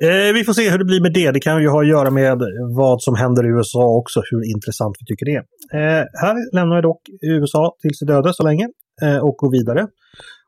Eh, 0.03 0.33
vi 0.35 0.45
får 0.45 0.53
se 0.53 0.71
hur 0.71 0.79
det 0.79 0.85
blir 0.85 1.01
med 1.01 1.13
det. 1.13 1.31
Det 1.31 1.41
kan 1.41 1.63
ju 1.63 1.69
ha 1.69 1.81
att 1.81 1.89
göra 1.89 2.11
med 2.11 2.39
vad 2.77 3.03
som 3.03 3.15
händer 3.15 3.45
i 3.45 3.49
USA 3.49 3.85
också, 3.85 4.23
hur 4.31 4.55
intressant 4.55 4.97
vi 5.01 5.07
tycker 5.07 5.27
det 5.27 5.35
är. 5.35 5.45
Eh, 5.79 6.05
här 6.23 6.55
lämnar 6.55 6.77
jag 6.77 6.85
dock 6.85 7.03
USA 7.23 7.77
till 7.83 7.95
sitt 7.95 8.11
öde 8.11 8.35
så 8.35 8.43
länge 8.43 8.69
eh, 9.03 9.19
och 9.19 9.37
går 9.37 9.51
vidare. 9.51 9.87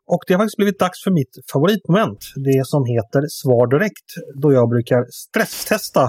Och 0.06 0.22
det 0.26 0.34
har 0.34 0.40
faktiskt 0.40 0.56
blivit 0.56 0.78
dags 0.78 1.04
för 1.04 1.10
mitt 1.10 1.34
favoritmoment, 1.52 2.18
det 2.36 2.66
som 2.66 2.84
heter 2.84 3.22
Svar 3.28 3.66
direkt, 3.66 4.08
då 4.42 4.52
jag 4.52 4.68
brukar 4.68 5.04
stresstesta 5.10 6.02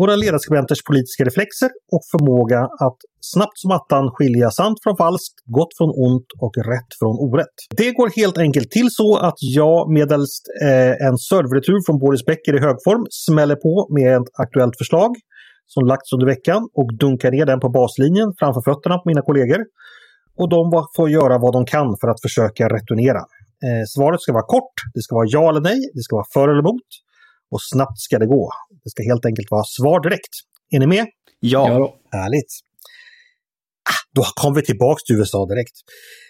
våra 0.00 0.16
ledarskribenters 0.16 0.82
politiska 0.82 1.24
reflexer 1.24 1.70
och 1.92 2.02
förmåga 2.10 2.60
att 2.60 3.00
snabbt 3.20 3.58
som 3.62 3.70
attan 3.70 4.10
skilja 4.14 4.50
sant 4.50 4.78
från 4.82 4.96
falskt, 4.96 5.36
gott 5.44 5.72
från 5.78 5.90
ont 6.06 6.28
och 6.44 6.54
rätt 6.72 6.90
från 7.00 7.14
orätt. 7.26 7.56
Det 7.76 7.90
går 7.92 8.08
helt 8.20 8.38
enkelt 8.38 8.70
till 8.70 8.88
så 8.90 9.16
att 9.16 9.38
jag 9.40 9.92
medelst 9.92 10.42
eh, 10.62 11.06
en 11.06 11.16
serverretur 11.28 11.78
från 11.86 11.98
Boris 11.98 12.24
Becker 12.24 12.54
i 12.56 12.60
högform 12.66 13.02
smäller 13.10 13.56
på 13.56 13.72
med 13.98 14.16
ett 14.16 14.30
aktuellt 14.44 14.76
förslag 14.78 15.10
som 15.66 15.86
lagts 15.86 16.12
under 16.12 16.26
veckan 16.26 16.68
och 16.78 16.88
dunkar 17.02 17.30
ner 17.30 17.46
den 17.46 17.60
på 17.60 17.68
baslinjen 17.68 18.28
framför 18.38 18.62
fötterna 18.70 18.98
på 18.98 19.06
mina 19.10 19.22
kollegor. 19.22 19.60
Och 20.40 20.48
de 20.48 20.62
får 20.96 21.10
göra 21.10 21.38
vad 21.38 21.52
de 21.52 21.64
kan 21.74 21.88
för 22.00 22.08
att 22.08 22.20
försöka 22.26 22.68
returnera. 22.76 23.22
Eh, 23.66 23.84
svaret 23.94 24.20
ska 24.20 24.32
vara 24.32 24.50
kort, 24.56 24.74
det 24.94 25.02
ska 25.02 25.14
vara 25.14 25.28
ja 25.28 25.50
eller 25.50 25.60
nej, 25.60 25.80
det 25.94 26.02
ska 26.06 26.16
vara 26.16 26.30
för 26.34 26.48
eller 26.48 26.64
emot 26.66 26.88
och 27.52 27.62
snabbt 27.72 27.98
ska 28.06 28.18
det 28.18 28.26
gå. 28.26 28.50
Det 28.84 28.90
ska 28.90 29.02
helt 29.02 29.24
enkelt 29.26 29.50
vara 29.50 29.64
svar 29.64 29.98
direkt. 30.06 30.34
Är 30.74 30.78
ni 30.78 30.86
med? 30.86 31.06
Ja. 31.40 31.68
ja. 31.68 31.94
Härligt. 32.18 32.52
Då 34.14 34.22
kommer 34.22 34.56
vi 34.56 34.62
tillbaks 34.62 35.02
till 35.02 35.16
USA 35.16 35.46
direkt. 35.46 35.76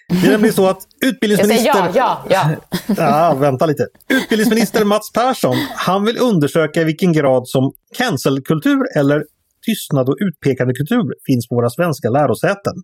Det 0.08 0.26
är 0.26 0.30
nämligen 0.30 0.54
så 0.54 0.66
att 0.66 0.82
utbildningsminister... 1.04 1.90
ja, 1.94 2.24
ja, 2.28 2.50
ja. 2.86 2.94
ja, 2.96 3.34
vänta 3.34 3.66
lite. 3.66 3.86
Utbildningsminister 4.08 4.84
Mats 4.84 5.12
Persson, 5.12 5.56
han 5.76 6.04
vill 6.04 6.18
undersöka 6.18 6.80
i 6.80 6.84
vilken 6.84 7.12
grad 7.12 7.48
som 7.48 7.72
cancelkultur 7.98 8.82
eller 8.96 9.22
tystnad 9.66 10.08
och 10.08 10.16
utpekande 10.26 10.74
kultur 10.74 11.04
finns 11.26 11.48
på 11.48 11.54
våra 11.54 11.70
svenska 11.70 12.10
lärosäten. 12.10 12.74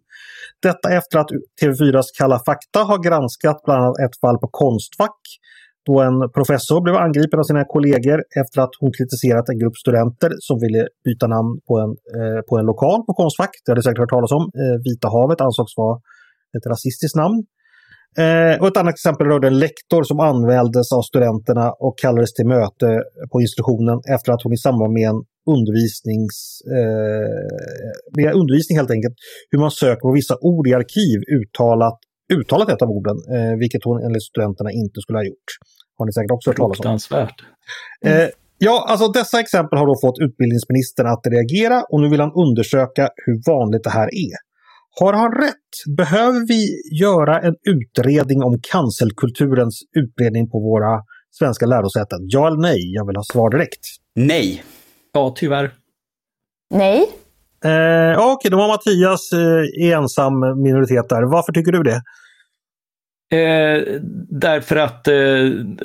Detta 0.63 0.93
efter 0.93 1.19
att 1.19 1.31
TV4s 1.63 2.09
Kalla 2.19 2.39
fakta 2.47 2.81
har 2.91 2.99
granskat 2.99 3.63
bland 3.65 3.83
annat 3.85 3.99
ett 3.99 4.21
fall 4.21 4.39
på 4.39 4.49
Konstfack 4.53 5.21
då 5.87 5.95
en 6.09 6.17
professor 6.37 6.81
blev 6.85 6.97
angripen 7.07 7.39
av 7.41 7.47
sina 7.51 7.65
kollegor 7.75 8.19
efter 8.41 8.59
att 8.65 8.75
hon 8.81 8.91
kritiserat 8.99 9.49
en 9.49 9.59
grupp 9.59 9.77
studenter 9.77 10.31
som 10.47 10.57
ville 10.65 10.83
byta 11.05 11.27
namn 11.27 11.53
på 11.69 11.75
en, 11.83 11.93
eh, 12.17 12.41
på 12.49 12.59
en 12.59 12.67
lokal 12.73 13.01
på 13.07 13.13
Konstfack. 13.21 13.53
Det 13.65 13.71
har 13.71 13.77
du 13.77 13.83
säkert 13.83 14.03
hört 14.05 14.15
talas 14.17 14.33
om. 14.39 14.45
Eh, 14.61 14.77
Vita 14.87 15.09
havet 15.17 15.41
ansågs 15.41 15.75
vara 15.83 15.97
ett 16.57 16.67
rasistiskt 16.73 17.17
namn. 17.23 17.39
Eh, 18.23 18.55
och 18.61 18.69
ett 18.69 18.77
annat 18.77 18.95
exempel 18.95 19.27
rörde 19.27 19.47
en 19.47 19.59
lektor 19.59 20.03
som 20.11 20.21
anmäldes 20.21 20.93
av 20.93 21.03
studenterna 21.03 21.67
och 21.85 21.99
kallades 21.99 22.33
till 22.35 22.47
möte 22.47 22.89
på 23.33 23.41
institutionen 23.41 23.99
efter 24.15 24.33
att 24.33 24.43
hon 24.45 24.53
i 24.53 24.57
samband 24.57 24.93
med 24.93 25.09
en 25.13 25.21
undervisnings, 25.55 26.37
eh, 26.79 27.47
med 28.19 28.35
undervisning 28.41 28.79
helt 28.79 28.95
enkelt, 28.97 29.15
hur 29.51 29.59
man 29.59 29.71
söker 29.71 30.01
på 30.01 30.13
vissa 30.13 30.37
ord 30.41 30.69
i 30.69 30.75
arkiv 30.75 31.19
uttalat 31.39 31.99
uttalat 32.35 32.69
ett 32.69 32.83
av 32.83 32.91
orden, 32.91 33.17
eh, 33.35 33.59
vilket 33.59 33.85
hon 33.85 34.03
enligt 34.05 34.23
studenterna 34.23 34.71
inte 34.73 35.01
skulle 35.01 35.19
ha 35.19 35.25
gjort. 35.25 35.49
Har 35.99 36.07
ni 36.07 36.13
säkert 36.13 36.31
också 36.31 36.51
hört 36.51 36.57
talas 36.57 36.71
om. 36.71 36.83
Fruktansvärt. 36.83 37.45
Eh, 38.05 38.29
Ja, 38.59 38.87
alltså 38.89 39.09
dessa 39.09 39.41
exempel 39.41 39.79
har 39.79 39.87
då 39.87 39.97
fått 40.01 40.19
utbildningsministern 40.19 41.07
att 41.07 41.27
reagera 41.27 41.83
och 41.91 42.01
nu 42.01 42.09
vill 42.09 42.21
han 42.21 42.33
undersöka 42.33 43.09
hur 43.27 43.53
vanligt 43.53 43.85
det 43.85 43.91
här 43.91 44.09
är. 44.15 44.37
Har 45.01 45.13
han 45.13 45.33
rätt? 45.33 45.97
Behöver 45.97 46.47
vi 46.49 46.61
göra 47.01 47.41
en 47.41 47.55
utredning 47.63 48.43
om 48.43 48.61
cancelkulturens 48.73 49.83
utbredning 49.99 50.51
på 50.51 50.61
våra 50.61 51.03
svenska 51.31 51.67
lärosäten? 51.67 52.19
Ja 52.23 52.47
eller 52.47 52.61
nej? 52.61 52.95
Jag 52.95 53.07
vill 53.07 53.17
ha 53.17 53.25
svar 53.33 53.51
direkt. 53.51 53.81
Nej. 54.15 54.65
Ja, 55.13 55.35
tyvärr. 55.37 55.75
Nej. 56.75 57.07
Eh, 57.67 58.19
Okej, 58.19 58.33
okay, 58.33 58.51
då 58.51 58.57
var 58.57 58.69
Mattias 58.69 59.33
eh, 59.33 59.93
ensam 59.93 60.63
minoritet 60.63 61.09
där. 61.09 61.23
Varför 61.23 61.53
tycker 61.53 61.73
du 61.73 61.83
det? 61.83 62.03
Eh, 63.33 63.83
därför 64.31 64.77
att 64.77 65.09
eh, 65.09 65.15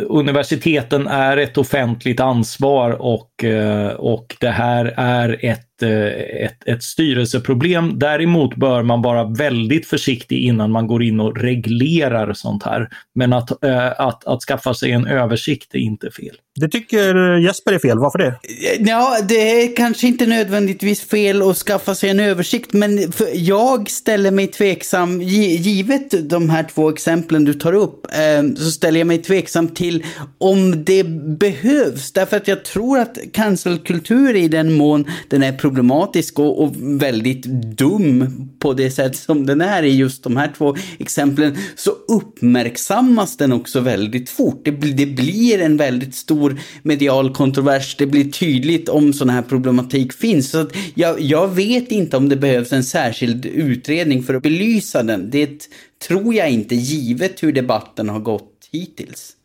universiteten 0.10 1.08
är 1.08 1.38
ett 1.38 1.58
offentligt 1.58 2.20
ansvar 2.20 2.92
och, 2.92 3.44
eh, 3.44 3.88
och 3.88 4.36
det 4.40 4.50
här 4.50 4.94
är 4.98 5.46
ett 5.46 5.71
ett, 5.82 6.68
ett 6.68 6.84
styrelseproblem. 6.84 8.00
Däremot 8.00 8.56
bör 8.56 8.84
man 8.84 9.02
vara 9.02 9.24
väldigt 9.24 9.88
försiktig 9.88 10.44
innan 10.44 10.72
man 10.72 10.88
går 10.88 11.04
in 11.04 11.20
och 11.20 11.38
reglerar 11.38 12.34
sånt 12.34 12.64
här. 12.64 12.90
Men 13.16 13.34
att, 13.34 13.64
äh, 13.64 13.88
att, 13.88 14.28
att 14.28 14.42
skaffa 14.42 14.74
sig 14.74 14.92
en 14.92 15.08
översikt 15.08 15.76
är 15.76 15.80
inte 15.80 16.12
fel. 16.12 16.36
Det 16.56 16.68
tycker 16.68 17.38
Jesper 17.38 17.74
är 17.74 17.80
fel. 17.80 18.00
Varför 18.00 18.20
det? 18.20 18.36
Ja, 18.80 19.18
det 19.30 19.64
är 19.64 19.76
kanske 19.76 20.08
inte 20.08 20.26
nödvändigtvis 20.26 21.02
fel 21.02 21.42
att 21.42 21.58
skaffa 21.58 21.96
sig 21.96 22.10
en 22.10 22.20
översikt, 22.20 22.74
men 22.74 23.12
jag 23.34 23.90
ställer 23.90 24.32
mig 24.32 24.48
tveksam, 24.48 25.22
givet 25.22 26.30
de 26.30 26.50
här 26.50 26.64
två 26.64 26.90
exemplen 26.90 27.46
du 27.46 27.54
tar 27.54 27.74
upp, 27.74 28.06
eh, 28.06 28.56
så 28.56 28.72
ställer 28.72 29.00
jag 29.00 29.08
mig 29.08 29.18
tveksam 29.18 29.68
till 29.68 30.06
om 30.38 30.84
det 30.84 31.04
behövs. 31.40 32.12
Därför 32.12 32.38
att 32.38 32.48
jag 32.48 32.66
tror 32.66 33.00
att 33.00 33.18
cancelkultur 33.34 34.36
i 34.36 34.48
den 34.48 34.74
mån 34.74 35.06
den 35.28 35.44
är 35.44 35.52
problematisk 35.72 36.40
och, 36.40 36.64
och, 36.64 36.76
väldigt 36.78 37.46
dum 37.78 38.28
på 38.60 38.74
det 38.74 38.92
sätt 38.92 39.16
som 39.16 39.46
den 39.46 39.62
är 39.62 39.84
i 39.84 39.96
just 39.96 40.24
de 40.24 40.38
här 40.38 40.54
två 40.58 40.76
exemplen, 41.00 41.58
så 41.76 41.92
uppmärksammas 41.92 43.38
den 43.38 43.54
också 43.54 43.80
väldigt 43.80 44.30
fort. 44.30 44.62
Det, 44.66 44.72
det 44.72 45.06
blir 45.06 45.62
en 45.62 45.78
väldigt 45.78 46.16
stor 46.16 46.60
medial 46.84 47.34
kontrovers. 47.34 47.96
Det 47.96 48.06
blir 48.06 48.32
tydligt 48.32 48.90
om 48.90 49.14
sån 49.14 49.30
här 49.30 49.42
problematik 49.42 50.14
finns. 50.14 50.50
Så 50.50 50.68
jag, 50.96 51.22
jag 51.22 51.48
vet 51.48 51.92
inte 51.92 52.18
om 52.18 52.30
det 52.30 52.36
behövs 52.36 52.74
en 52.74 52.84
särskild 52.84 53.46
utredning 53.46 54.24
för 54.24 54.34
att 54.34 54.44
belysa 54.44 55.04
den. 55.04 55.30
Det 55.30 55.70
tror 56.08 56.34
jag 56.36 56.52
inte, 56.52 56.76
givet 56.76 57.44
hur 57.44 57.54
debatten 57.54 58.10
har 58.10 58.20
gått 58.20 58.70
hittills. 58.72 59.36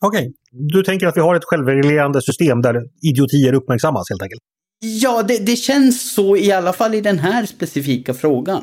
Okej, 0.00 0.20
okay. 0.20 0.32
du 0.52 0.82
tänker 0.82 1.06
att 1.06 1.16
vi 1.16 1.20
har 1.20 1.34
ett 1.34 1.44
självreglerande 1.44 2.22
system 2.22 2.62
där 2.62 2.76
idiotier 3.02 3.52
uppmärksammas 3.52 4.10
helt 4.10 4.22
enkelt? 4.22 4.42
Ja, 4.84 5.22
det, 5.22 5.46
det 5.46 5.56
känns 5.56 6.14
så 6.14 6.36
i 6.36 6.52
alla 6.52 6.72
fall 6.72 6.94
i 6.94 7.00
den 7.00 7.18
här 7.18 7.46
specifika 7.46 8.14
frågan. 8.14 8.62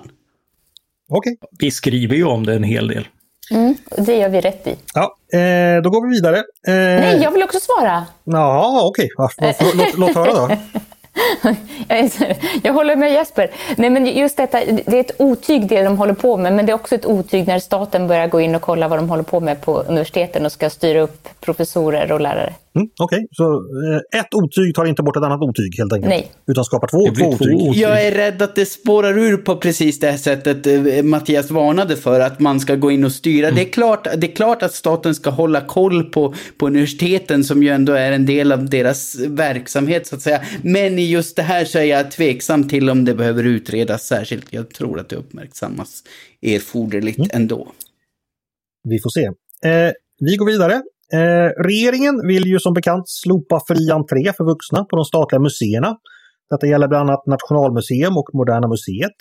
Okej. 1.09 1.33
Okay. 1.33 1.47
Vi 1.59 1.71
skriver 1.71 2.15
ju 2.15 2.23
om 2.23 2.45
det 2.45 2.53
en 2.53 2.63
hel 2.63 2.87
del. 2.87 3.07
Mm, 3.51 3.75
det 3.97 4.15
gör 4.15 4.29
vi 4.29 4.41
rätt 4.41 4.67
i. 4.67 4.75
Ja, 4.93 5.15
eh, 5.39 5.81
då 5.81 5.89
går 5.89 6.07
vi 6.07 6.15
vidare. 6.15 6.37
Eh... 6.67 7.01
Nej, 7.01 7.19
jag 7.23 7.31
vill 7.31 7.43
också 7.43 7.59
svara. 7.59 8.05
Ja, 8.23 8.81
okej. 8.83 9.09
Okay. 9.17 9.53
Låt, 9.75 9.97
låt 9.97 10.15
höra 10.15 10.33
då. 10.33 10.55
jag 12.63 12.73
håller 12.73 12.95
med 12.95 13.13
Jesper. 13.13 13.51
Nej, 13.77 13.89
men 13.89 14.05
just 14.05 14.37
detta, 14.37 14.59
det 14.65 14.97
är 14.97 14.99
ett 14.99 15.21
otyg 15.21 15.67
det 15.67 15.83
de 15.83 15.97
håller 15.97 16.13
på 16.13 16.37
med, 16.37 16.53
men 16.53 16.65
det 16.65 16.71
är 16.71 16.73
också 16.73 16.95
ett 16.95 17.05
otyg 17.05 17.47
när 17.47 17.59
staten 17.59 18.07
börjar 18.07 18.27
gå 18.27 18.41
in 18.41 18.55
och 18.55 18.61
kolla 18.61 18.87
vad 18.87 18.99
de 18.99 19.09
håller 19.09 19.23
på 19.23 19.39
med 19.39 19.61
på 19.61 19.79
universiteten 19.79 20.45
och 20.45 20.51
ska 20.51 20.69
styra 20.69 21.01
upp 21.01 21.29
professorer 21.39 22.11
och 22.11 22.21
lärare. 22.21 22.53
Mm, 22.75 22.87
Okej, 22.99 23.17
okay. 23.17 23.27
så 23.31 23.43
eh, 24.13 24.19
ett 24.19 24.33
otyg 24.33 24.75
tar 24.75 24.85
inte 24.85 25.03
bort 25.03 25.17
ett 25.17 25.23
annat 25.23 25.41
otyg 25.41 25.75
helt 25.77 25.93
enkelt? 25.93 26.09
Nej. 26.09 26.31
Utan 26.47 26.65
skapar 26.65 26.87
två, 26.87 27.15
två, 27.15 27.29
otyg. 27.29 27.55
otyg? 27.55 27.81
Jag 27.81 28.05
är 28.05 28.11
rädd 28.11 28.41
att 28.41 28.55
det 28.55 28.65
spårar 28.65 29.17
ur 29.17 29.37
på 29.37 29.55
precis 29.55 29.99
det 29.99 30.11
här 30.11 30.17
sättet 30.17 30.67
eh, 30.67 31.03
Mattias 31.03 31.51
varnade 31.51 31.95
för, 31.95 32.19
att 32.19 32.39
man 32.39 32.59
ska 32.59 32.75
gå 32.75 32.91
in 32.91 33.03
och 33.03 33.11
styra. 33.11 33.47
Mm. 33.47 33.55
Det, 33.55 33.61
är 33.61 33.71
klart, 33.71 34.07
det 34.17 34.27
är 34.27 34.35
klart 34.35 34.63
att 34.63 34.73
staten 34.73 35.15
ska 35.15 35.29
hålla 35.29 35.61
koll 35.61 36.03
på, 36.03 36.33
på 36.57 36.67
universiteten 36.67 37.43
som 37.43 37.63
ju 37.63 37.69
ändå 37.69 37.93
är 37.93 38.11
en 38.11 38.25
del 38.25 38.51
av 38.51 38.69
deras 38.69 39.15
verksamhet 39.19 40.07
så 40.07 40.15
att 40.15 40.21
säga. 40.21 40.41
Men 40.61 40.99
i 40.99 41.09
just 41.09 41.35
det 41.35 41.43
här 41.43 41.65
så 41.65 41.79
är 41.79 41.83
jag 41.83 42.11
tveksam 42.11 42.69
till 42.69 42.89
om 42.89 43.05
det 43.05 43.13
behöver 43.13 43.43
utredas 43.43 44.03
särskilt. 44.03 44.45
Jag 44.49 44.69
tror 44.69 44.99
att 44.99 45.09
det 45.09 45.15
uppmärksammas 45.15 46.03
erforderligt 46.41 47.17
mm. 47.17 47.29
ändå. 47.33 47.71
Vi 48.83 48.99
får 48.99 49.09
se. 49.09 49.25
Eh, 49.69 49.91
vi 50.19 50.35
går 50.35 50.45
vidare. 50.45 50.81
Eh, 51.13 51.63
regeringen 51.63 52.27
vill 52.27 52.45
ju 52.45 52.59
som 52.59 52.73
bekant 52.73 53.09
slopa 53.09 53.61
fri 53.67 53.91
entré 53.91 54.33
för 54.37 54.43
vuxna 54.43 54.83
på 54.83 54.95
de 54.95 55.05
statliga 55.05 55.39
museerna. 55.39 55.95
Detta 56.49 56.67
gäller 56.67 56.87
bland 56.87 57.09
annat 57.09 57.25
Nationalmuseum 57.25 58.17
och 58.17 58.29
Moderna 58.33 58.67
Museet. 58.67 59.17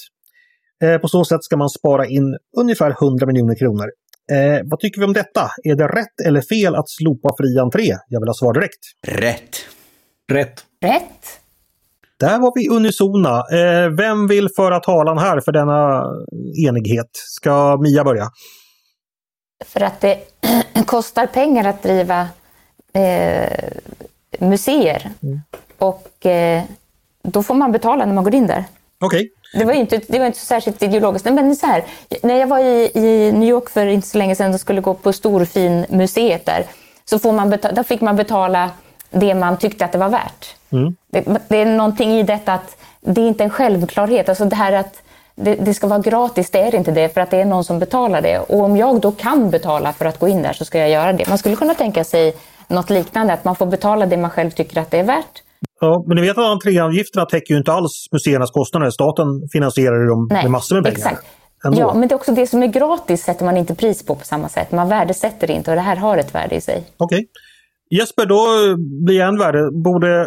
Eh, 0.82 0.98
på 0.98 1.08
så 1.08 1.24
sätt 1.24 1.44
ska 1.44 1.56
man 1.56 1.68
spara 1.68 2.06
in 2.06 2.36
ungefär 2.58 2.90
100 2.90 3.26
miljoner 3.26 3.58
kronor. 3.58 3.86
Eh, 4.32 4.60
vad 4.64 4.80
tycker 4.80 5.00
vi 5.00 5.06
om 5.06 5.12
detta? 5.12 5.50
Är 5.64 5.74
det 5.74 5.86
rätt 5.86 6.26
eller 6.26 6.40
fel 6.40 6.74
att 6.74 6.88
slopa 6.88 7.28
fri 7.38 7.58
entré? 7.58 7.96
Jag 8.08 8.20
vill 8.20 8.28
ha 8.28 8.34
svar 8.34 8.52
direkt. 8.54 8.84
Rätt. 9.06 9.56
Rätt. 10.32 10.64
Rätt. 10.84 11.40
Där 12.20 12.38
var 12.38 12.52
vi 12.54 12.76
unisona. 12.76 13.36
Eh, 13.38 13.90
vem 13.96 14.26
vill 14.26 14.48
föra 14.56 14.80
talan 14.80 15.18
här 15.18 15.40
för 15.40 15.52
denna 15.52 16.04
enighet? 16.68 17.10
Ska 17.12 17.76
Mia 17.76 18.04
börja? 18.04 18.28
För 19.64 19.80
att 19.80 20.00
det 20.00 20.37
kostar 20.86 21.26
pengar 21.26 21.64
att 21.64 21.82
driva 21.82 22.28
eh, 22.92 23.68
museer. 24.38 25.10
Mm. 25.22 25.40
Och 25.78 26.26
eh, 26.26 26.62
då 27.22 27.42
får 27.42 27.54
man 27.54 27.72
betala 27.72 28.06
när 28.06 28.14
man 28.14 28.24
går 28.24 28.34
in 28.34 28.46
där. 28.46 28.64
Okay. 29.00 29.28
Det 29.52 29.64
var 29.64 29.72
inte, 29.72 30.00
det 30.08 30.18
var 30.18 30.26
inte 30.26 30.38
så 30.38 30.46
särskilt 30.46 30.82
ideologiskt. 30.82 31.30
Men 31.30 31.56
så 31.56 31.66
här, 31.66 31.84
när 32.22 32.34
jag 32.34 32.46
var 32.46 32.58
i, 32.58 32.90
i 32.94 33.32
New 33.32 33.48
York 33.48 33.70
för 33.70 33.86
inte 33.86 34.08
så 34.08 34.18
länge 34.18 34.34
sedan 34.34 34.54
och 34.54 34.60
skulle 34.60 34.80
gå 34.80 34.94
på 34.94 35.12
Storfin 35.12 35.86
museet 35.88 36.46
där, 36.46 36.64
så 37.04 37.18
får 37.18 37.32
man 37.32 37.50
betala, 37.50 37.74
där 37.74 37.82
fick 37.82 38.00
man 38.00 38.16
betala 38.16 38.70
det 39.10 39.34
man 39.34 39.58
tyckte 39.58 39.84
att 39.84 39.92
det 39.92 39.98
var 39.98 40.08
värt. 40.08 40.56
Mm. 40.70 40.96
Det, 41.10 41.24
det, 41.48 41.56
är 41.56 41.66
någonting 41.66 42.18
i 42.18 42.22
detta 42.22 42.52
att 42.52 42.76
det 43.00 43.20
är 43.20 43.28
inte 43.28 43.44
en 43.44 43.50
självklarhet. 43.50 44.28
Alltså 44.28 44.44
det 44.44 44.56
här 44.56 44.72
att 44.72 45.02
det, 45.44 45.54
det, 45.54 45.74
ska 45.74 45.86
vara 45.86 45.98
gratis, 45.98 46.50
det 46.50 46.60
är 46.60 46.74
inte 46.74 46.90
det 46.90 47.14
för 47.14 47.20
att 47.20 47.30
det 47.30 47.40
är 47.40 47.44
någon 47.44 47.64
som 47.64 47.78
betalar 47.78 48.22
det. 48.22 48.38
Och 48.38 48.60
om 48.60 48.76
jag 48.76 49.00
då 49.00 49.12
kan 49.12 49.50
betala 49.50 49.92
för 49.92 50.04
att 50.04 50.18
gå 50.18 50.28
in 50.28 50.42
där 50.42 50.52
så 50.52 50.64
ska 50.64 50.78
jag 50.78 50.90
göra 50.90 51.12
det. 51.12 51.28
Man 51.28 51.38
skulle 51.38 51.56
kunna 51.56 51.74
tänka 51.74 52.04
sig 52.04 52.34
något 52.68 52.90
liknande, 52.90 53.32
att 53.32 53.44
man 53.44 53.56
får 53.56 53.66
betala 53.66 54.06
det 54.06 54.16
man 54.16 54.30
själv 54.30 54.50
tycker 54.50 54.80
att 54.80 54.90
det 54.90 54.98
är 54.98 55.04
värt. 55.04 55.42
Ja, 55.80 56.04
men 56.06 56.16
ni 56.16 56.22
vet 56.22 56.38
att 56.38 56.44
entréavgifterna 56.44 57.24
täcker 57.26 57.54
ju 57.54 57.58
inte 57.58 57.72
alls 57.72 58.08
museernas 58.12 58.50
kostnader. 58.50 58.90
Staten 58.90 59.26
finansierar 59.52 60.08
dem 60.08 60.28
Nej, 60.30 60.42
med 60.42 60.50
massor 60.50 60.76
med 60.76 60.84
pengar. 60.84 60.98
Exakt. 60.98 61.26
Ändå. 61.64 61.78
Ja, 61.80 61.94
men 61.94 62.08
det 62.08 62.12
är 62.12 62.16
också 62.16 62.32
det 62.32 62.46
som 62.46 62.62
är 62.62 62.66
gratis 62.66 63.22
sätter 63.22 63.44
man 63.44 63.56
inte 63.56 63.74
pris 63.74 64.06
på 64.06 64.14
på 64.14 64.24
samma 64.24 64.48
sätt. 64.48 64.72
Man 64.72 64.88
värdesätter 64.88 65.46
det 65.46 65.52
inte 65.52 65.70
och 65.70 65.76
det 65.76 65.82
här 65.82 65.96
har 65.96 66.18
ett 66.18 66.34
värde 66.34 66.54
i 66.54 66.60
sig. 66.60 66.84
Okej. 66.96 67.16
Okay. 67.16 67.26
Jesper, 67.98 68.26
då 68.26 68.40
blir 69.06 69.20
än 69.20 69.38
värre. 69.38 69.62
Borde 69.84 70.26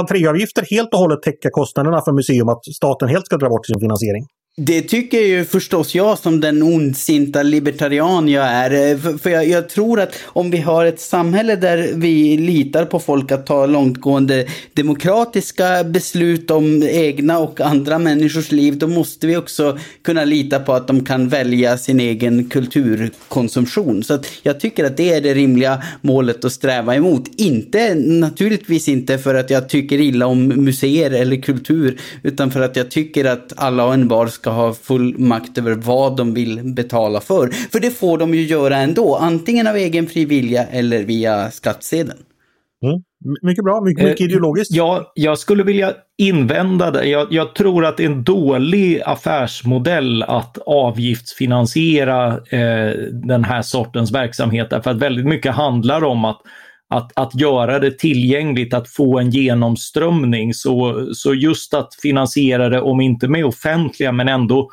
entréavgifter 0.00 0.64
helt 0.70 0.92
och 0.94 0.98
hållet 0.98 1.22
täcka 1.22 1.48
kostnaderna 1.50 2.00
för 2.04 2.12
museum? 2.12 2.48
Att 2.48 2.64
staten 2.76 3.08
helt 3.08 3.26
ska 3.26 3.36
dra 3.36 3.48
bort 3.48 3.66
sin 3.66 3.80
finansiering? 3.80 4.24
Det 4.56 4.82
tycker 4.82 5.20
ju 5.20 5.44
förstås 5.44 5.94
jag 5.94 6.18
som 6.18 6.40
den 6.40 6.62
ondsinta 6.62 7.42
libertarian 7.42 8.28
jag 8.28 8.44
är. 8.44 8.90
Eh, 8.90 9.16
för 9.18 9.30
jag, 9.30 9.48
jag, 9.48 9.68
tror 9.68 10.00
att 10.00 10.14
om 10.24 10.50
vi 10.50 10.58
har 10.58 10.84
ett 10.84 11.00
samhälle 11.00 11.56
där 11.56 11.90
vi 11.94 12.36
litar 12.36 12.84
på 12.84 12.98
folk 12.98 13.32
att 13.32 13.46
ta 13.46 13.66
långtgående 13.66 14.46
demokratiska 14.74 15.84
beslut 15.84 16.50
om 16.50 16.82
egna 16.82 17.38
och 17.38 17.60
andra 17.60 17.98
människors 17.98 18.52
liv, 18.52 18.78
då 18.78 18.86
måste 18.86 19.26
vi 19.26 19.36
också 19.36 19.78
kunna 20.02 20.24
lita 20.24 20.60
på 20.60 20.72
att 20.72 20.86
de 20.86 21.04
kan 21.04 21.28
välja 21.28 21.78
sin 21.78 22.00
egen 22.00 22.48
kulturkonsumtion. 22.48 24.04
Så 24.04 24.14
att 24.14 24.26
jag 24.42 24.60
tycker 24.60 24.84
att 24.84 24.96
det 24.96 25.12
är 25.12 25.20
det 25.20 25.34
rimliga 25.34 25.82
målet 26.00 26.44
att 26.44 26.52
sträva 26.52 26.96
emot. 26.96 27.28
Inte, 27.36 27.94
naturligtvis 27.94 28.88
inte 28.88 29.18
för 29.18 29.34
att 29.34 29.50
jag 29.50 29.68
tycker 29.68 30.00
illa 30.00 30.26
om 30.26 30.46
museer 30.48 31.10
eller 31.10 31.36
kultur, 31.36 32.00
utan 32.22 32.50
för 32.50 32.60
att 32.60 32.76
jag 32.76 32.90
tycker 32.90 33.24
att 33.24 33.52
alla 33.56 33.84
och 33.84 33.94
envar 33.94 34.26
ska 34.42 34.50
ha 34.50 34.72
full 34.72 35.18
makt 35.18 35.58
över 35.58 35.74
vad 35.74 36.16
de 36.16 36.34
vill 36.34 36.74
betala 36.74 37.20
för. 37.20 37.48
För 37.48 37.80
det 37.80 37.90
får 37.90 38.18
de 38.18 38.34
ju 38.34 38.42
göra 38.42 38.76
ändå, 38.76 39.16
antingen 39.16 39.66
av 39.66 39.76
egen 39.76 40.06
fri 40.06 40.24
vilja 40.24 40.66
eller 40.66 41.04
via 41.04 41.50
skattsedeln. 41.50 42.18
Mm. 42.84 43.02
Mycket 43.42 43.64
bra, 43.64 43.80
mycket, 43.80 44.04
mycket 44.04 44.20
eh, 44.20 44.26
ideologiskt. 44.26 44.74
Ja, 44.74 45.12
jag 45.14 45.38
skulle 45.38 45.62
vilja 45.62 45.92
invända 46.18 46.90
det. 46.90 47.04
Jag, 47.04 47.26
jag, 47.30 47.54
tror 47.54 47.84
att 47.84 47.96
det 47.96 48.04
är 48.04 48.10
en 48.10 48.24
dålig 48.24 49.02
affärsmodell 49.04 50.22
att 50.22 50.58
avgiftsfinansiera 50.66 52.26
eh, 52.28 52.92
den 53.12 53.44
här 53.44 53.62
sortens 53.62 54.12
verksamhet. 54.12 54.70
Därför 54.70 54.90
att 54.90 54.96
väldigt 54.96 55.26
mycket 55.26 55.54
handlar 55.54 56.04
om 56.04 56.24
att 56.24 56.40
att, 56.92 57.12
att 57.14 57.40
göra 57.40 57.78
det 57.78 57.98
tillgängligt, 57.98 58.74
att 58.74 58.88
få 58.88 59.18
en 59.18 59.30
genomströmning. 59.30 60.54
Så, 60.54 61.08
så 61.14 61.34
just 61.34 61.74
att 61.74 61.94
finansiera 61.94 62.68
det, 62.68 62.80
om 62.80 63.00
inte 63.00 63.28
med 63.28 63.44
offentliga, 63.44 64.12
men 64.12 64.28
ändå 64.28 64.70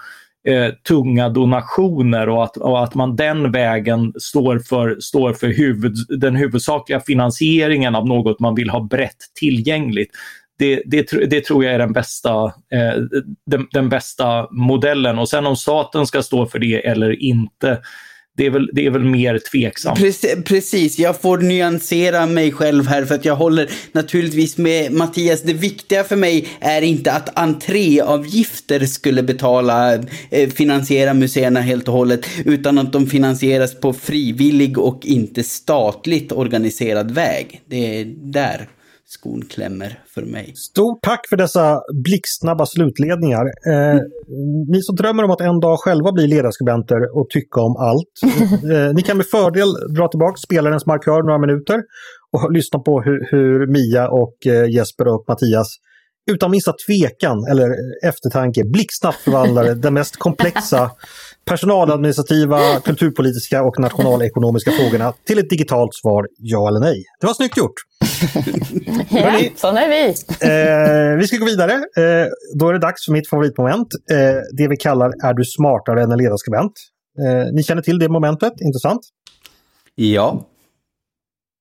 eh, 0.48 0.74
tunga 0.88 1.30
donationer 1.30 2.30
och 2.30 2.44
att, 2.44 2.58
och 2.58 2.84
att 2.84 2.96
man 2.96 3.16
den 3.16 3.52
vägen 3.52 4.14
står 4.20 4.60
för, 4.60 4.98
står 5.00 5.34
för 5.34 5.48
huvud, 5.48 5.96
den 6.10 6.36
huvudsakliga 6.36 7.00
finansieringen 7.00 7.96
av 7.96 8.08
något 8.08 8.40
man 8.40 8.56
vill 8.56 8.70
ha 8.70 8.80
brett 8.80 9.18
tillgängligt. 9.40 10.12
Det, 10.60 10.82
det, 10.86 11.30
det, 11.30 11.46
tror 11.46 11.66
jag 11.66 11.74
är 11.74 11.80
den 11.80 11.94
bästa, 11.94 12.46
eh, 12.46 13.04
den, 13.46 13.68
den, 13.72 13.90
bästa 13.90 14.48
modellen. 14.52 15.20
Och 15.20 15.30
sen 15.30 15.46
om 15.46 15.56
staten 15.56 16.08
ska 16.08 16.24
stå 16.24 16.46
för 16.46 16.60
det 16.60 16.88
eller 16.88 17.24
inte, 17.24 17.80
det 18.40 18.46
är 18.46 18.50
väl, 18.50 18.70
det 18.74 18.86
är 18.86 18.90
väl 18.90 19.04
mer 19.04 19.40
tveksamt. 19.52 20.00
Precis, 20.46 21.00
jag 21.00 21.22
får 21.22 21.38
nyansera 21.38 22.26
mig 22.26 22.52
själv 22.52 22.88
här 22.88 23.06
för 23.06 23.16
att 23.16 23.26
jag 23.26 23.36
håller 23.36 23.70
naturligtvis 23.92 24.58
med 24.58 24.92
Mattias. 24.92 25.42
Det 25.42 25.54
viktiga 25.54 26.04
för 26.04 26.16
mig 26.16 26.48
är 26.60 26.82
inte 26.82 27.12
att 27.12 27.40
entréavgifter 27.40 28.86
skulle 28.86 29.24
betala, 29.24 29.94
eh, 30.30 30.50
finansiera 30.50 31.14
museerna 31.14 31.62
helt 31.62 31.88
och 31.88 31.94
hållet, 31.94 32.26
utan 32.46 32.78
att 32.78 32.94
de 32.94 33.08
finansieras 33.08 33.80
på 33.80 33.94
frivillig 33.94 34.78
och 34.78 35.06
inte 35.06 35.44
statligt 35.44 36.32
organiserad 36.32 37.12
väg. 37.12 37.62
Det 37.66 38.00
är 38.00 38.06
där 38.06 38.68
skon 39.10 39.42
klämmer 39.46 40.00
för 40.14 40.22
mig. 40.22 40.56
Stort 40.56 41.00
tack 41.02 41.30
för 41.30 41.38
dessa 41.38 41.82
blixtsnabba 42.04 42.66
slutledningar. 42.66 43.46
Eh, 43.72 44.00
ni 44.68 44.82
som 44.82 44.96
drömmer 44.96 45.24
om 45.24 45.32
att 45.32 45.42
en 45.42 45.60
dag 45.60 45.80
själva 45.80 46.12
bli 46.12 46.28
ledarskribenter 46.28 47.18
och 47.18 47.30
tycka 47.30 47.62
om 47.62 47.76
allt. 47.76 48.14
eh, 48.74 48.94
ni 48.94 49.02
kan 49.02 49.18
med 49.18 49.26
fördel 49.26 49.68
dra 49.96 50.08
tillbaka 50.08 50.38
spelarens 50.38 50.86
markör 50.86 51.24
några 51.24 51.40
minuter 51.40 51.80
och 52.32 52.52
lyssna 52.52 52.80
på 52.80 53.02
hur, 53.02 53.28
hur 53.32 53.68
Mia 53.68 54.10
och 54.10 54.48
eh, 54.48 54.70
Jesper 54.70 55.08
och 55.08 55.26
Mattias 55.28 55.70
utan 56.30 56.52
minsta 56.52 56.74
tvekan 56.88 57.46
eller 57.52 57.76
eftertanke 58.08 58.64
blixtsnabbt 58.64 59.18
förvandlar 59.18 59.76
den 59.76 59.94
mest 59.94 60.18
komplexa 60.18 60.92
personaladministrativa, 61.46 62.80
kulturpolitiska 62.80 63.64
och 63.64 63.80
nationalekonomiska 63.80 64.72
frågorna 64.72 65.14
till 65.24 65.40
ett 65.40 65.50
digitalt 65.50 65.96
svar 65.96 66.28
ja 66.38 66.68
eller 66.68 66.80
nej. 66.80 67.04
Det 67.20 67.28
var 67.28 67.34
snyggt 67.34 67.58
gjort! 67.58 67.74
ja, 69.10 69.40
sådana 69.56 69.82
är 69.82 69.90
vi! 69.90 70.08
eh, 71.12 71.18
vi 71.18 71.28
ska 71.28 71.38
gå 71.38 71.46
vidare. 71.46 71.74
Eh, 71.74 72.28
då 72.60 72.70
är 72.70 72.74
det 72.74 72.80
dags 72.80 73.06
för 73.06 73.12
mitt 73.12 73.30
favoritmoment. 73.30 73.88
Eh, 74.12 74.18
det 74.58 74.68
vi 74.68 74.78
kallar 74.78 75.14
Är 75.24 75.34
du 75.34 75.44
smartare 75.46 76.04
än 76.04 76.12
en 76.12 76.18
ledarskribent? 76.18 76.74
Eh, 77.26 77.54
ni 77.54 77.64
känner 77.64 77.82
till 77.82 78.00
det 78.00 78.10
momentet, 78.10 78.54
inte 78.62 78.80
sant? 78.80 79.02
Ja. 79.96 80.46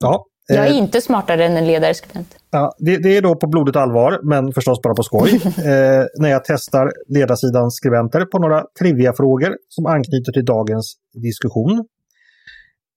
Ja, 0.00 0.24
jag 0.56 0.66
är 0.66 0.70
eh, 0.70 0.76
inte 0.76 1.00
smartare 1.00 1.44
än 1.46 1.56
en 1.56 1.66
ledarskribent. 1.66 2.36
Ja, 2.50 2.74
det, 2.78 2.96
det, 2.96 3.16
är 3.16 3.22
då 3.22 3.36
på 3.36 3.46
blodigt 3.46 3.76
allvar, 3.76 4.20
men 4.22 4.52
förstås 4.52 4.82
bara 4.82 4.94
på 4.94 5.02
skoj. 5.02 5.30
eh, 5.44 6.04
när 6.20 6.28
jag 6.28 6.44
testar 6.44 6.92
ledarsidans 7.08 7.76
skribenter 7.76 8.24
på 8.24 8.38
några 8.38 8.64
trivia-frågor 8.78 9.56
som 9.68 9.86
anknyter 9.86 10.32
till 10.32 10.44
dagens 10.44 10.94
diskussion. 11.22 11.84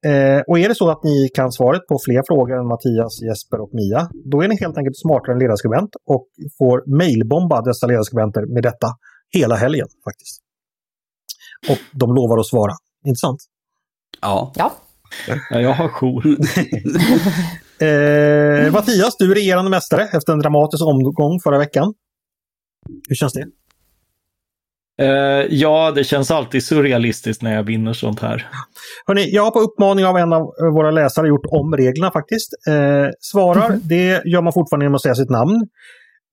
Eh, 0.06 0.42
och 0.48 0.60
är 0.60 0.70
det 0.70 0.76
så 0.76 0.90
att 0.90 1.04
ni 1.04 1.30
kan 1.34 1.52
svaret 1.52 1.88
på 1.88 1.98
fler 2.06 2.24
frågor 2.28 2.60
än 2.60 2.68
Mattias, 2.68 3.22
Jesper 3.22 3.62
och 3.62 3.70
Mia, 3.74 4.10
då 4.32 4.42
är 4.42 4.48
ni 4.48 4.56
helt 4.60 4.78
enkelt 4.78 4.98
smartare 5.00 5.34
än 5.34 5.40
ledarskribent 5.40 5.90
och 6.06 6.28
får 6.58 6.98
mailbomba 6.98 7.62
dessa 7.62 7.88
ledarskribenter 7.88 8.54
med 8.54 8.64
detta 8.64 8.88
hela 9.34 9.56
helgen 9.56 9.88
faktiskt. 10.04 10.42
Och 11.70 12.00
de 12.00 12.16
lovar 12.16 12.38
att 12.38 12.46
svara. 12.46 12.74
Intressant? 13.06 13.40
Ja. 14.22 14.52
ja. 14.56 14.72
Ja, 15.50 15.60
jag 15.60 15.74
har 15.74 15.88
jour. 15.88 16.26
eh, 17.80 18.72
Mattias, 18.72 19.18
du 19.18 19.32
är 19.32 19.36
regerande 19.36 19.72
mästare 19.72 20.04
efter 20.14 20.34
en 20.34 20.40
dramatisk 20.40 20.86
omgång 20.86 21.40
förra 21.44 21.58
veckan. 21.58 21.94
Hur 23.10 23.16
känns 23.16 23.34
det? 23.34 23.46
Uh, 25.02 25.46
ja, 25.50 25.92
det 25.96 26.04
känns 26.04 26.32
alltid 26.32 26.64
surrealistiskt 26.64 27.42
när 27.42 27.56
jag 27.56 27.64
vinner 27.64 27.94
sånt 27.94 28.20
här. 28.20 28.48
Hörrni, 29.08 29.30
jag 29.32 29.44
har 29.44 29.52
på 29.52 29.60
uppmaning 29.60 30.06
av 30.06 30.18
en 30.18 30.34
av 30.34 30.42
våra 30.74 30.92
läsare 30.92 31.28
gjort 31.28 31.46
om 31.46 31.76
reglerna 31.76 32.12
faktiskt. 32.12 32.50
Eh, 32.68 33.10
svarar, 33.20 33.66
mm 33.66 33.80
-hmm. 33.80 33.84
det 33.84 34.22
gör 34.26 34.42
man 34.42 34.54
fortfarande 34.54 34.86
genom 34.86 34.96
att 34.96 35.02
säga 35.02 35.16
sitt 35.16 35.30
namn. 35.30 35.68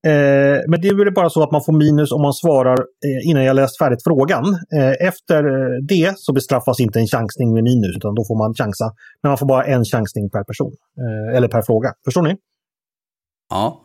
Eh, 0.07 0.59
men 0.67 0.81
det 0.81 0.87
är 0.87 0.95
väl 0.95 1.13
bara 1.13 1.29
så 1.29 1.43
att 1.43 1.51
man 1.51 1.63
får 1.63 1.73
minus 1.73 2.11
om 2.11 2.21
man 2.21 2.33
svarar 2.33 2.77
eh, 2.79 3.29
innan 3.29 3.43
jag 3.43 3.55
läst 3.55 3.77
färdigt 3.77 4.03
frågan. 4.03 4.45
Eh, 4.75 5.07
efter 5.07 5.43
det 5.87 6.13
så 6.17 6.33
bestraffas 6.33 6.79
inte 6.79 6.99
en 6.99 7.07
chansning 7.07 7.53
med 7.53 7.63
minus 7.63 7.95
utan 7.97 8.15
då 8.15 8.23
får 8.27 8.37
man 8.37 8.53
chansa. 8.53 8.85
Men 9.23 9.29
man 9.29 9.37
får 9.37 9.45
bara 9.45 9.63
en 9.63 9.85
chansning 9.85 10.29
per 10.29 10.43
person. 10.43 10.71
Eh, 11.01 11.37
eller 11.37 11.47
per 11.47 11.61
fråga. 11.61 11.89
Förstår 12.05 12.21
ni? 12.21 12.35
Ja. 13.49 13.81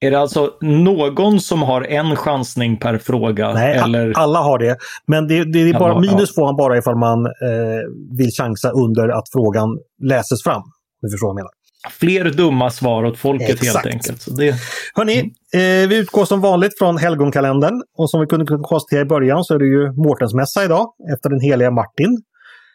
Är 0.00 0.10
det 0.10 0.18
alltså 0.18 0.50
någon 0.60 1.40
som 1.40 1.62
har 1.62 1.82
en 1.82 2.16
chansning 2.16 2.76
per 2.76 2.98
fråga? 2.98 3.52
Nej, 3.52 3.78
eller? 3.78 4.12
alla 4.16 4.38
har 4.38 4.58
det. 4.58 4.76
Men 5.06 5.28
det, 5.28 5.52
det 5.52 5.58
är 5.58 5.78
bara, 5.78 6.00
minus 6.00 6.34
får 6.34 6.42
man 6.42 6.56
bara 6.56 6.78
ifall 6.78 6.96
man 6.96 7.26
eh, 7.26 8.12
vill 8.18 8.30
chansa 8.30 8.70
under 8.70 9.08
att 9.08 9.24
frågan 9.32 9.68
läses 10.02 10.42
fram. 10.42 10.62
Du 11.00 11.10
förstår 11.10 11.26
vad 11.26 11.30
jag 11.30 11.36
menar 11.36 11.63
fler 11.90 12.24
dumma 12.24 12.70
svar 12.70 13.04
åt 13.04 13.18
folket 13.18 13.50
Exakt. 13.50 13.84
helt 13.84 13.94
enkelt. 13.94 14.22
Så 14.22 14.30
det... 14.30 14.54
Hörni, 14.94 15.18
eh, 15.54 15.88
vi 15.88 15.96
utgår 15.96 16.24
som 16.24 16.40
vanligt 16.40 16.78
från 16.78 16.98
helgonkalendern 16.98 17.82
och 17.98 18.10
som 18.10 18.20
vi 18.20 18.26
kunde 18.26 18.58
konstatera 18.62 19.00
i 19.00 19.04
början 19.04 19.44
så 19.44 19.54
är 19.54 19.58
det 19.58 19.66
ju 19.66 19.92
Mårtensmässa 19.92 20.64
idag 20.64 20.86
efter 21.16 21.30
den 21.30 21.40
heliga 21.40 21.70
Martin. 21.70 22.18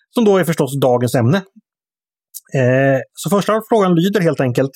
Som 0.10 0.26
då 0.26 0.38
är 0.38 0.43
förstås 0.43 0.80
dagens 0.82 1.16
ämne. 1.16 1.38
Eh, 2.55 2.99
så 3.14 3.30
första 3.30 3.62
frågan 3.70 3.95
lyder 3.95 4.22
helt 4.22 4.39
enkelt 4.39 4.72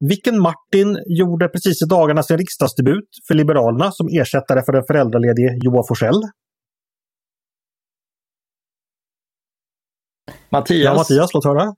vilken 0.00 0.38
Martin 0.38 0.98
gjorde 1.06 1.48
precis 1.48 1.82
i 1.82 1.86
dagarna 1.86 2.22
sin 2.22 2.38
riksdagsdebut 2.38 3.08
för 3.28 3.34
Liberalerna 3.34 3.92
som 3.92 4.08
ersättare 4.08 4.62
för 4.66 4.72
den 4.72 4.84
föräldraledige 4.86 5.58
Joa 5.62 5.82
Forsell? 5.88 6.20
Mattias. 10.50 10.84
Ja, 10.84 10.94
Mattias, 10.94 11.34
låt 11.34 11.44
höra. 11.44 11.74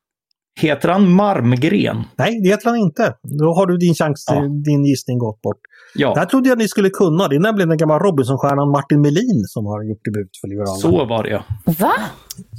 Heter 0.61 0.89
han 0.89 1.13
Marmgren? 1.13 2.05
Nej, 2.17 2.41
det 2.43 2.49
heter 2.49 2.67
han 2.69 2.77
inte. 2.77 3.15
Då 3.23 3.53
har 3.55 3.67
du 3.67 3.77
din 3.77 3.95
chans, 3.95 4.25
ja. 4.29 4.41
din 4.41 4.85
gissning 4.85 5.19
gått 5.19 5.43
bort. 5.43 5.61
Ja. 5.95 6.15
Det 6.15 6.21
här 6.21 6.27
trodde 6.27 6.49
jag 6.49 6.59
ni 6.59 6.69
skulle 6.69 6.91
kunna. 6.91 7.29
Det 7.29 7.37
är 7.37 7.41
nämligen 7.41 7.69
den 7.69 7.79
gamla 7.79 7.99
Robinson-stjärnan 7.99 8.71
Martin 8.71 9.01
Melin 9.01 9.45
som 9.47 9.67
har 9.67 9.83
gjort 9.85 10.05
debut 10.05 10.31
för 10.41 10.49
Liberalerna. 10.49 10.77
Så 10.77 11.05
var 11.05 11.23
det 11.23 11.31
ja. 11.31 11.45
Va? 11.65 11.93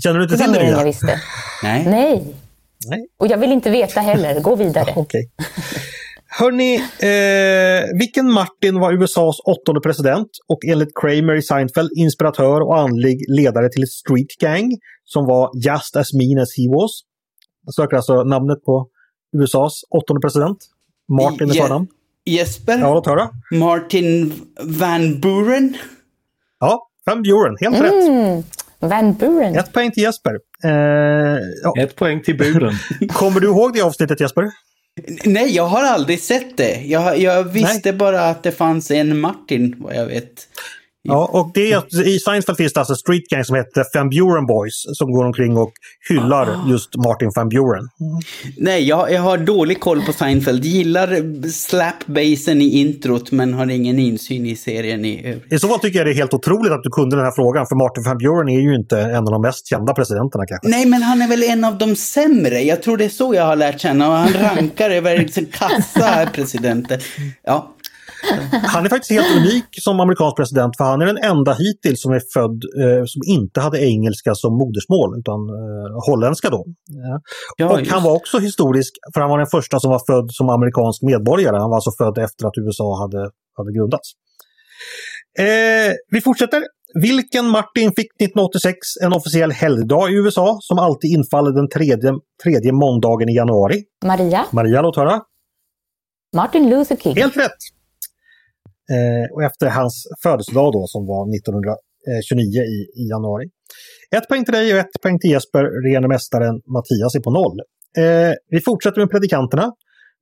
Känner 0.04 0.20
du 0.20 0.24
inte 0.24 0.38
till 0.38 0.52
det? 0.52 0.60
Det 0.60 0.70
jag 0.70 0.86
visste. 0.86 1.22
Nej. 1.64 1.86
Nej. 1.86 2.36
Nej. 2.90 3.08
Och 3.20 3.28
jag 3.28 3.38
vill 3.38 3.52
inte 3.52 3.70
veta 3.70 4.02
heller. 4.02 4.40
Gå 4.40 4.56
vidare. 4.56 4.94
Okej. 4.96 5.30
Hörni, 6.40 6.76
eh, 6.76 7.98
vilken 8.00 8.32
Martin 8.32 8.80
var 8.80 9.04
USAs 9.04 9.36
åttonde 9.46 9.82
president 9.82 10.30
och 10.48 10.60
enligt 10.68 10.90
Kramer 11.02 11.36
i 11.36 11.42
Seinfeld 11.42 11.90
inspiratör 11.98 12.62
och 12.62 12.80
andlig 12.80 13.18
ledare 13.38 13.70
till 13.70 13.84
ett 13.84 13.90
street 13.90 14.34
gang 14.42 14.72
som 15.06 15.26
var 15.26 15.50
just 15.66 15.96
as 15.96 16.14
mean 16.14 16.42
as 16.42 16.58
he 16.58 16.66
was? 16.76 16.92
Jag 17.66 17.74
söker 17.74 17.96
alltså 17.98 18.24
namnet 18.24 18.66
på 18.66 18.88
USAs 19.38 19.84
åttonde 19.90 20.22
president. 20.22 20.58
Martin 21.08 21.52
i 21.52 21.54
förnamn. 21.54 21.88
Jesper? 22.26 22.78
Ja, 22.78 22.94
låt 22.94 23.06
höra. 23.06 23.30
Martin 23.52 24.34
Van 24.62 25.20
Buren? 25.20 25.78
Ja, 26.60 26.88
Van 27.06 27.22
Buren. 27.22 27.58
Helt 27.60 27.76
mm. 27.76 27.84
rätt. 27.84 28.46
Van 28.80 29.14
Buren. 29.14 29.56
Ett 29.56 29.74
poäng 29.74 29.92
till 29.92 30.04
Jesper. 30.04 30.40
Eh, 30.64 30.72
ja. 31.64 31.74
Ett 31.78 31.96
poäng 31.96 32.22
till 32.22 32.38
Buren. 32.38 32.74
Kommer 33.10 33.40
du 33.40 33.48
ihåg 33.48 33.74
det 33.74 33.82
avsnittet 33.82 34.20
Jesper? 34.20 34.52
Nej, 35.26 35.56
jag 35.56 35.68
har 35.68 35.84
aldrig 35.84 36.22
sett 36.22 36.58
det. 36.58 36.82
Jag, 36.86 37.20
jag 37.20 37.44
visste 37.44 37.92
Nej. 37.92 37.94
bara 37.94 38.30
att 38.30 38.44
det 38.44 38.52
fanns 38.52 38.92
en 38.92 39.20
Martin, 39.20 39.76
vad 39.78 39.96
jag 39.96 40.06
vet. 40.06 40.48
Ja, 41.06 41.30
och 41.32 41.52
det 41.54 41.72
är, 41.72 42.08
i 42.08 42.20
Seinfeld 42.20 42.58
finns 42.58 42.74
det 42.74 42.80
alltså 42.80 42.96
Street 42.96 43.24
Gang 43.30 43.46
som 43.46 43.56
heter 43.56 43.86
Van 43.94 44.10
Buren 44.10 44.46
Boys 44.46 44.86
som 44.94 45.12
går 45.12 45.26
omkring 45.26 45.58
och 45.58 45.72
hyllar 46.10 46.48
ah. 46.48 46.70
just 46.70 46.96
Martin 46.96 47.32
Van 47.36 47.50
Buren. 47.50 47.90
Mm. 48.00 48.22
Nej, 48.58 48.84
jag, 48.84 49.12
jag 49.12 49.22
har 49.22 49.38
dålig 49.38 49.80
koll 49.80 50.02
på 50.02 50.14
Seinfeld. 50.14 50.66
Gillar 50.66 51.50
slapbasen 51.50 52.62
i 52.62 52.80
introt 52.80 53.32
men 53.32 53.54
har 53.54 53.70
ingen 53.70 54.00
insyn 54.00 54.46
i 54.46 54.56
serien 54.56 55.06
i 55.06 55.28
övrigt. 55.28 55.54
I 55.54 55.60
så 55.60 55.68
fall 55.68 55.80
tycker 55.80 56.00
jag 56.00 56.08
det 56.08 56.12
är 56.12 56.16
helt 56.16 56.34
otroligt 56.34 56.72
att 56.72 56.84
du 56.84 56.90
kunde 56.90 57.16
den 57.16 57.26
här 57.26 57.36
frågan 57.36 57.66
för 57.68 57.76
Martin 57.76 58.04
Van 58.04 58.18
Buren 58.18 58.50
är 58.50 58.62
ju 58.62 58.76
inte 58.76 59.00
en 59.00 59.16
av 59.16 59.32
de 59.32 59.42
mest 59.42 59.68
kända 59.68 59.94
presidenterna 59.94 60.46
kanske. 60.46 60.68
Nej, 60.68 60.86
men 60.86 61.02
han 61.02 61.22
är 61.22 61.28
väl 61.28 61.44
en 61.44 61.64
av 61.64 61.78
de 61.78 61.96
sämre. 61.96 62.62
Jag 62.62 62.84
tror 62.84 62.98
det 62.98 63.06
är 63.06 63.10
så 63.10 63.34
jag 63.34 63.46
har 63.46 63.56
lärt 63.56 63.80
känna 63.80 64.10
och 64.10 64.16
han 64.16 64.34
rankar 64.56 64.90
över 64.90 65.18
liksom 65.18 65.46
kassa 65.46 66.30
presidenter. 66.34 67.04
Ja. 67.44 67.74
Han 68.74 68.86
är 68.86 68.90
faktiskt 68.90 69.12
helt 69.12 69.38
unik 69.38 69.66
som 69.72 70.00
amerikansk 70.00 70.38
president 70.38 70.78
för 70.78 70.84
han 70.84 71.02
är 71.02 71.06
den 71.06 71.18
enda 71.18 71.54
hittills 71.54 72.02
som 72.02 72.12
är 72.12 72.22
född 72.34 72.60
eh, 72.84 73.04
som 73.06 73.22
inte 73.38 73.62
hade 73.62 73.78
engelska 73.86 74.36
som 74.36 74.54
modersmål 74.54 75.20
utan 75.20 75.40
eh, 75.60 75.88
holländska 76.08 76.50
då. 76.50 76.66
Ja. 76.88 77.20
Ja, 77.58 77.66
och 77.74 77.88
han 77.88 78.04
var 78.04 78.16
också 78.16 78.40
historisk 78.40 78.94
för 79.14 79.22
han 79.22 79.30
var 79.30 79.38
den 79.38 79.48
första 79.48 79.80
som 79.80 79.92
var 79.92 80.02
född 80.08 80.28
som 80.32 80.50
amerikansk 80.50 81.02
medborgare. 81.02 81.58
Han 81.58 81.70
var 81.70 81.78
alltså 81.78 81.92
född 81.98 82.18
efter 82.18 82.48
att 82.48 82.58
USA 82.58 83.00
hade, 83.04 83.22
hade 83.58 83.72
grundats. 83.78 84.08
Eh, 85.40 85.94
vi 86.12 86.22
fortsätter. 86.22 86.64
Vilken 87.02 87.46
Martin 87.46 87.90
fick 87.98 88.22
1986 88.22 88.78
en 89.04 89.14
officiell 89.14 89.52
helgdag 89.52 90.10
i 90.12 90.14
USA 90.16 90.58
som 90.62 90.80
alltid 90.80 91.12
infaller 91.12 91.52
den 91.52 91.70
tredje, 91.70 92.12
tredje 92.44 92.72
måndagen 92.72 93.30
i 93.30 93.36
januari? 93.36 93.84
Maria. 94.06 94.46
Maria, 94.52 94.82
låt 94.82 94.96
höra. 94.96 95.22
Martin 96.36 96.70
Luther 96.70 96.96
King. 96.96 97.16
Helt 97.16 97.38
rätt! 97.38 97.58
Eh, 98.92 99.34
och 99.34 99.44
efter 99.44 99.68
hans 99.70 100.08
födelsedag 100.24 100.74
då 100.74 100.88
som 100.88 101.06
var 101.06 101.24
29 102.30 102.62
i, 102.62 103.02
i 103.02 103.10
januari. 103.10 103.46
Ett 104.16 104.28
poäng 104.28 104.46
till 104.46 104.54
dig 104.54 104.74
och 104.74 104.80
ett 104.80 105.02
poäng 105.02 105.20
till 105.20 105.30
Jesper. 105.30 105.64
Rene 105.88 106.08
mästaren 106.08 106.56
Mattias 106.74 107.16
är 107.16 107.20
på 107.20 107.32
noll. 107.32 107.60
Eh, 107.98 108.34
vi 108.50 108.62
fortsätter 108.62 109.00
med 109.00 109.10
predikanterna. 109.12 109.72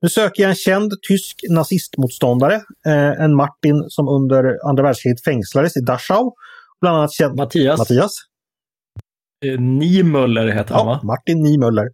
Nu 0.02 0.10
söker 0.10 0.44
jag 0.44 0.50
en 0.50 0.56
känd 0.56 0.92
tysk 1.10 1.36
nazistmotståndare, 1.50 2.56
eh, 2.86 3.24
en 3.24 3.36
Martin 3.36 3.84
som 3.88 4.08
under 4.08 4.70
andra 4.70 4.84
världskriget 4.84 5.24
fängslades 5.24 5.78
i 5.78 5.82
Dachau. 5.82 6.32
Bland 6.82 6.98
annat 6.98 7.14
känd... 7.14 7.36
Mattias. 7.36 7.80
Mattias. 7.80 8.12
Eh, 9.46 9.60
Niemöller 9.60 10.48
heter 10.48 10.74
han 10.74 10.88
Ja, 10.88 10.94
va? 10.94 11.00
Martin 11.04 11.44
Niemöller. 11.44 11.88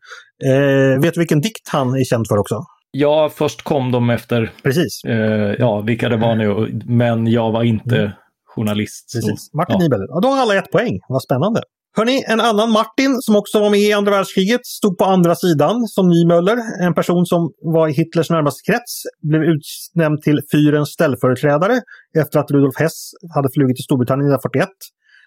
Eh, 0.46 1.02
vet 1.02 1.14
du 1.14 1.20
vilken 1.20 1.42
dikt 1.42 1.70
han 1.72 1.96
är 1.96 2.04
känd 2.04 2.28
för 2.28 2.38
också? 2.38 2.56
Ja, 3.00 3.30
först 3.36 3.62
kom 3.64 3.92
de 3.92 4.10
efter 4.10 4.52
Precis. 4.64 5.02
eh, 5.08 5.56
ja, 5.60 5.82
vilka 5.82 6.10
det 6.10 6.18
var 6.18 6.36
nu, 6.36 6.80
men 6.86 7.28
jag 7.28 7.52
var 7.52 7.64
inte 7.64 8.14
journalist. 8.56 9.10
så- 9.12 9.18
Precis. 9.18 9.54
Martin 9.54 9.76
ja. 9.76 9.80
Niemöller. 9.80 10.06
Ja, 10.10 10.20
då 10.24 10.28
har 10.28 10.38
alla 10.42 10.56
ett 10.56 10.72
poäng. 10.72 11.00
Vad 11.10 11.22
spännande. 11.24 11.62
Hörni, 11.98 12.24
en 12.28 12.40
annan 12.40 12.72
Martin 12.72 13.18
som 13.22 13.36
också 13.36 13.60
var 13.60 13.70
med 13.70 13.80
i 13.80 13.94
andra 13.94 14.12
världskriget 14.12 14.66
stod 14.66 14.98
på 14.98 15.06
andra 15.06 15.36
sidan 15.36 15.88
som 15.88 16.10
Niemöller. 16.10 16.58
En 16.88 16.94
person 16.94 17.26
som 17.26 17.52
var 17.62 17.88
i 17.88 17.92
Hitlers 17.92 18.30
närmaste 18.30 18.72
krets. 18.72 18.94
Blev 19.30 19.42
utnämnd 19.54 20.22
till 20.22 20.40
fyrens 20.52 20.90
ställföreträdare 20.90 21.76
efter 22.22 22.40
att 22.40 22.52
Rudolf 22.52 22.78
Hess 22.80 22.98
hade 23.36 23.50
flugit 23.56 23.76
till 23.78 23.84
Storbritannien 23.84 24.28
1941. 24.34 24.70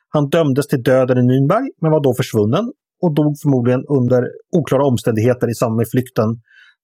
Han 0.08 0.28
dömdes 0.28 0.66
till 0.66 0.82
döden 0.82 1.18
i 1.18 1.24
Nürnberg 1.30 1.66
men 1.80 1.90
var 1.90 2.02
då 2.02 2.14
försvunnen 2.14 2.64
och 3.02 3.14
dog 3.14 3.32
förmodligen 3.42 3.82
under 3.98 4.20
oklara 4.58 4.84
omständigheter 4.92 5.46
i 5.50 5.54
samband 5.54 5.76
med 5.76 5.88
flykten 5.94 6.28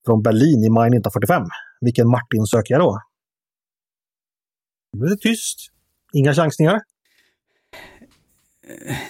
från 0.06 0.22
Berlin 0.22 0.64
i 0.64 0.70
maj 0.70 0.86
1945. 0.88 1.42
Vilken 1.80 2.08
Martin 2.08 2.46
söker 2.46 2.74
jag 2.74 2.80
då? 2.80 3.00
Nu 4.92 5.06
är 5.06 5.10
det 5.10 5.16
tyst. 5.16 5.58
Inga 6.12 6.34
chansningar. 6.34 6.80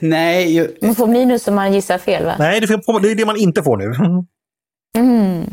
Nej, 0.01 0.57
jag, 0.57 0.69
Man 0.83 0.95
får 0.95 1.07
minus 1.07 1.49
om 1.49 1.55
man 1.55 1.73
gissar 1.73 1.99
fel 1.99 2.25
va? 2.25 2.37
Nej, 2.39 2.61
det, 2.61 2.67
får- 2.67 3.01
det 3.01 3.11
är 3.11 3.15
det 3.15 3.27
man 3.27 3.37
inte 3.37 3.63
får 3.63 3.77
nu. 3.77 3.85
Mm. 4.99 5.47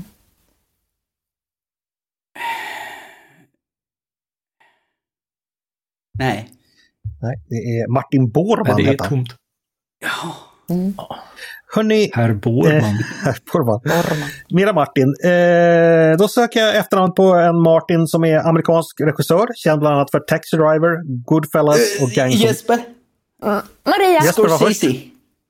nej. 6.20 6.50
Nej, 7.22 7.36
det 7.50 7.56
är 7.56 7.88
Martin 7.94 8.32
Bormann 8.32 8.76
Nej, 8.78 8.86
det 8.86 9.04
är 9.04 9.10
tomt. 9.10 9.30
Ja. 10.00 10.36
Hörni, 11.76 12.10
Herr 12.14 12.34
Borman. 12.34 12.76
eh, 12.76 12.84
herr. 13.24 13.36
Mera 14.56 14.74
Martin. 14.74 15.14
Eh, 15.24 16.18
då 16.18 16.28
söker 16.28 16.60
jag 16.60 16.76
efternamn 16.78 17.14
på 17.14 17.24
en 17.24 17.62
Martin 17.62 18.08
som 18.08 18.24
är 18.24 18.38
amerikansk 18.50 19.02
regissör, 19.02 19.48
känd 19.56 19.80
bland 19.80 19.96
annat 19.96 20.12
för 20.12 20.20
Taxi 20.20 20.58
Driver, 20.58 21.24
Goodfellas 21.26 21.80
och 22.02 22.10
Gangs. 22.10 22.36
Jesper. 22.36 22.80
Maria! 23.86 24.24
Jesper 24.24 24.48
var 24.48 24.58
först. 24.58 24.84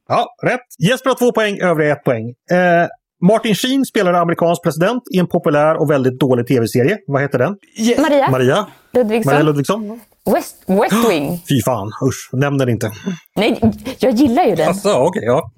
Ja, 0.09 0.25
rätt. 0.43 0.59
Jesper 0.79 1.09
har 1.09 1.15
två 1.17 1.31
poäng, 1.31 1.59
övriga 1.61 1.91
ett 1.91 2.03
poäng. 2.03 2.29
Eh, 2.51 2.87
Martin 3.27 3.55
Sheen 3.55 3.85
spelar 3.85 4.13
amerikansk 4.13 4.63
president 4.63 5.03
i 5.15 5.19
en 5.19 5.27
populär 5.27 5.81
och 5.81 5.91
väldigt 5.91 6.19
dålig 6.19 6.47
tv-serie. 6.47 6.97
Vad 7.07 7.21
heter 7.21 7.39
den? 7.39 7.55
Je- 7.77 8.01
Maria 8.01 8.29
Maria? 8.31 8.65
Ludvigsson. 8.93 9.33
Maria 9.33 9.43
Ludvigsson? 9.45 9.99
West, 10.25 10.63
West 10.67 11.09
Wing. 11.09 11.41
Fy 11.49 11.61
fan, 11.65 11.87
usch, 11.87 12.29
nämn 12.31 12.57
den 12.57 12.69
inte. 12.69 12.91
Nej, 13.35 13.59
jag 13.99 14.13
gillar 14.13 14.43
ju 14.43 14.55
den. 14.55 14.67
Alltså, 14.67 14.93
okej, 14.93 15.23
ja. 15.25 15.51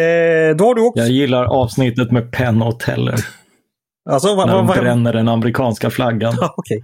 Eh, 0.00 0.56
då 0.56 0.64
har 0.64 0.74
du 0.74 0.82
också... 0.82 1.00
Jag 1.02 1.10
gillar 1.10 1.44
avsnittet 1.44 2.10
med 2.10 2.32
Penn 2.32 2.62
och 2.62 2.80
Teller. 2.80 3.26
Alltså, 4.10 4.34
vad, 4.34 4.46
När 4.46 4.54
de 4.54 4.66
bränner 4.66 5.12
den 5.12 5.28
amerikanska 5.28 5.90
flaggan. 5.90 6.34
Ja, 6.40 6.54
Okej. 6.56 6.80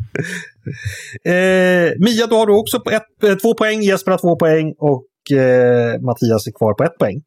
Eh, 1.25 1.93
Mia, 1.99 2.27
då 2.27 2.37
har 2.37 2.47
du 2.47 2.53
också 2.53 2.77
ett, 2.77 3.31
eh, 3.31 3.35
två 3.35 3.55
poäng, 3.55 3.83
Jesper 3.83 4.11
har 4.11 4.19
två 4.19 4.37
poäng 4.37 4.75
och 4.79 5.39
eh, 5.39 6.01
Mattias 6.01 6.47
är 6.47 6.53
kvar 6.59 6.75
på 6.75 6.85
ett 6.85 6.99
poäng. 6.99 7.23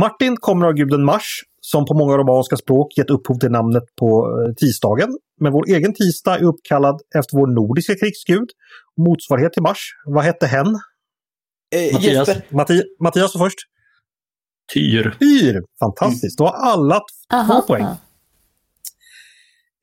Martin 0.00 0.36
kommer 0.36 0.66
av 0.66 0.72
guden 0.72 1.04
Mars 1.04 1.42
som 1.70 1.84
på 1.84 1.94
många 1.94 2.16
romanska 2.16 2.56
språk 2.56 2.98
gett 2.98 3.10
upphov 3.10 3.38
till 3.38 3.50
namnet 3.50 3.82
på 4.00 4.08
eh, 4.46 4.54
tisdagen. 4.54 5.18
Men 5.40 5.52
vår 5.52 5.64
egen 5.68 5.94
tisdag 5.94 6.38
är 6.38 6.44
uppkallad 6.44 7.00
efter 7.18 7.36
vår 7.36 7.46
nordiska 7.46 7.94
krigsgud. 7.94 8.48
Motsvarighet 9.06 9.52
till 9.52 9.62
Mars. 9.62 9.78
Vad 10.06 10.24
hette 10.24 10.46
hen? 10.46 10.66
Eh, 11.76 11.92
Mattias. 11.92 12.28
Matti, 12.50 12.82
Mattias 13.00 13.34
var 13.34 13.46
först. 13.46 13.58
Tyr. 14.74 15.16
Yr! 15.20 15.62
Fantastiskt, 15.80 16.38
då 16.38 16.44
har 16.44 16.52
alla 16.52 16.94
två 16.94 17.36
Aha. 17.36 17.64
poäng. 17.66 17.86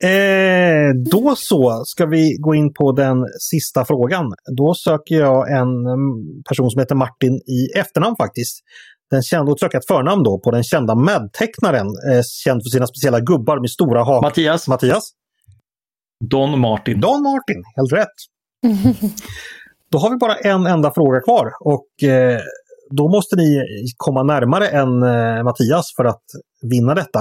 Eh, 0.04 0.90
då 1.12 1.36
så 1.36 1.84
ska 1.86 2.06
vi 2.06 2.38
gå 2.40 2.56
in 2.56 2.74
på 2.74 2.92
den 2.92 3.18
sista 3.40 3.86
frågan. 3.86 4.26
Då 4.58 4.74
söker 4.74 5.16
jag 5.16 5.52
en 5.52 5.86
mm, 5.86 6.44
person 6.50 6.72
som 6.72 6.80
heter 6.80 6.96
Martin 6.96 7.34
i 7.34 7.80
efternamn 7.80 8.16
faktiskt. 8.16 8.60
Den 9.16 9.24
kända, 9.24 9.51
och 9.51 9.59
söker 9.59 9.78
ett 9.78 9.88
förnamn 9.88 10.24
då 10.24 10.39
på 10.39 10.51
den 10.51 10.63
kända 10.63 10.95
Mad-tecknaren, 10.95 11.88
eh, 12.11 12.22
känd 12.43 12.63
för 12.63 12.70
sina 12.70 12.88
speciella 12.88 13.20
gubbar 13.20 13.59
med 13.59 13.70
stora 13.70 14.03
hakor. 14.03 14.22
Mattias. 14.22 14.68
Mattias? 14.68 15.11
Don 16.30 16.59
Martin. 16.59 17.01
Don 17.01 17.24
Martin, 17.24 17.63
helt 17.76 17.93
rätt. 17.93 18.18
Då 19.91 19.97
har 19.97 20.09
vi 20.09 20.18
bara 20.18 20.36
en 20.36 20.66
enda 20.68 20.91
fråga 20.91 21.20
kvar 21.22 21.51
och 21.59 22.09
eh, 22.09 22.39
då 22.89 23.07
måste 23.09 23.36
ni 23.36 23.61
komma 23.97 24.24
närmare 24.24 24.68
än 24.68 25.03
eh, 25.03 25.43
Mattias 25.43 25.93
för 25.97 26.05
att 26.05 26.24
vinna 26.61 26.95
detta. 26.95 27.20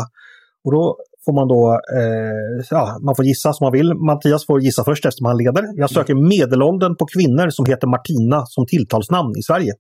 Och 0.65 0.73
då 0.73 0.97
får 1.25 1.33
man 1.33 1.49
då, 1.49 1.81
eh, 1.99 2.65
ja, 2.71 2.99
man 3.03 3.17
får 3.17 3.25
gissa 3.25 3.53
som 3.53 3.65
man 3.65 3.73
vill. 3.73 3.95
Mattias 3.95 4.47
får 4.47 4.61
gissa 4.61 4.85
först 4.85 5.05
eftersom 5.05 5.27
han 5.27 5.37
leder. 5.37 5.65
Jag 5.77 5.91
söker 5.91 6.15
medelåldern 6.15 6.97
på 6.97 7.07
kvinnor 7.07 7.51
som 7.51 7.67
heter 7.67 7.87
Martina 7.87 8.47
som 8.47 8.67
tilltalsnamn 8.67 9.33
i 9.39 9.43
Sverige. 9.43 9.73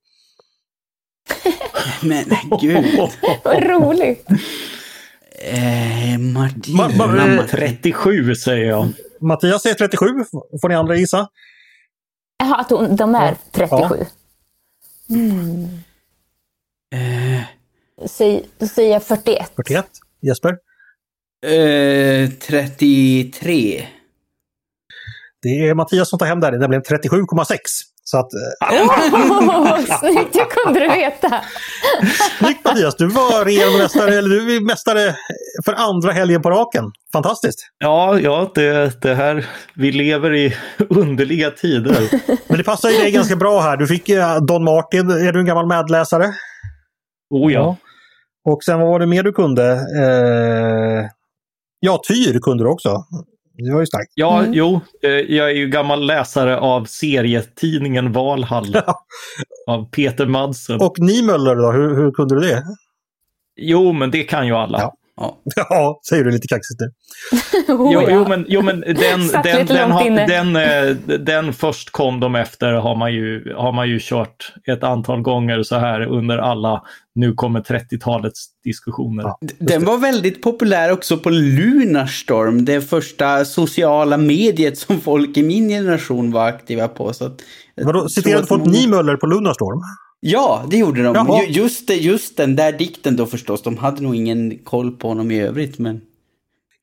Men 2.03 2.25
gud. 2.61 2.85
Vad 3.45 3.63
roligt. 3.63 4.27
Eh, 5.39 6.19
Martina. 6.19 6.89
Ma- 6.89 6.91
ma- 6.91 7.29
eh, 7.31 7.37
Martin. 7.37 7.49
37 7.51 8.35
säger 8.35 8.65
jag. 8.65 8.89
Mattias 9.21 9.63
säger 9.63 9.75
37, 9.77 10.07
får 10.61 10.69
ni 10.69 10.75
andra 10.75 10.97
gissa? 10.97 11.29
Jaha, 12.39 12.57
att 12.57 12.71
hon, 12.71 12.97
de 12.97 13.15
är 13.15 13.31
Ja. 13.31 13.37
37. 13.53 14.05
Eh, 16.95 17.43
Säg, 18.07 18.45
då 18.59 18.67
säger 18.67 18.93
jag 18.93 19.03
41. 19.03 19.53
41. 19.57 19.87
Jesper? 20.23 20.51
eh, 21.47 22.31
33. 22.31 23.87
Det 25.43 25.49
är 25.49 25.75
Mattias 25.75 26.09
som 26.11 26.19
tar 26.19 26.27
hem 26.27 26.41
det 26.41 26.47
här, 26.47 26.53
det 26.53 26.59
nämligen 26.59 26.83
37,6. 26.83 27.57
Så 28.07 28.19
att, 28.19 28.29
eh, 28.35 30.01
snyggt, 30.01 30.33
det 30.33 30.45
kunde 30.45 30.81
du 30.81 30.89
veta. 30.89 31.29
Snyggt 32.39 32.65
Mattias, 32.65 32.97
du 32.97 33.07
var 33.07 33.45
regerande 33.45 33.79
mästare, 33.79 34.19
eller 34.19 34.29
du 34.29 34.57
är 34.57 34.61
mästare 34.61 35.17
för 35.65 35.73
andra 35.73 36.13
helgen 36.13 36.43
på 36.43 36.51
raken. 36.51 36.85
Fantastiskt! 37.13 37.61
Ja, 37.79 38.19
ja 38.19 38.51
det, 38.55 39.01
det 39.03 39.15
här, 39.15 39.47
vi 39.75 39.93
lever 39.93 40.35
i 40.35 40.57
underliga 40.91 41.51
tider. 41.51 42.09
Men 42.49 42.59
det 42.59 42.65
passar 42.65 42.91
ju 42.91 42.99
dig 42.99 43.11
ganska 43.11 43.37
bra 43.37 43.61
här. 43.61 43.77
Du 43.77 43.87
fick 43.87 44.09
eh, 44.09 44.37
Don 44.37 44.65
Martin, 44.65 45.11
är 45.11 45.33
du 45.33 45.41
en 45.41 45.47
gammal 45.47 45.67
medläsare? 45.67 46.35
Oh 47.31 47.53
ja. 47.53 47.77
Och 48.45 48.65
sen 48.65 48.79
vad 48.81 48.89
var 48.89 48.99
det 48.99 49.07
mer 49.07 49.23
du 49.23 49.33
kunde? 49.33 49.73
Eh, 49.73 51.11
ja, 51.81 52.01
Tyr 52.09 52.39
kunde 52.39 52.65
du 52.65 52.71
också. 52.71 53.05
Det 53.57 53.73
var 53.73 53.81
ju 53.81 53.87
starkt. 53.87 54.13
Ja, 54.15 54.45
jo, 54.53 54.81
eh, 55.03 55.11
jag 55.11 55.51
är 55.51 55.55
ju 55.55 55.69
gammal 55.69 56.07
läsare 56.07 56.59
av 56.59 56.85
serietidningen 56.85 58.13
Valhall 58.13 58.77
av 59.67 59.91
Peter 59.91 60.27
Madsen. 60.27 60.81
Och 60.81 60.99
ni 60.99 61.23
Möller 61.23 61.57
då, 61.57 61.73
hur, 61.73 61.97
hur 61.97 62.11
kunde 62.13 62.35
du 62.35 62.41
det? 62.41 62.63
Jo, 63.57 63.93
men 63.93 64.11
det 64.11 64.23
kan 64.23 64.47
ju 64.47 64.53
alla. 64.55 64.79
Ja. 64.81 64.95
Ja. 65.17 65.39
Ja, 65.57 66.01
säger 66.09 66.25
du 66.25 66.31
lite 66.31 66.49
kaxigt 66.49 66.81
nu. 66.81 66.91
Oh, 67.75 67.93
Jo, 67.93 68.03
ja. 68.03 68.09
jo, 68.11 68.29
men, 68.29 68.45
jo, 68.49 68.63
men 68.63 68.81
den, 68.87 68.97
den, 69.45 69.67
den, 69.67 69.91
har, 69.91 70.27
den, 70.27 70.57
eh, 70.57 71.19
den 71.19 71.53
först 71.53 71.91
kom 71.91 72.21
de 72.21 72.35
efter 72.35 72.73
har 72.73 72.97
man, 72.97 73.13
ju, 73.15 73.55
har 73.57 73.73
man 73.73 73.89
ju 73.89 73.99
kört 74.03 74.53
ett 74.69 74.83
antal 74.85 75.21
gånger 75.23 75.63
så 75.63 75.77
här 75.79 76.01
under 76.01 76.39
alla 76.39 76.83
nu 77.15 77.33
kommer 77.33 77.61
30-talets 77.61 78.47
diskussioner. 78.65 79.23
Ja. 79.23 79.39
Den 79.59 79.85
var 79.85 79.99
väldigt 79.99 80.43
populär 80.43 80.93
också 80.93 81.19
på 81.19 81.31
Lunarstorm, 81.31 82.65
det 82.65 82.81
första 82.81 83.45
sociala 83.45 84.17
mediet 84.17 84.79
som 84.79 85.01
folk 85.01 85.37
i 85.37 85.43
min 85.43 85.69
generation 85.69 86.33
var 86.33 86.47
aktiva 86.49 86.89
på. 86.89 87.13
Så 87.13 87.25
att 87.27 87.41
Vadå, 87.83 88.09
citerade 88.09 88.43
att 88.43 88.49
folk 88.49 88.61
många- 88.65 88.73
ni 88.73 88.87
Möller 88.87 89.17
på 89.17 89.27
Lunarstorm? 89.27 89.81
Ja, 90.27 90.65
det 90.71 90.77
gjorde 90.77 91.03
de. 91.03 91.15
Jaha. 91.15 91.43
Just, 91.49 91.91
just 91.91 92.37
den 92.37 92.57
där 92.57 92.73
dikten 92.73 93.17
då 93.17 93.27
förstås. 93.27 93.63
De 93.63 93.77
hade 93.77 94.03
nog 94.03 94.17
ingen 94.17 94.59
koll 94.59 94.91
på 94.91 95.09
honom 95.09 95.31
i 95.31 95.41
övrigt. 95.41 95.79
Men... 95.79 96.01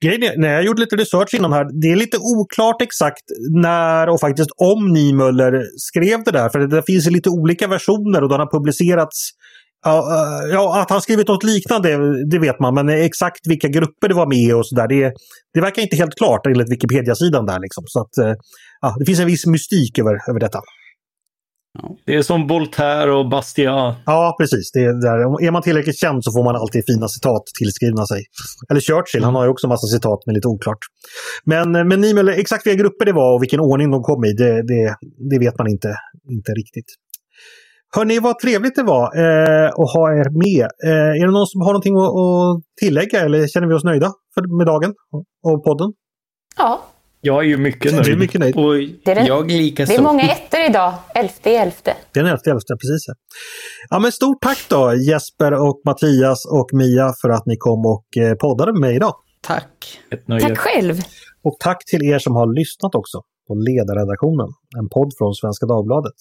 Grejen 0.03 0.43
jag 0.43 0.63
gjorde 0.63 0.81
lite 0.81 0.95
research 0.95 1.33
innan 1.33 1.53
här, 1.53 1.81
det 1.81 1.91
är 1.91 1.95
lite 1.95 2.17
oklart 2.17 2.81
exakt 2.81 3.23
när 3.49 4.09
och 4.09 4.19
faktiskt 4.19 4.49
om 4.57 4.93
Niemöller 4.93 5.63
skrev 5.77 6.23
det 6.23 6.31
där. 6.31 6.49
För 6.49 6.59
det 6.59 6.83
finns 6.85 7.09
lite 7.09 7.29
olika 7.29 7.67
versioner 7.67 8.23
och 8.23 8.29
den 8.29 8.39
har 8.39 8.51
publicerats. 8.51 9.29
Ja, 9.85 9.97
eh, 9.97 10.53
ja, 10.53 10.81
att 10.81 10.89
han 10.89 11.01
skrivit 11.01 11.27
något 11.27 11.43
liknande, 11.43 11.89
det 12.31 12.39
vet 12.39 12.59
man, 12.59 12.73
men 12.73 12.89
exakt 12.89 13.47
vilka 13.47 13.67
grupper 13.67 14.07
det 14.07 14.13
var 14.13 14.27
med 14.27 14.55
och 14.55 14.67
sådär, 14.67 14.87
det, 14.87 15.13
det 15.53 15.61
verkar 15.61 15.81
inte 15.81 15.95
helt 15.95 16.15
klart 16.15 16.45
enligt 16.45 16.71
Wikipedia-sidan 16.71 17.45
där. 17.45 17.59
Liksom. 17.59 17.83
Så 17.87 18.01
att, 18.01 18.17
eh, 18.17 18.33
ja, 18.81 18.95
det 18.99 19.05
finns 19.05 19.19
en 19.19 19.27
viss 19.27 19.45
mystik 19.45 19.99
över, 19.99 20.29
över 20.29 20.39
detta. 20.39 20.59
Det 22.05 22.15
är 22.15 22.21
som 22.21 22.47
Voltaire 22.47 23.11
och 23.11 23.29
Bastiat. 23.29 23.95
Ja, 24.05 24.35
precis. 24.39 24.71
Det 24.71 24.79
är, 24.79 24.93
där. 25.07 25.45
är 25.47 25.51
man 25.51 25.61
tillräckligt 25.61 25.99
känd 25.99 26.23
så 26.23 26.31
får 26.31 26.43
man 26.43 26.55
alltid 26.55 26.83
fina 26.85 27.07
citat 27.07 27.43
tillskrivna 27.59 28.05
sig. 28.05 28.21
Eller 28.69 28.81
Churchill, 28.81 29.23
han 29.23 29.35
har 29.35 29.43
ju 29.43 29.51
också 29.51 29.67
massa 29.67 29.87
citat, 29.87 30.19
men 30.25 30.35
lite 30.35 30.47
oklart. 30.47 30.77
Men, 31.45 31.71
men 31.71 32.01
Niemöller, 32.01 32.33
exakt 32.33 32.65
vilka 32.65 32.81
grupper 32.83 33.05
det 33.05 33.13
var 33.13 33.35
och 33.35 33.43
vilken 33.43 33.59
ordning 33.59 33.91
de 33.91 34.01
kom 34.03 34.25
i, 34.25 34.33
det, 34.33 34.53
det, 34.71 34.95
det 35.31 35.39
vet 35.39 35.57
man 35.57 35.67
inte, 35.67 35.95
inte 36.29 36.51
riktigt. 36.51 36.89
Hörni, 37.95 38.19
vad 38.19 38.39
trevligt 38.39 38.75
det 38.75 38.83
var 38.83 39.05
eh, 39.23 39.69
att 39.81 39.93
ha 39.95 40.03
er 40.19 40.29
med. 40.45 40.67
Eh, 40.85 41.21
är 41.21 41.25
det 41.25 41.31
någon 41.31 41.47
som 41.47 41.61
har 41.61 41.71
någonting 41.73 41.95
att, 41.97 42.13
att 42.21 42.61
tillägga 42.81 43.19
eller 43.25 43.47
känner 43.47 43.67
vi 43.67 43.73
oss 43.73 43.83
nöjda 43.83 44.13
för, 44.33 44.57
med 44.57 44.67
dagen 44.67 44.93
och 45.43 45.63
podden? 45.63 45.93
Ja, 46.57 46.81
jag 47.21 47.43
är 47.43 47.47
ju 47.47 47.57
mycket 47.57 47.91
nöjd. 47.93 48.05
Du 48.05 48.11
är 48.11 48.17
mycket 48.17 48.39
nöjd. 48.39 48.55
Och 48.55 48.73
det 49.05 49.11
är 49.11 49.15
den, 49.15 49.25
jag 49.25 49.51
lika 49.51 49.85
Det 49.85 49.95
är 49.95 50.01
många 50.01 50.23
ettor 50.23 50.59
idag. 50.69 50.93
Elfte 51.15 51.49
i 51.49 51.55
elfte. 51.55 51.93
Det 52.13 52.19
är 52.19 52.23
den 52.23 52.31
elfte 52.33 52.51
elfte, 52.51 52.73
precis. 52.73 53.05
Ja, 53.89 53.99
men 53.99 54.11
stort 54.11 54.41
tack 54.41 54.59
då 54.69 54.93
Jesper 54.93 55.53
och 55.53 55.81
Mattias 55.85 56.45
och 56.45 56.69
Mia 56.73 57.13
för 57.21 57.29
att 57.29 57.45
ni 57.45 57.55
kom 57.57 57.85
och 57.85 58.07
eh, 58.23 58.33
poddade 58.33 58.71
med 58.73 58.81
mig 58.81 58.95
idag. 58.95 59.13
Tack! 59.41 59.99
Tack 60.27 60.57
själv! 60.57 60.95
Och 61.43 61.55
tack 61.59 61.85
till 61.85 62.03
er 62.03 62.19
som 62.19 62.35
har 62.35 62.47
lyssnat 62.59 62.95
också 62.95 63.17
på 63.47 63.53
Ledarredaktionen, 63.67 64.49
en 64.79 64.89
podd 64.95 65.11
från 65.17 65.33
Svenska 65.33 65.65
Dagbladet. 65.65 66.17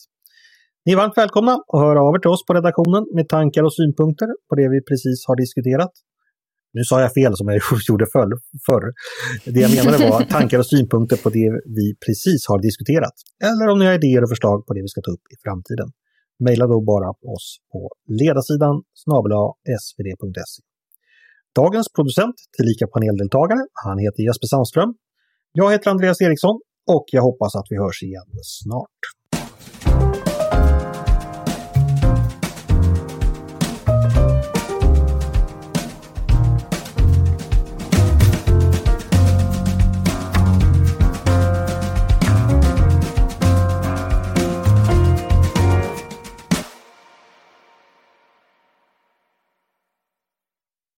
Ni 0.84 0.92
är 0.92 0.96
varmt 0.96 1.16
välkomna 1.16 1.54
att 1.72 1.80
höra 1.80 2.00
av 2.02 2.14
er 2.14 2.18
till 2.18 2.30
oss 2.30 2.46
på 2.46 2.54
redaktionen 2.54 3.02
med 3.16 3.28
tankar 3.28 3.62
och 3.62 3.74
synpunkter 3.74 4.28
på 4.48 4.54
det 4.60 4.68
vi 4.74 4.78
precis 4.90 5.18
har 5.28 5.36
diskuterat. 5.44 5.92
Nu 6.72 6.82
sa 6.84 7.00
jag 7.00 7.12
fel 7.14 7.32
som 7.36 7.48
jag 7.48 7.60
gjorde 7.88 8.06
förr. 8.14 8.32
förr. 8.66 8.84
Det 9.54 9.60
jag 9.60 9.70
menade 9.76 10.10
var 10.10 10.20
tankar 10.36 10.58
och 10.58 10.66
synpunkter 10.66 11.16
på 11.24 11.30
det 11.30 11.48
vi 11.78 11.86
precis 12.06 12.40
har 12.50 12.58
diskuterat. 12.68 13.16
Eller 13.48 13.68
om 13.72 13.78
ni 13.78 13.86
har 13.86 13.94
idéer 13.94 14.22
och 14.22 14.28
förslag 14.34 14.66
på 14.66 14.74
det 14.74 14.82
vi 14.82 14.88
ska 14.88 15.00
ta 15.00 15.10
upp 15.10 15.26
i 15.34 15.36
framtiden. 15.44 15.88
Maila 16.44 16.66
då 16.66 16.80
bara 16.92 17.08
oss 17.34 17.46
på 17.72 17.80
ledarsidan 18.20 18.76
snabel 19.02 19.32
svd.se. 19.82 20.62
Dagens 21.60 21.88
producent, 21.96 22.36
tillika 22.56 22.86
paneldeltagare, 22.94 23.62
han 23.84 23.98
heter 24.04 24.22
Jesper 24.26 24.46
Sandström. 24.46 24.94
Jag 25.52 25.72
heter 25.72 25.90
Andreas 25.90 26.20
Eriksson 26.20 26.56
och 26.94 27.04
jag 27.12 27.22
hoppas 27.22 27.52
att 27.56 27.66
vi 27.70 27.76
hörs 27.76 28.02
igen 28.02 28.28
snart. 28.42 29.00